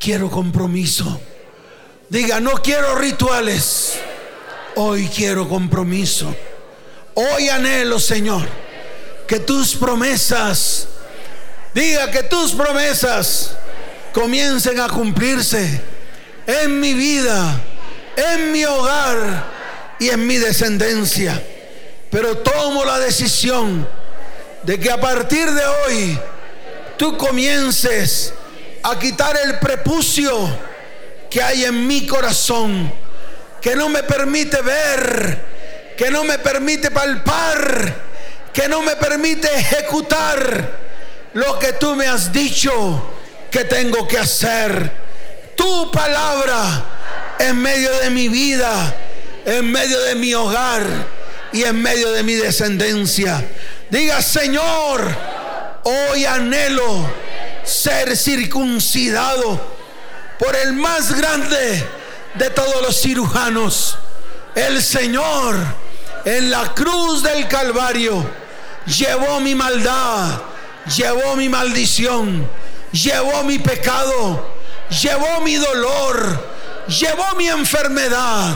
quiero 0.00 0.30
compromiso. 0.30 1.20
Diga, 2.08 2.40
no 2.40 2.54
quiero 2.54 2.96
rituales, 2.96 3.92
hoy 4.74 5.06
quiero 5.06 5.48
compromiso. 5.48 6.34
Hoy 7.14 7.48
anhelo, 7.48 8.00
Señor, 8.00 8.48
que 9.28 9.38
tus 9.38 9.76
promesas 9.76 10.88
Diga 11.74 12.08
que 12.12 12.22
tus 12.22 12.52
promesas 12.52 13.50
comiencen 14.12 14.78
a 14.78 14.88
cumplirse 14.88 15.82
en 16.46 16.78
mi 16.78 16.94
vida, 16.94 17.60
en 18.16 18.52
mi 18.52 18.64
hogar 18.64 19.44
y 19.98 20.10
en 20.10 20.26
mi 20.26 20.38
descendencia. 20.38 21.40
Pero 22.10 22.38
tomo 22.38 22.84
la 22.84 22.98
decisión 22.98 23.88
de 24.62 24.78
que 24.78 24.90
a 24.90 25.00
partir 25.00 25.50
de 25.50 25.66
hoy 25.66 26.18
tú 26.96 27.16
comiences 27.16 28.32
a 28.82 28.98
quitar 28.98 29.36
el 29.44 29.58
prepucio 29.58 30.48
que 31.30 31.42
hay 31.42 31.64
en 31.64 31.86
mi 31.86 32.06
corazón, 32.06 32.92
que 33.60 33.74
no 33.74 33.88
me 33.88 34.02
permite 34.02 34.60
ver, 34.62 35.44
que 35.96 36.10
no 36.10 36.24
me 36.24 36.38
permite 36.38 36.90
palpar, 36.90 37.94
que 38.52 38.68
no 38.68 38.82
me 38.82 38.94
permite 38.96 39.52
ejecutar 39.52 40.84
lo 41.32 41.58
que 41.58 41.72
tú 41.72 41.96
me 41.96 42.06
has 42.06 42.32
dicho 42.32 43.10
que 43.50 43.64
tengo 43.64 44.06
que 44.06 44.18
hacer. 44.18 44.92
Tu 45.56 45.90
palabra 45.90 46.93
en 47.48 47.60
medio 47.60 47.90
de 48.00 48.10
mi 48.10 48.28
vida, 48.28 48.96
en 49.44 49.70
medio 49.70 50.00
de 50.00 50.14
mi 50.14 50.34
hogar 50.34 50.82
y 51.52 51.62
en 51.64 51.80
medio 51.80 52.10
de 52.12 52.22
mi 52.22 52.34
descendencia. 52.34 53.44
Diga, 53.90 54.22
Señor, 54.22 55.14
hoy 55.84 56.24
anhelo 56.24 57.10
ser 57.64 58.16
circuncidado 58.16 59.60
por 60.38 60.56
el 60.56 60.72
más 60.72 61.14
grande 61.14 61.86
de 62.34 62.50
todos 62.50 62.82
los 62.82 63.00
cirujanos, 63.00 63.98
el 64.54 64.82
Señor, 64.82 65.56
en 66.24 66.50
la 66.50 66.74
cruz 66.74 67.22
del 67.22 67.46
Calvario, 67.48 68.28
llevó 68.86 69.40
mi 69.40 69.54
maldad, 69.54 70.40
llevó 70.96 71.36
mi 71.36 71.48
maldición, 71.48 72.48
llevó 72.92 73.44
mi 73.44 73.58
pecado, 73.58 74.54
llevó 75.02 75.40
mi 75.42 75.56
dolor, 75.56 76.53
llevó 76.88 77.34
mi 77.36 77.48
enfermedad. 77.48 78.54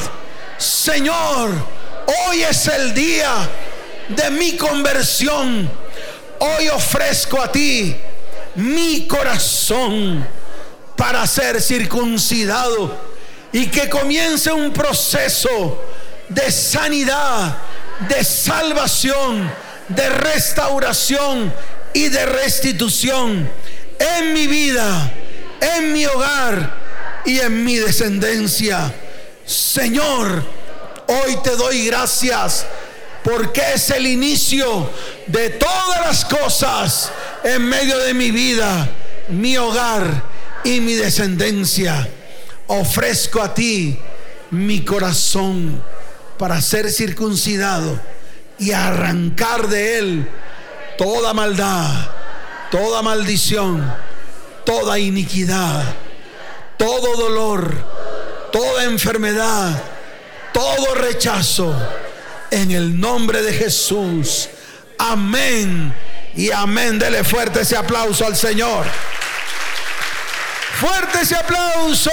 Señor, 0.56 1.50
hoy 2.26 2.42
es 2.42 2.66
el 2.66 2.94
día 2.94 3.48
de 4.08 4.30
mi 4.30 4.56
conversión. 4.56 5.70
Hoy 6.40 6.68
ofrezco 6.68 7.40
a 7.40 7.50
ti 7.50 7.96
mi 8.56 9.06
corazón 9.06 10.26
para 10.96 11.26
ser 11.26 11.60
circuncidado 11.60 12.96
y 13.52 13.66
que 13.66 13.88
comience 13.88 14.52
un 14.52 14.72
proceso 14.72 15.82
de 16.28 16.50
sanidad, 16.52 17.56
de 18.08 18.22
salvación, 18.24 19.50
de 19.88 20.08
restauración 20.10 21.52
y 21.94 22.08
de 22.08 22.26
restitución 22.26 23.50
en 23.98 24.32
mi 24.32 24.46
vida, 24.46 25.10
en 25.60 25.92
mi 25.92 26.04
hogar 26.06 26.87
y 27.24 27.40
en 27.40 27.64
mi 27.64 27.76
descendencia. 27.76 28.94
Señor, 29.44 30.44
hoy 31.06 31.36
te 31.42 31.56
doy 31.56 31.86
gracias 31.86 32.66
porque 33.22 33.62
es 33.74 33.90
el 33.90 34.06
inicio 34.06 34.90
de 35.26 35.50
todas 35.50 36.00
las 36.00 36.24
cosas 36.24 37.10
en 37.44 37.62
medio 37.62 37.98
de 37.98 38.14
mi 38.14 38.30
vida, 38.30 38.88
mi 39.28 39.56
hogar 39.56 40.22
y 40.64 40.80
mi 40.80 40.94
descendencia. 40.94 42.08
Ofrezco 42.66 43.42
a 43.42 43.54
ti 43.54 43.98
mi 44.50 44.84
corazón 44.84 45.82
para 46.38 46.60
ser 46.60 46.90
circuncidado 46.90 48.00
y 48.58 48.72
arrancar 48.72 49.68
de 49.68 49.98
él 49.98 50.28
toda 50.96 51.32
maldad, 51.32 52.10
toda 52.70 53.02
maldición, 53.02 53.94
toda 54.64 54.98
iniquidad, 54.98 55.84
todo 56.78 57.16
dolor, 57.16 57.74
toda 58.52 58.84
enfermedad, 58.84 59.82
todo 60.52 60.94
rechazo 60.94 61.74
en 62.50 62.70
el 62.70 62.98
nombre 62.98 63.42
de 63.42 63.52
Jesús. 63.52 64.48
Amén 64.98 65.94
y 66.34 66.50
amén. 66.50 66.98
Dele 66.98 67.24
fuerte 67.24 67.60
ese 67.60 67.76
aplauso 67.76 68.24
al 68.24 68.36
Señor. 68.36 68.86
Fuerte 70.80 71.20
ese 71.22 71.36
aplauso. 71.36 72.10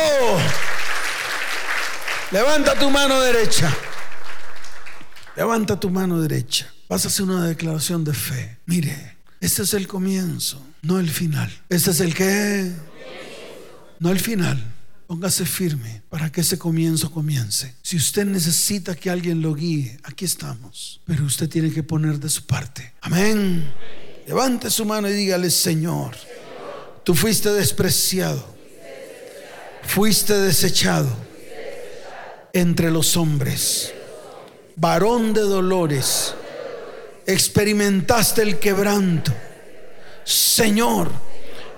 Levanta 2.32 2.78
tu 2.78 2.90
mano 2.90 3.22
derecha. 3.22 3.72
Levanta 5.36 5.80
tu 5.80 5.90
mano 5.90 6.20
derecha. 6.20 6.72
Vas 6.90 7.06
a 7.06 7.08
hacer 7.08 7.26
una 7.26 7.46
declaración 7.48 8.04
de 8.04 8.14
fe. 8.14 8.58
Mire, 8.66 9.18
este 9.42 9.64
es 9.64 9.74
el 9.74 9.88
comienzo, 9.88 10.62
no 10.82 11.00
el 11.00 11.10
final. 11.10 11.52
Este 11.70 11.92
es 11.92 12.00
el 12.00 12.14
que, 12.14 12.72
no 14.00 14.12
el 14.12 14.20
final. 14.20 14.62
Póngase 15.08 15.46
firme 15.46 16.02
para 16.10 16.32
que 16.32 16.42
ese 16.42 16.58
comienzo 16.58 17.12
comience. 17.12 17.76
Si 17.84 17.96
usted 17.96 18.26
necesita 18.26 18.96
que 18.96 19.12
alguien 19.12 19.42
lo 19.42 19.54
guíe, 19.54 20.00
aquí 20.04 20.26
estamos. 20.26 21.00
Pero 21.06 21.26
usted 21.26 21.48
tiene 21.48 21.72
que 21.72 21.84
poner 21.84 22.20
de 22.20 22.30
su 22.30 22.46
parte. 22.46 22.94
Amén. 23.02 23.72
Levante 24.26 24.72
su 24.72 24.84
mano 24.84 25.08
y 25.08 25.14
dígale, 25.14 25.52
Señor, 25.52 26.16
tú 27.04 27.14
fuiste 27.14 27.52
despreciado, 27.52 28.44
fuiste 29.84 30.34
desechado 30.34 31.16
entre 32.52 32.90
los 32.90 33.16
hombres, 33.18 33.94
varón 34.76 35.34
de 35.34 35.42
dolores, 35.42 36.34
experimentaste 37.28 38.42
el 38.42 38.58
quebranto. 38.58 39.32
Señor, 40.24 41.12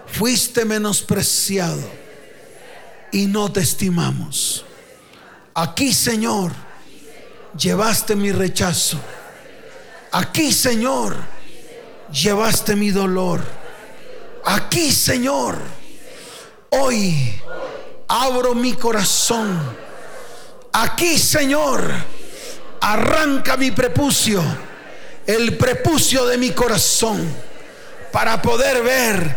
fuiste 0.08 0.64
menospreciado 0.64 2.07
y 3.12 3.28
no 3.28 3.52
te 3.52 3.62
estimamos. 3.62 4.66
Aquí, 5.54 5.94
Señor, 5.94 6.52
llevaste 7.58 8.16
mi 8.16 8.32
rechazo. 8.32 9.00
Aquí, 10.12 10.52
Señor, 10.52 11.16
llevaste 12.12 12.76
mi 12.76 12.92
dolor. 12.92 13.42
Aquí, 14.46 14.92
Señor, 14.92 15.58
hoy 16.70 17.42
abro 18.08 18.56
mi 18.56 18.74
corazón. 18.74 19.76
Aquí, 20.74 21.18
Señor, 21.18 21.92
arranca 22.82 23.58
mi 23.58 23.72
prepucio, 23.72 24.44
el 25.26 25.58
prepucio 25.58 26.26
de 26.28 26.38
mi 26.38 26.52
corazón, 26.52 27.28
para 28.12 28.42
poder 28.42 28.84
ver 28.84 29.36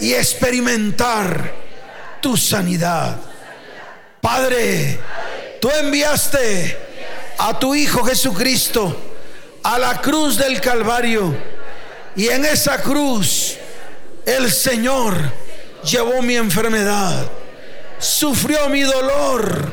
y 0.00 0.12
experimentar 0.12 1.63
tu 2.24 2.38
sanidad. 2.38 3.18
Padre, 4.22 4.98
tú 5.60 5.68
enviaste 5.68 6.74
a 7.36 7.58
tu 7.58 7.74
Hijo 7.74 8.02
Jesucristo 8.02 8.96
a 9.62 9.78
la 9.78 10.00
cruz 10.00 10.38
del 10.38 10.58
Calvario 10.58 11.36
y 12.16 12.28
en 12.28 12.46
esa 12.46 12.80
cruz 12.80 13.56
el 14.24 14.50
Señor 14.50 15.14
llevó 15.84 16.22
mi 16.22 16.36
enfermedad, 16.36 17.26
sufrió 17.98 18.70
mi 18.70 18.80
dolor. 18.80 19.70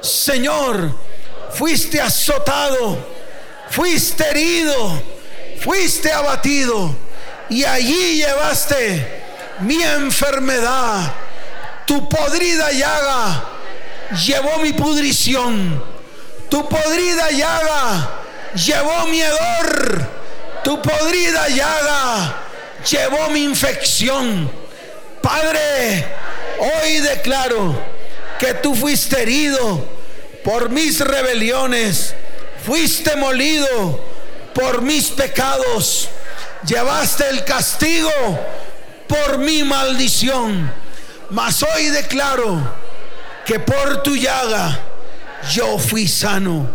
Señor, 0.00 0.96
fuiste 1.50 2.00
azotado, 2.00 3.06
fuiste 3.68 4.30
herido, 4.30 5.02
fuiste 5.60 6.10
abatido 6.10 6.96
y 7.50 7.64
allí 7.64 8.16
llevaste 8.16 9.24
mi 9.60 9.82
enfermedad 9.82 11.21
tu 11.86 12.08
podrida 12.08 12.70
llaga 12.72 13.44
llevó 14.24 14.58
mi 14.58 14.72
pudrición. 14.72 15.82
Tu 16.48 16.68
podrida 16.68 17.30
llaga 17.30 18.10
llevó 18.54 19.06
mi 19.06 19.20
hedor. 19.20 20.08
Tu 20.64 20.80
podrida 20.80 21.48
llaga 21.48 22.36
llevó 22.88 23.30
mi 23.30 23.44
infección. 23.44 24.50
Padre, 25.20 26.06
hoy 26.58 26.98
declaro 27.00 27.80
que 28.38 28.54
tú 28.54 28.74
fuiste 28.74 29.22
herido 29.22 29.84
por 30.44 30.70
mis 30.70 31.00
rebeliones. 31.00 32.14
Fuiste 32.64 33.16
molido 33.16 34.04
por 34.54 34.82
mis 34.82 35.08
pecados. 35.08 36.08
Llevaste 36.66 37.28
el 37.28 37.44
castigo 37.44 38.10
por 39.08 39.38
mi 39.38 39.64
maldición 39.64 40.81
mas 41.32 41.62
hoy 41.62 41.86
declaro 41.86 42.60
que 43.44 43.58
por 43.58 44.02
tu 44.02 44.14
llaga 44.16 44.78
yo 45.50 45.78
fui 45.78 46.06
sano. 46.06 46.70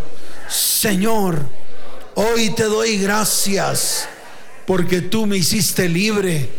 Señor, 0.49 1.47
hoy 2.15 2.49
te 2.51 2.63
doy 2.63 2.97
gracias 2.97 4.07
porque 4.65 5.01
tú 5.01 5.25
me 5.25 5.37
hiciste 5.37 5.87
libre 5.87 6.49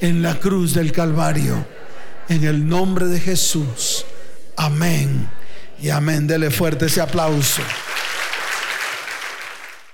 en 0.00 0.22
la 0.22 0.38
cruz 0.38 0.74
del 0.74 0.92
Calvario. 0.92 1.66
En 2.28 2.44
el 2.44 2.66
nombre 2.66 3.06
de 3.06 3.20
Jesús. 3.20 4.04
Amén. 4.56 5.28
Y 5.80 5.90
amén. 5.90 6.26
Dele 6.26 6.50
fuerte 6.50 6.86
ese 6.86 7.00
aplauso. 7.00 7.62